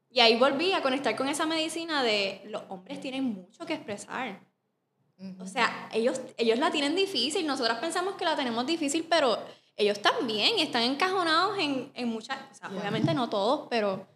Y 0.10 0.22
ahí 0.22 0.40
volví 0.40 0.72
a 0.72 0.82
conectar 0.82 1.14
con 1.18 1.28
esa 1.28 1.46
medicina 1.46 2.02
de 2.04 2.42
los 2.46 2.64
hombres 2.70 3.02
tienen 3.02 3.26
mucho 3.26 3.66
que 3.66 3.74
expresar. 3.74 4.40
O 5.40 5.46
sea, 5.46 5.90
ellos, 5.92 6.22
ellos 6.38 6.58
la 6.58 6.72
tienen 6.72 6.96
difícil, 6.96 7.46
nosotras 7.46 7.80
pensamos 7.80 8.16
que 8.16 8.24
la 8.24 8.38
tenemos 8.38 8.66
difícil, 8.66 9.06
pero 9.10 9.38
ellos 9.76 10.02
también 10.02 10.58
están 10.60 10.84
encajonados 10.84 11.58
en, 11.60 11.92
en 11.96 12.08
muchas, 12.08 12.38
o 12.50 12.56
sea, 12.56 12.70
Yeah. 12.70 12.80
obviamente 12.80 13.14
no 13.14 13.30
todos, 13.30 13.68
pero. 13.70 14.08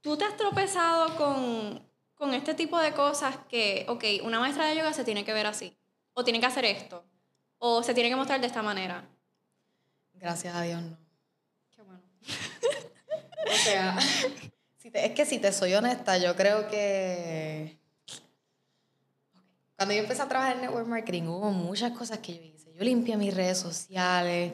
Tú 0.00 0.16
te 0.16 0.24
has 0.24 0.36
tropezado 0.36 1.16
con, 1.16 1.82
con 2.14 2.34
este 2.34 2.54
tipo 2.54 2.78
de 2.78 2.92
cosas 2.92 3.36
que, 3.48 3.84
ok, 3.88 4.04
una 4.24 4.40
maestra 4.40 4.66
de 4.66 4.76
yoga 4.76 4.92
se 4.92 5.04
tiene 5.04 5.24
que 5.24 5.32
ver 5.32 5.46
así, 5.46 5.76
o 6.14 6.24
tiene 6.24 6.40
que 6.40 6.46
hacer 6.46 6.64
esto, 6.64 7.04
o 7.58 7.82
se 7.82 7.94
tiene 7.94 8.08
que 8.10 8.16
mostrar 8.16 8.40
de 8.40 8.46
esta 8.46 8.62
manera. 8.62 9.06
Gracias 10.14 10.54
a 10.54 10.62
Dios, 10.62 10.82
no. 10.82 10.96
Qué 11.74 11.82
bueno. 11.82 12.02
O 13.52 13.56
sea, 13.64 13.98
si 14.78 14.90
te- 14.90 15.06
es 15.06 15.12
que 15.12 15.24
si 15.24 15.38
te 15.38 15.52
soy 15.52 15.74
honesta, 15.74 16.18
yo 16.18 16.36
creo 16.36 16.68
que 16.68 17.78
cuando 19.76 19.94
yo 19.94 20.00
empecé 20.00 20.20
a 20.22 20.28
trabajar 20.28 20.56
en 20.56 20.62
network 20.62 20.86
marketing 20.86 21.22
hubo 21.22 21.50
muchas 21.50 21.92
cosas 21.96 22.18
que 22.18 22.34
yo 22.36 22.42
hice. 22.42 22.72
Yo 22.74 22.84
limpié 22.84 23.16
mis 23.16 23.34
redes 23.34 23.58
sociales, 23.58 24.52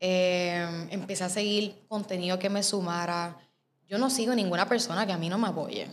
eh, 0.00 0.86
empecé 0.90 1.24
a 1.24 1.28
seguir 1.28 1.84
contenido 1.88 2.38
que 2.38 2.48
me 2.48 2.62
sumara. 2.62 3.36
Yo 3.88 3.98
no 3.98 4.10
sigo 4.10 4.34
ninguna 4.34 4.68
persona 4.68 5.06
que 5.06 5.12
a 5.12 5.18
mí 5.18 5.28
no 5.28 5.38
me 5.38 5.48
apoye. 5.48 5.88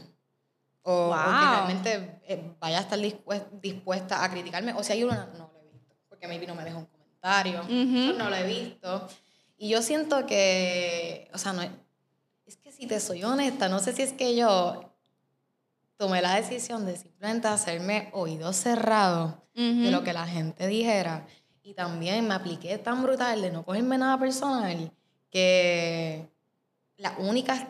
O, 0.83 1.07
o 1.09 1.11
que 1.11 1.17
Wow. 1.17 1.51
realmente 1.51 2.19
eh, 2.27 2.55
vaya 2.59 2.79
a 2.79 2.81
estar 2.81 2.99
dispues- 2.99 3.45
dispuesta 3.61 4.23
a 4.23 4.29
criticarme. 4.29 4.73
O 4.73 4.83
si 4.83 4.93
hay 4.93 5.03
una, 5.03 5.25
no 5.37 5.49
lo 5.53 5.59
he 5.61 5.71
visto. 5.71 5.95
Porque 6.09 6.27
maybe 6.27 6.45
no 6.45 6.53
me 6.55 6.63
dejó 6.63 6.79
un 6.79 6.85
comentario. 6.85 7.61
Ujú. 7.61 8.17
No 8.17 8.29
lo 8.29 8.35
he 8.35 8.43
visto. 8.43 9.07
Y 9.57 9.69
yo 9.69 9.81
siento 9.81 10.25
que, 10.25 11.29
o 11.33 11.37
sea, 11.37 11.53
no 11.53 11.61
es, 11.61 11.71
que 12.57 12.71
si 12.71 12.85
te 12.85 12.99
soy 12.99 13.23
honesta, 13.23 13.69
no 13.69 13.79
sé 13.79 13.93
si 13.93 14.01
es 14.03 14.13
que 14.13 14.35
yo 14.35 14.91
tomé 15.97 16.21
la 16.21 16.35
decisión 16.35 16.85
de 16.85 16.97
simplemente 16.97 17.47
hacerme 17.47 18.09
oído 18.13 18.51
cerrado 18.53 19.41
de 19.55 19.89
lo 19.91 20.03
que 20.03 20.11
la 20.13 20.27
gente 20.27 20.67
dijera. 20.67 21.25
Y 21.63 21.73
también 21.73 22.27
me 22.27 22.33
apliqué 22.35 22.77
tan 22.77 23.01
brutal 23.01 23.41
de 23.41 23.49
no 23.51 23.63
cogerme 23.63 23.97
nada 23.97 24.19
personal 24.19 24.91
que 25.31 26.29
las 26.97 27.13
únicas 27.17 27.65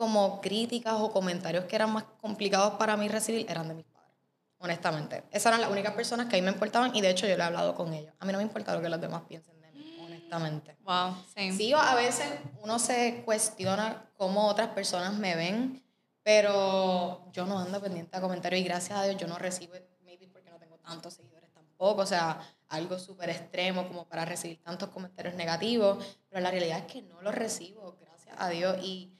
como 0.00 0.40
críticas 0.40 0.94
o 0.96 1.12
comentarios 1.12 1.66
que 1.66 1.76
eran 1.76 1.92
más 1.92 2.04
complicados 2.22 2.78
para 2.78 2.96
mí 2.96 3.06
recibir 3.06 3.44
eran 3.50 3.68
de 3.68 3.74
mis 3.74 3.84
padres. 3.84 4.16
Honestamente. 4.56 5.24
Esas 5.30 5.50
eran 5.50 5.60
las 5.60 5.70
únicas 5.70 5.92
personas 5.92 6.26
que 6.26 6.36
a 6.36 6.38
mí 6.38 6.42
me 6.42 6.52
importaban 6.52 6.96
y 6.96 7.02
de 7.02 7.10
hecho 7.10 7.26
yo 7.26 7.36
le 7.36 7.42
he 7.42 7.46
hablado 7.46 7.74
con 7.74 7.92
ellos. 7.92 8.14
A 8.18 8.24
mí 8.24 8.32
no 8.32 8.38
me 8.38 8.44
importa 8.44 8.74
lo 8.74 8.80
que 8.80 8.88
los 8.88 8.98
demás 8.98 9.24
piensen 9.28 9.60
de 9.60 9.70
mí, 9.72 9.98
honestamente. 10.02 10.74
Wow, 10.84 11.16
same. 11.34 11.52
Sí, 11.52 11.74
a 11.74 11.94
veces 11.94 12.26
uno 12.62 12.78
se 12.78 13.20
cuestiona 13.26 14.10
cómo 14.16 14.48
otras 14.48 14.68
personas 14.68 15.12
me 15.12 15.36
ven, 15.36 15.82
pero 16.22 17.30
yo 17.30 17.44
no 17.44 17.58
ando 17.58 17.78
pendiente 17.78 18.16
a 18.16 18.22
comentarios 18.22 18.62
y 18.62 18.64
gracias 18.64 18.98
a 18.98 19.02
Dios 19.02 19.20
yo 19.20 19.26
no 19.26 19.36
recibo, 19.36 19.74
maybe 20.02 20.28
porque 20.28 20.48
no 20.48 20.56
tengo 20.56 20.78
tantos 20.78 21.12
seguidores 21.12 21.52
tampoco, 21.52 22.00
o 22.00 22.06
sea, 22.06 22.40
algo 22.70 22.98
súper 22.98 23.28
extremo 23.28 23.86
como 23.86 24.06
para 24.06 24.24
recibir 24.24 24.62
tantos 24.62 24.88
comentarios 24.88 25.34
negativos, 25.34 26.02
pero 26.30 26.40
la 26.40 26.50
realidad 26.50 26.78
es 26.78 26.84
que 26.90 27.02
no 27.02 27.20
los 27.20 27.34
recibo, 27.34 27.98
gracias 28.00 28.34
a 28.38 28.48
Dios. 28.48 28.78
Y, 28.82 29.12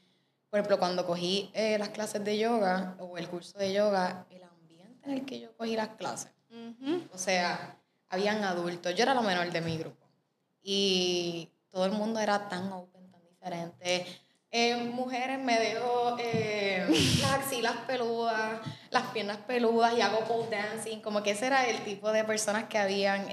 por 0.50 0.58
ejemplo, 0.58 0.78
cuando 0.80 1.06
cogí 1.06 1.48
eh, 1.54 1.78
las 1.78 1.90
clases 1.90 2.24
de 2.24 2.36
yoga 2.36 2.96
o 2.98 3.16
el 3.16 3.28
curso 3.28 3.56
de 3.56 3.72
yoga, 3.72 4.26
el 4.30 4.42
ambiente 4.42 5.08
en 5.08 5.12
el 5.12 5.24
que 5.24 5.38
yo 5.38 5.56
cogí 5.56 5.76
las 5.76 5.90
clases, 5.90 6.32
o 7.12 7.18
sea, 7.18 7.78
habían 8.08 8.42
adultos, 8.42 8.92
yo 8.96 9.04
era 9.04 9.14
la 9.14 9.20
menor 9.20 9.50
de 9.52 9.60
mi 9.60 9.78
grupo 9.78 10.04
y 10.60 11.48
todo 11.68 11.86
el 11.86 11.92
mundo 11.92 12.18
era 12.18 12.48
tan 12.48 12.72
open, 12.72 13.08
tan 13.12 13.24
diferente. 13.24 14.04
Eh, 14.50 14.74
mujeres 14.92 15.38
me 15.38 15.56
dejo 15.60 16.16
eh, 16.18 16.84
las 17.20 17.32
axilas 17.34 17.76
peludas, 17.86 18.60
las 18.90 19.04
piernas 19.12 19.36
peludas 19.46 19.96
y 19.96 20.00
hago 20.00 20.24
pole 20.24 20.50
dancing, 20.50 21.00
como 21.00 21.22
que 21.22 21.30
ese 21.30 21.46
era 21.46 21.68
el 21.68 21.84
tipo 21.84 22.10
de 22.10 22.24
personas 22.24 22.64
que 22.64 22.76
habían 22.76 23.28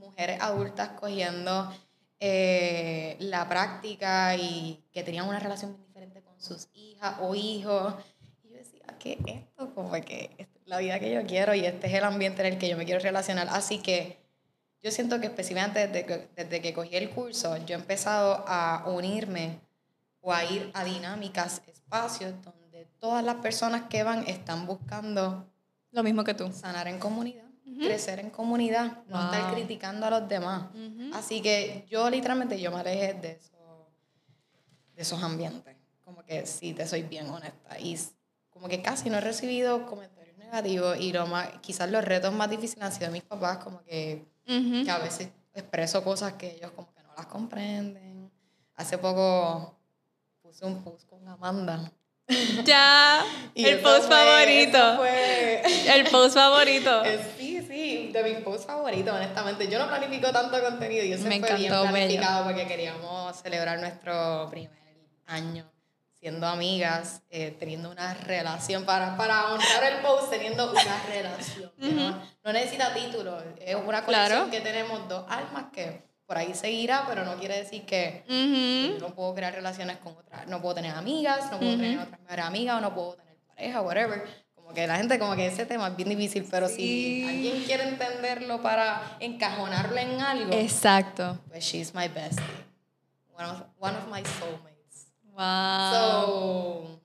mujeres 0.00 0.40
adultas 0.40 0.88
cogiendo 0.98 1.72
la 2.20 3.48
práctica 3.48 4.34
y 4.34 4.82
que 4.90 5.04
tenían 5.04 5.28
una 5.28 5.38
relación 5.38 5.87
sus 6.38 6.68
hijas 6.74 7.16
o 7.20 7.34
hijos. 7.34 7.94
Y 8.42 8.50
yo 8.50 8.56
decía, 8.56 8.84
¿qué 8.98 9.12
es 9.12 9.34
esto? 9.34 9.74
Como 9.74 9.92
que 9.92 10.30
es 10.38 10.48
la 10.64 10.78
vida 10.78 11.00
que 11.00 11.12
yo 11.12 11.24
quiero 11.26 11.54
y 11.54 11.64
este 11.64 11.86
es 11.86 11.94
el 11.94 12.04
ambiente 12.04 12.46
en 12.46 12.54
el 12.54 12.58
que 12.58 12.68
yo 12.68 12.76
me 12.76 12.84
quiero 12.84 13.00
relacionar. 13.00 13.48
Así 13.50 13.78
que 13.78 14.18
yo 14.82 14.90
siento 14.90 15.20
que 15.20 15.26
específicamente 15.26 15.86
desde 15.88 16.06
que, 16.06 16.28
desde 16.36 16.60
que 16.60 16.72
cogí 16.72 16.96
el 16.96 17.10
curso, 17.10 17.56
yo 17.58 17.76
he 17.76 17.78
empezado 17.78 18.44
a 18.46 18.84
unirme 18.86 19.60
o 20.20 20.32
a 20.32 20.44
ir 20.44 20.70
a 20.74 20.84
dinámicas, 20.84 21.62
espacios 21.66 22.34
donde 22.44 22.86
todas 22.98 23.24
las 23.24 23.36
personas 23.36 23.84
que 23.88 24.02
van 24.02 24.26
están 24.26 24.66
buscando 24.66 25.50
Lo 25.90 26.02
mismo 26.02 26.22
que 26.22 26.34
tú. 26.34 26.52
sanar 26.52 26.86
en 26.86 26.98
comunidad, 26.98 27.46
crecer 27.80 28.20
en 28.20 28.30
comunidad, 28.30 29.04
no 29.08 29.24
estar 29.24 29.52
criticando 29.54 30.06
a 30.06 30.10
los 30.10 30.28
demás. 30.28 30.68
Así 31.14 31.40
que 31.40 31.86
yo 31.88 32.08
literalmente 32.10 32.60
yo 32.60 32.70
me 32.70 32.80
alejé 32.80 33.14
de, 33.14 33.32
eso, 33.32 33.88
de 34.94 35.02
esos 35.02 35.22
ambientes. 35.22 35.77
Como 36.08 36.24
que 36.24 36.46
sí, 36.46 36.72
te 36.72 36.86
soy 36.86 37.02
bien 37.02 37.28
honesta. 37.28 37.78
Y 37.78 37.98
como 38.48 38.66
que 38.66 38.80
casi 38.80 39.10
no 39.10 39.18
he 39.18 39.20
recibido 39.20 39.84
comentarios 39.84 40.38
negativos 40.38 40.98
y 40.98 41.12
lo 41.12 41.26
más, 41.26 41.50
quizás 41.60 41.90
los 41.90 42.02
retos 42.02 42.32
más 42.32 42.48
difíciles 42.48 42.82
han 42.82 42.92
sido 42.92 43.08
de 43.08 43.12
mis 43.12 43.22
papás, 43.24 43.58
como 43.58 43.82
que, 43.84 44.24
Ujú. 44.48 44.84
que 44.86 44.90
a 44.90 44.96
veces 45.00 45.28
expreso 45.52 46.02
cosas 46.02 46.32
que 46.32 46.52
ellos 46.56 46.70
como 46.70 46.90
que 46.94 47.02
no 47.02 47.10
las 47.14 47.26
comprenden. 47.26 48.30
Hace 48.76 48.96
poco 48.96 49.76
puse 50.40 50.64
un 50.64 50.82
post 50.82 51.06
con 51.10 51.28
Amanda. 51.28 51.92
Ya, 52.64 53.22
Y 53.54 53.66
el 53.66 53.80
post 53.80 54.06
fue- 54.06 54.16
favorito. 54.16 54.96
fue- 54.96 55.62
El 55.94 56.04
post 56.10 56.34
favorito. 56.34 57.02
Eh, 57.04 57.34
Sí, 57.36 57.60
sí, 57.68 58.10
de 58.14 58.22
mis 58.24 58.38
posts 58.42 58.64
favoritos, 58.66 59.14
honestamente. 59.14 59.68
Yo 59.68 59.78
no 59.78 59.88
planifico 59.88 60.32
tanto 60.32 60.58
contenido 60.62 61.04
y 61.04 61.10
Me 61.10 61.16
fue 61.18 61.28
bien 61.28 61.44
encantó, 61.44 61.90
planificado 61.90 62.44
porque 62.44 62.66
queríamos 62.66 63.36
celebrar 63.42 63.78
nuestro 63.78 64.48
primer 64.50 64.70
año 65.26 65.70
siendo 66.20 66.46
amigas, 66.48 67.22
eh, 67.30 67.54
teniendo 67.58 67.90
una 67.90 68.12
relación, 68.14 68.84
para, 68.84 69.16
para 69.16 69.52
honrar 69.52 69.84
el 69.92 69.98
post, 70.00 70.30
teniendo 70.30 70.70
una 70.70 71.02
relación. 71.08 71.70
que 71.80 71.92
no, 71.92 72.20
no 72.44 72.52
necesita 72.52 72.92
título, 72.92 73.38
es 73.60 73.74
una 73.76 74.04
conexión 74.04 74.08
Claro. 74.38 74.50
que 74.50 74.60
tenemos 74.60 75.08
dos 75.08 75.24
almas 75.28 75.66
que 75.72 76.02
por 76.26 76.36
ahí 76.36 76.52
seguirá, 76.54 77.04
pero 77.08 77.24
no 77.24 77.36
quiere 77.36 77.56
decir 77.58 77.86
que 77.86 78.24
Ujú. 78.28 79.00
no 79.00 79.14
puedo 79.14 79.34
crear 79.34 79.54
relaciones 79.54 79.96
con 79.98 80.14
otras, 80.16 80.46
no 80.48 80.60
puedo 80.60 80.74
tener 80.74 80.94
amigas, 80.94 81.50
no 81.50 81.58
puedo 81.58 81.72
tener 81.72 81.98
otras 82.00 82.20
mejores 82.20 82.44
amigas, 82.44 82.76
o 82.78 82.80
no 82.80 82.94
puedo 82.94 83.14
tener 83.14 83.36
pareja, 83.46 83.80
whatever. 83.80 84.24
Como 84.54 84.74
que 84.74 84.86
la 84.86 84.96
gente, 84.96 85.18
como 85.18 85.34
que 85.36 85.46
ese 85.46 85.64
tema 85.64 85.88
es 85.88 85.96
bien 85.96 86.10
difícil, 86.10 86.46
pero 86.50 86.68
Sí. 86.68 86.74
si 87.22 87.28
alguien 87.28 87.62
quiere 87.64 87.84
entenderlo 87.88 88.60
para 88.60 89.16
encajonarlo 89.20 89.96
en 89.96 90.20
algo, 90.20 90.52
Exacto. 90.52 91.38
pues 91.48 91.64
she's 91.64 91.94
my 91.94 92.08
bestie. 92.08 92.42
One 93.34 93.48
of, 93.48 93.62
one 93.78 93.96
of 93.96 94.08
my 94.08 94.22
soulmates. 94.38 94.67
Wow. 95.38 95.92
So, 95.92 97.00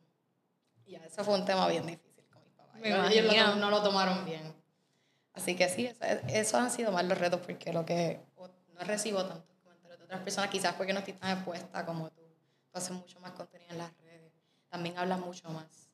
yeah, 0.87 1.05
eso 1.05 1.23
fue 1.23 1.35
un 1.35 1.45
tema 1.45 1.67
bien 1.67 1.85
difícil 1.85 2.25
con 2.31 2.41
mis 2.43 2.51
papás. 2.53 2.79
Me 2.81 2.89
Ellos- 2.89 3.47
lo 3.47 3.55
no 3.57 3.69
lo 3.69 3.83
tomaron 3.83 4.25
bien. 4.25 4.41
Así 5.33 5.55
que 5.55 5.69
sí, 5.69 5.85
eso, 5.85 6.03
eso 6.27 6.57
han 6.57 6.71
sido 6.71 6.91
más 6.91 7.05
los 7.05 7.17
retos 7.17 7.39
porque 7.45 7.71
lo 7.71 7.85
que 7.85 8.19
no 8.37 8.83
recibo 8.85 9.23
tantos 9.23 9.55
comentarios 9.63 9.99
de 9.99 10.05
otras 10.05 10.21
personas, 10.21 10.49
quizás 10.49 10.73
porque 10.73 10.93
no 10.93 10.99
estoy 10.99 11.13
tan 11.13 11.31
expuesta 11.37 11.85
como 11.85 12.09
tú. 12.09 12.21
Tú 12.71 12.77
haces 12.77 12.91
mucho 12.91 13.19
más 13.19 13.31
contenido 13.33 13.71
en 13.71 13.77
las 13.77 13.91
redes. 13.99 14.31
También 14.69 14.97
hablas 14.97 15.19
mucho 15.19 15.47
más. 15.49 15.89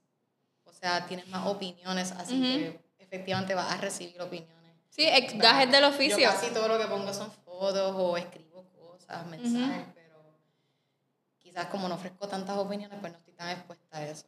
O 0.64 0.72
sea, 0.72 1.06
tienes 1.08 1.28
más 1.28 1.46
opiniones, 1.46 2.14
así 2.14 2.36
Ujú. 2.36 2.44
que 2.44 2.80
efectivamente 3.00 3.54
vas 3.54 3.70
a 3.72 3.78
recibir 3.78 4.22
opiniones. 4.22 4.56
Sí, 4.90 5.06
gajes 5.36 5.70
del 5.72 5.84
oficio. 5.84 6.18
Yo 6.20 6.30
casi 6.30 6.52
todo 6.54 6.68
lo 6.70 6.78
que 6.78 6.86
pongo 6.86 7.14
son 7.14 7.32
fotos 7.32 7.94
o 7.98 8.16
escribo 8.18 8.64
cosas, 8.78 9.26
mensajes, 9.28 9.86
pero 9.94 9.99
quizás 11.60 11.72
como 11.72 11.90
no 11.90 11.96
ofrezco 11.96 12.28
tantas 12.28 12.58
opiniones, 12.58 12.98
pues 13.02 13.12
no 13.12 13.20
estoy 13.20 13.34
tan 13.34 13.50
expuesta 13.50 13.98
a 13.98 14.06
eso. 14.06 14.26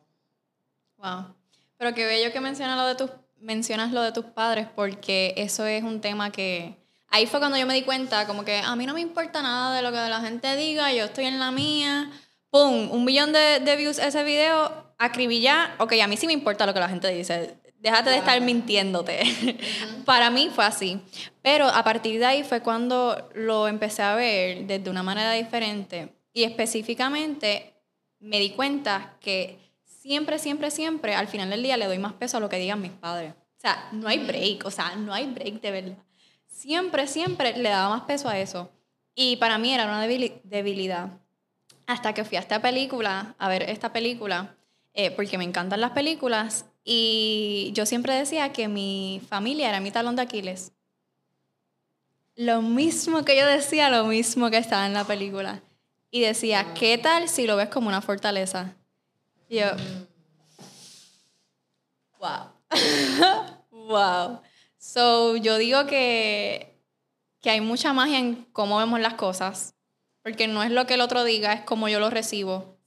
Wow. 0.97 1.35
Pero 1.77 1.93
qué 1.93 2.05
bello 2.05 2.31
que 2.31 2.41
mencionas 2.41 2.77
lo 2.77 2.85
de 2.85 2.95
tus 2.95 3.11
mencionas 3.39 3.91
lo 3.91 4.03
de 4.03 4.11
tus 4.11 4.25
padres 4.25 4.67
porque 4.75 5.33
eso 5.35 5.65
es 5.65 5.81
un 5.81 5.99
tema 5.99 6.31
que 6.31 6.77
ahí 7.07 7.25
fue 7.25 7.39
cuando 7.39 7.57
yo 7.57 7.65
me 7.65 7.73
di 7.73 7.81
cuenta 7.81 8.27
como 8.27 8.45
que 8.45 8.59
a 8.59 8.75
mí 8.75 8.85
no 8.85 8.93
me 8.93 9.01
importa 9.01 9.41
nada 9.41 9.75
de 9.75 9.81
lo 9.81 9.89
que 9.89 9.97
la 9.97 10.19
gente 10.21 10.55
diga, 10.55 10.93
yo 10.93 11.05
estoy 11.05 11.25
en 11.25 11.39
la 11.39 11.49
mía 11.49 12.11
¡pum! 12.51 12.91
Un 12.91 13.03
millón 13.03 13.33
de, 13.33 13.59
de 13.61 13.75
views 13.77 13.97
ese 13.97 14.23
video, 14.23 14.93
acribilla. 14.99 15.73
Ok, 15.79 15.93
a 16.03 16.07
mí 16.07 16.17
sí 16.17 16.27
me 16.27 16.33
importa 16.33 16.67
lo 16.67 16.73
que 16.73 16.79
la 16.79 16.89
gente 16.89 17.07
dice. 17.07 17.57
Déjate 17.79 18.11
de 18.11 18.17
estar 18.17 18.39
mintiéndote. 18.41 19.23
Para 20.05 20.29
mí 20.29 20.51
fue 20.53 20.65
así. 20.65 21.01
Pero 21.41 21.65
a 21.65 21.83
partir 21.83 22.19
de 22.19 22.25
ahí 22.25 22.43
fue 22.43 22.61
cuando 22.61 23.29
lo 23.33 23.67
empecé 23.67 24.03
a 24.03 24.13
ver 24.13 24.67
desde 24.67 24.91
una 24.91 25.01
manera 25.01 25.31
diferente. 25.31 26.20
Y 26.33 26.43
específicamente 26.43 27.73
me 28.19 28.39
di 28.39 28.51
cuenta 28.51 29.17
que 29.19 29.59
siempre, 29.83 30.39
siempre, 30.39 30.71
siempre, 30.71 31.15
al 31.15 31.27
final 31.27 31.49
del 31.49 31.63
día 31.63 31.77
le 31.77 31.85
doy 31.85 31.97
más 31.97 32.13
peso 32.13 32.37
a 32.37 32.39
lo 32.39 32.49
que 32.49 32.57
digan 32.57 32.81
mis 32.81 32.91
padres. 32.91 33.33
O 33.33 33.61
sea, 33.61 33.89
no 33.91 34.07
hay 34.07 34.19
break, 34.19 34.65
o 34.65 34.71
sea, 34.71 34.95
no 34.95 35.13
hay 35.13 35.27
break 35.27 35.61
de 35.61 35.71
verdad. 35.71 35.97
Siempre, 36.47 37.07
siempre 37.07 37.57
le 37.57 37.69
daba 37.69 37.89
más 37.89 38.03
peso 38.03 38.29
a 38.29 38.39
eso. 38.39 38.71
Y 39.13 39.35
para 39.37 39.57
mí 39.57 39.73
era 39.73 39.85
una 39.85 40.07
debilidad. 40.07 41.09
Hasta 41.85 42.13
que 42.13 42.23
fui 42.23 42.37
a 42.37 42.41
esta 42.41 42.61
película, 42.61 43.35
a 43.37 43.49
ver 43.49 43.63
esta 43.63 43.91
película, 43.91 44.55
eh, 44.93 45.11
porque 45.11 45.37
me 45.37 45.43
encantan 45.43 45.81
las 45.81 45.91
películas, 45.91 46.65
y 46.83 47.71
yo 47.73 47.85
siempre 47.85 48.13
decía 48.13 48.51
que 48.53 48.67
mi 48.67 49.21
familia 49.27 49.69
era 49.69 49.79
mi 49.79 49.91
talón 49.91 50.15
de 50.15 50.23
Aquiles. 50.23 50.73
Lo 52.35 52.61
mismo 52.61 53.23
que 53.23 53.37
yo 53.37 53.45
decía, 53.45 53.89
lo 53.89 54.05
mismo 54.05 54.49
que 54.49 54.57
estaba 54.57 54.87
en 54.87 54.93
la 54.93 55.03
película. 55.03 55.61
Y 56.11 56.21
decía, 56.21 56.73
¿qué 56.73 56.97
tal 56.97 57.29
si 57.29 57.47
lo 57.47 57.55
ves 57.55 57.69
como 57.69 57.87
una 57.87 58.01
fortaleza? 58.01 58.75
Y 59.47 59.59
yo, 59.59 59.67
wow. 62.19 62.51
wow. 63.71 64.41
So, 64.77 65.37
yo 65.37 65.57
digo 65.57 65.85
que, 65.87 66.77
que 67.39 67.49
hay 67.49 67.61
mucha 67.61 67.93
magia 67.93 68.19
en 68.19 68.45
cómo 68.51 68.77
vemos 68.77 68.99
las 68.99 69.13
cosas. 69.13 69.73
Porque 70.21 70.47
no 70.47 70.61
es 70.63 70.71
lo 70.71 70.85
que 70.85 70.95
el 70.95 71.01
otro 71.01 71.23
diga, 71.23 71.53
es 71.53 71.61
como 71.61 71.87
yo 71.87 71.99
lo 71.99 72.09
recibo. 72.09 72.77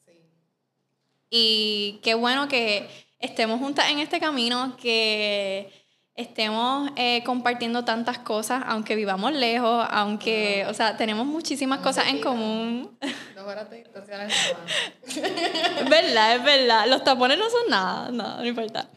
Y 1.31 2.01
qué 2.03 2.15
bueno 2.15 2.47
que 2.47 2.89
estemos 3.19 3.59
juntas 3.59 3.91
en 3.91 3.99
este 3.99 4.21
camino, 4.21 4.77
que 4.77 5.84
estemos 6.15 6.91
eh, 6.97 7.23
compartiendo 7.25 7.85
tantas 7.85 8.19
cosas, 8.19 8.63
aunque 8.67 8.95
vivamos 8.95 9.33
lejos, 9.33 9.87
aunque, 9.91 10.65
o 10.69 10.75
sea, 10.75 10.97
tenemos 10.97 11.27
muchísimas 11.27 11.81
cosas 11.81 12.07
en 12.07 12.21
común. 12.21 12.97
Dos 13.35 13.45
horas 13.45 13.69
de 13.71 13.81
Es 13.81 15.89
verdad, 15.89 16.37
es 16.37 16.45
verdad. 16.45 16.87
Los 16.87 17.03
tapones 17.03 17.39
no 17.39 17.51
son 17.51 17.69
nada, 17.69 18.11
no, 18.11 18.37
no 18.37 18.47
importa. 18.47 18.89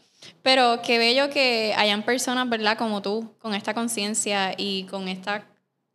Pero 0.42 0.80
qué 0.82 0.98
bello 0.98 1.30
que 1.30 1.74
hayan 1.76 2.02
personas, 2.02 2.48
¿verdad? 2.48 2.78
Como 2.78 3.02
tú, 3.02 3.34
con 3.38 3.54
esta 3.54 3.74
conciencia 3.74 4.54
y 4.56 4.84
con 4.84 5.08
esta 5.08 5.44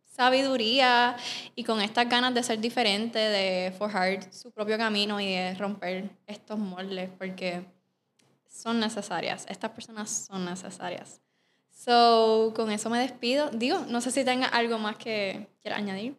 sabiduría 0.04 1.16
y 1.56 1.64
con 1.64 1.80
estas 1.80 2.08
ganas 2.08 2.34
de 2.34 2.42
ser 2.42 2.60
diferente, 2.60 3.18
de 3.18 3.72
forjar 3.72 4.32
su 4.32 4.52
propio 4.52 4.78
camino 4.78 5.20
y 5.20 5.26
de 5.26 5.54
romper 5.54 6.10
estos 6.26 6.58
moldes, 6.58 7.10
porque 7.18 7.64
son 8.54 8.80
necesarias. 8.80 9.46
Estas 9.48 9.72
personas 9.72 10.26
son 10.28 10.44
necesarias. 10.44 11.20
So, 11.70 12.52
con 12.54 12.70
eso 12.70 12.88
me 12.88 13.00
despido. 13.00 13.50
Digo, 13.50 13.80
no 13.88 14.00
sé 14.00 14.10
si 14.10 14.24
tenga 14.24 14.46
algo 14.46 14.78
más 14.78 14.96
que 14.96 15.48
quieras 15.60 15.80
añadir. 15.80 16.16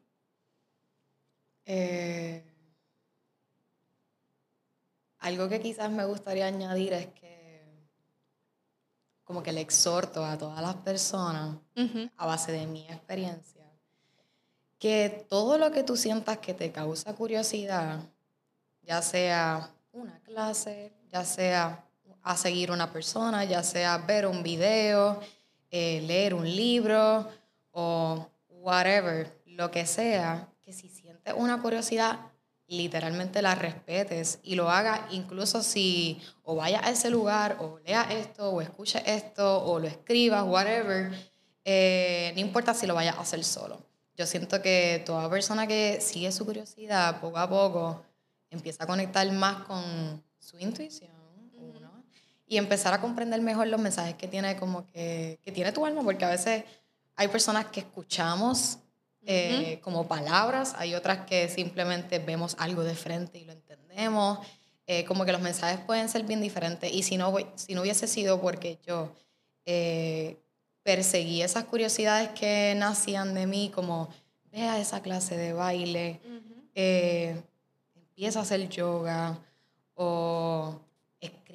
Eh, 1.66 2.44
algo 5.20 5.50
que 5.50 5.62
quizás 5.62 5.90
me 5.90 6.06
gustaría 6.06 6.46
añadir 6.46 6.94
es 6.94 7.08
que 7.08 7.36
como 9.24 9.42
que 9.42 9.52
le 9.52 9.62
exhorto 9.62 10.24
a 10.24 10.38
todas 10.38 10.62
las 10.62 10.76
personas 10.76 11.58
a 12.18 12.26
base 12.28 12.52
de 12.52 12.68
mi 12.68 12.82
experiencia 12.82 13.66
que 14.86 15.26
todo 15.30 15.58
lo 15.58 15.72
que 15.72 15.84
tú 15.84 15.98
sientas 15.98 16.38
que 16.38 16.54
te 16.54 16.72
causa 16.72 17.16
curiosidad, 17.16 18.02
ya 18.84 19.02
sea 19.02 19.72
una 19.92 20.20
clase, 20.20 20.94
ya 21.10 21.24
sea 21.24 21.84
a 22.26 22.36
seguir 22.36 22.72
una 22.72 22.92
persona, 22.92 23.46
ya 23.46 23.62
sea 23.62 24.00
ver 24.00 24.26
un 24.26 24.42
video, 24.42 25.22
eh, 25.70 26.02
leer 26.08 26.34
un 26.34 26.44
libro 26.44 27.30
o 27.70 28.28
whatever, 28.50 29.32
lo 29.46 29.70
que 29.70 29.86
sea, 29.86 30.50
que 30.64 30.74
si 30.74 30.90
sientes 30.90 31.36
una 31.38 31.62
curiosidad, 31.62 32.20
literalmente 32.68 33.44
la 33.44 33.54
respetes 33.54 34.40
y 34.42 34.56
lo 34.56 34.72
hagas 34.72 35.02
incluso 35.12 35.62
si 35.62 36.20
o 36.42 36.56
vayas 36.56 36.84
a 36.84 36.90
ese 36.90 37.12
lugar 37.12 37.58
o 37.60 37.78
leas 37.86 38.10
esto 38.10 38.50
o 38.50 38.60
escuches 38.60 39.04
esto 39.06 39.64
o 39.64 39.80
lo 39.80 39.88
escribas, 39.88 40.44
whatever, 40.48 41.12
eh, 41.64 42.32
no 42.34 42.42
importa 42.42 42.74
si 42.74 42.88
lo 42.88 42.96
vayas 42.96 43.18
a 43.18 43.22
hacer 43.22 43.44
solo. 43.44 43.86
Yo 44.18 44.26
siento 44.26 44.64
que 44.64 45.04
toda 45.06 45.30
persona 45.30 45.68
que 45.68 46.02
sigue 46.02 46.32
su 46.32 46.44
curiosidad 46.44 47.22
poco 47.22 47.38
a 47.38 47.48
poco 47.48 48.04
empieza 48.50 48.86
a 48.86 48.88
conectar 48.88 49.32
más 49.32 49.64
con 49.66 50.24
su 50.40 50.58
intuición 50.58 51.15
y 52.48 52.58
empezar 52.58 52.94
a 52.94 53.02
comprender 53.02 53.42
mejor 53.42 53.68
los 53.68 53.80
mensajes 53.80 54.16
que 54.16 54.28
tiene 54.28 54.56
como 54.58 54.86
que, 54.88 55.40
que 55.42 55.52
tiene 55.52 55.72
tu 55.72 55.86
alma, 55.86 56.04
porque 56.04 56.26
a 56.26 56.30
veces 56.30 56.64
hay 57.16 57.28
personas 57.28 57.66
que 57.66 57.80
escuchamos 57.82 58.80
eh, 59.28 59.80
como 59.82 60.08
palabras, 60.08 60.76
hay 60.78 60.94
otras 60.94 61.26
que 61.26 61.50
simplemente 61.50 62.20
vemos 62.20 62.56
algo 62.60 62.84
de 62.84 62.94
frente 62.94 63.40
y 63.40 63.46
lo 63.46 63.54
entendemos, 63.54 64.40
eh, 64.86 65.04
como 65.06 65.26
que 65.26 65.32
los 65.32 65.42
mensajes 65.42 65.80
pueden 65.80 66.10
ser 66.10 66.24
bien 66.24 66.42
diferentes. 66.42 66.94
Y 66.94 67.02
si 67.02 67.18
no, 67.18 67.36
si 67.56 67.74
no 67.74 67.82
hubiese 67.82 68.08
sido 68.08 68.40
porque 68.40 68.78
yo 68.86 69.12
eh, 69.66 70.38
perseguí 70.84 71.42
esas 71.42 71.64
curiosidades 71.64 72.30
que 72.30 72.76
nacían 72.78 73.34
de 73.34 73.48
mí, 73.48 73.72
como 73.74 74.10
vea 74.52 74.80
esa 74.80 75.02
clase 75.02 75.36
de 75.38 75.54
baile, 75.54 76.20
empieza 77.96 78.40
a 78.40 78.42
hacer 78.44 78.70
yoga 78.70 79.40
o 79.96 80.80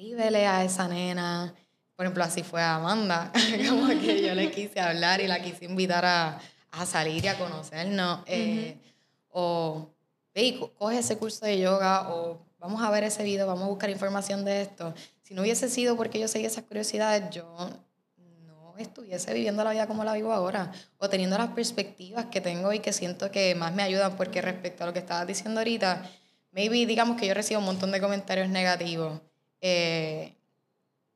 escríbele 0.01 0.47
a 0.47 0.63
esa 0.63 0.87
nena. 0.87 1.53
Por 1.95 2.05
ejemplo, 2.05 2.23
así 2.23 2.41
fue 2.41 2.59
a 2.59 2.75
Amanda, 2.75 3.31
como 3.69 3.87
que 3.87 4.23
yo 4.23 4.33
le 4.33 4.49
quise 4.49 4.79
hablar 4.79 5.21
y 5.21 5.27
la 5.27 5.41
quise 5.43 5.65
invitar 5.65 6.03
a, 6.05 6.39
a 6.71 6.85
salir 6.87 7.23
y 7.23 7.27
a 7.27 7.37
conocernos. 7.37 8.21
Eh, 8.25 8.77
o, 9.29 9.89
hey, 10.33 10.59
coge 10.79 10.97
ese 10.97 11.19
curso 11.19 11.45
de 11.45 11.59
yoga 11.59 12.11
o 12.11 12.41
vamos 12.57 12.81
a 12.81 12.89
ver 12.89 13.03
ese 13.03 13.23
video, 13.23 13.45
vamos 13.45 13.65
a 13.65 13.67
buscar 13.67 13.91
información 13.91 14.43
de 14.43 14.63
esto. 14.63 14.91
Si 15.21 15.35
no 15.35 15.43
hubiese 15.43 15.69
sido 15.69 15.95
porque 15.95 16.19
yo 16.19 16.27
seguía 16.27 16.47
esas 16.47 16.63
curiosidades, 16.63 17.29
yo 17.29 17.55
no 18.17 18.73
estuviese 18.79 19.31
viviendo 19.35 19.63
la 19.63 19.69
vida 19.69 19.85
como 19.85 20.03
la 20.03 20.13
vivo 20.13 20.33
ahora 20.33 20.71
o 20.97 21.09
teniendo 21.09 21.37
las 21.37 21.49
perspectivas 21.49 22.25
que 22.25 22.41
tengo 22.41 22.73
y 22.73 22.79
que 22.79 22.91
siento 22.91 23.29
que 23.29 23.53
más 23.53 23.75
me 23.75 23.83
ayudan 23.83 24.17
porque 24.17 24.41
respecto 24.41 24.83
a 24.83 24.87
lo 24.87 24.93
que 24.93 24.99
estabas 24.99 25.27
diciendo 25.27 25.59
ahorita, 25.59 26.09
maybe 26.51 26.87
digamos 26.87 27.21
que 27.21 27.27
yo 27.27 27.35
recibo 27.35 27.59
un 27.59 27.67
montón 27.67 27.91
de 27.91 28.01
comentarios 28.01 28.49
negativos 28.49 29.21
eh, 29.61 30.35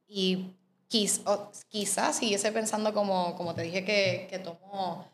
y 0.08 0.52
quizás 0.88 2.16
siguiese 2.18 2.52
pensando 2.52 2.94
como, 2.94 3.36
como 3.36 3.54
te 3.54 3.64
dije 3.64 3.84
que, 3.84 4.28
que 4.30 4.40
tomo... 4.40 5.08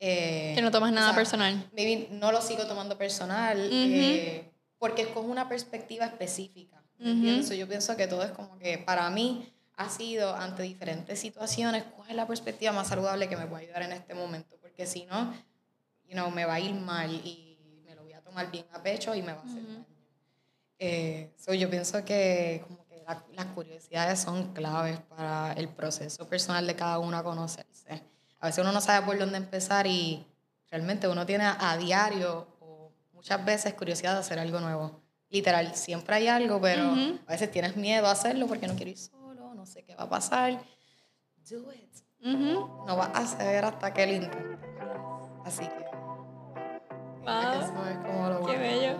Eh, 0.00 0.52
que 0.56 0.62
no 0.62 0.72
tomas 0.72 0.92
nada 0.92 1.14
personal. 1.14 1.70
Maybe 1.76 2.08
no 2.10 2.32
lo 2.32 2.42
sigo 2.42 2.66
tomando 2.66 2.98
personal 2.98 3.68
eh, 3.70 4.50
porque 4.78 5.02
es 5.02 5.08
con 5.08 5.30
una 5.30 5.48
perspectiva 5.48 6.06
específica. 6.06 6.82
Yo 6.98 7.68
pienso 7.68 7.96
que 7.96 8.06
todo 8.06 8.24
es 8.24 8.32
como 8.32 8.58
que 8.58 8.78
para 8.78 9.08
mí 9.10 9.52
ha 9.76 9.88
sido 9.88 10.34
ante 10.34 10.62
diferentes 10.62 11.18
situaciones, 11.18 11.84
cuál 11.96 12.10
es 12.10 12.16
la 12.16 12.26
perspectiva 12.26 12.72
más 12.72 12.88
saludable 12.88 13.28
que 13.28 13.36
me 13.36 13.46
puede 13.46 13.64
ayudar 13.64 13.82
en 13.82 13.92
este 13.92 14.14
momento, 14.14 14.56
porque 14.60 14.86
si 14.86 15.06
no, 15.06 15.32
you 16.04 16.12
know, 16.12 16.30
me 16.30 16.44
va 16.44 16.54
a 16.54 16.60
ir 16.60 16.74
mal 16.74 17.10
y 17.12 17.58
me 17.84 17.94
lo 17.94 18.02
voy 18.02 18.12
a 18.12 18.20
tomar 18.20 18.50
bien 18.50 18.66
a 18.72 18.82
pecho 18.82 19.14
y 19.14 19.22
me 19.22 19.32
va 19.32 19.40
a 19.40 19.44
hacer 19.44 19.66
daño. 19.66 19.81
Eh, 20.84 21.30
yo 21.60 21.70
pienso 21.70 22.04
que, 22.04 22.64
como 22.66 22.84
que 22.86 23.04
las 23.36 23.46
curiosidades 23.54 24.18
son 24.18 24.52
claves 24.52 24.98
para 25.16 25.52
el 25.52 25.68
proceso 25.68 26.28
personal 26.28 26.66
de 26.66 26.74
cada 26.74 26.98
uno 26.98 27.16
a 27.16 27.22
conocerse. 27.22 28.02
A 28.40 28.46
veces 28.46 28.62
uno 28.64 28.72
no 28.72 28.80
sabe 28.80 29.06
por 29.06 29.16
dónde 29.16 29.36
empezar 29.36 29.86
y 29.86 30.26
realmente 30.68 31.06
uno 31.06 31.24
tiene 31.24 31.44
a 31.44 31.76
diario 31.76 32.48
o 32.58 32.90
muchas 33.12 33.44
veces 33.44 33.74
curiosidad 33.74 34.14
de 34.14 34.20
hacer 34.20 34.40
algo 34.40 34.58
nuevo. 34.58 35.00
Literal, 35.30 35.72
siempre 35.76 36.16
hay 36.16 36.26
algo, 36.26 36.60
pero 36.60 36.82
a 37.28 37.30
veces 37.30 37.52
tienes 37.52 37.76
miedo 37.76 38.08
a 38.08 38.10
hacerlo 38.10 38.48
porque 38.48 38.66
no 38.66 38.74
quieres 38.74 39.02
ir 39.02 39.10
solo, 39.10 39.54
no 39.54 39.64
sé 39.64 39.84
qué 39.84 39.94
va 39.94 40.02
a 40.02 40.08
pasar. 40.08 40.60
Do 41.48 41.72
it. 41.72 41.92
No 42.24 42.96
vas 42.96 43.10
a 43.14 43.24
saber 43.24 43.64
hasta 43.64 43.94
que 43.94 44.04
lo 44.04 44.12
intentes. 44.14 44.58
Así 45.44 45.64
que. 45.64 45.84
Wow. 47.20 47.88
es 47.88 47.98
como 47.98 48.28
lo 48.30 48.46
Qué 48.46 48.58
bello. 48.58 48.98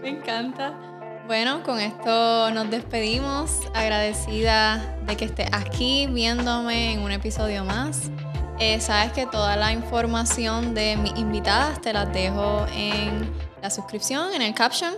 Me 0.00 0.10
encanta. 0.10 0.97
Bueno, 1.28 1.62
con 1.62 1.78
esto 1.78 2.50
nos 2.52 2.70
despedimos. 2.70 3.60
Agradecida 3.74 4.98
de 5.06 5.14
que 5.14 5.26
estés 5.26 5.50
aquí 5.52 6.06
viéndome 6.06 6.94
en 6.94 7.00
un 7.00 7.12
episodio 7.12 7.66
más. 7.66 8.10
Eh, 8.58 8.80
sabes 8.80 9.12
que 9.12 9.26
toda 9.26 9.54
la 9.56 9.70
información 9.74 10.72
de 10.72 10.96
mis 10.96 11.14
invitadas 11.18 11.82
te 11.82 11.92
las 11.92 12.10
dejo 12.14 12.64
en 12.72 13.30
la 13.60 13.68
suscripción, 13.68 14.32
en 14.32 14.40
el 14.40 14.54
caption. 14.54 14.94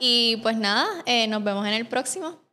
Y 0.00 0.38
pues 0.38 0.56
nada, 0.56 0.84
eh, 1.06 1.28
nos 1.28 1.44
vemos 1.44 1.64
en 1.64 1.74
el 1.74 1.86
próximo. 1.86 2.47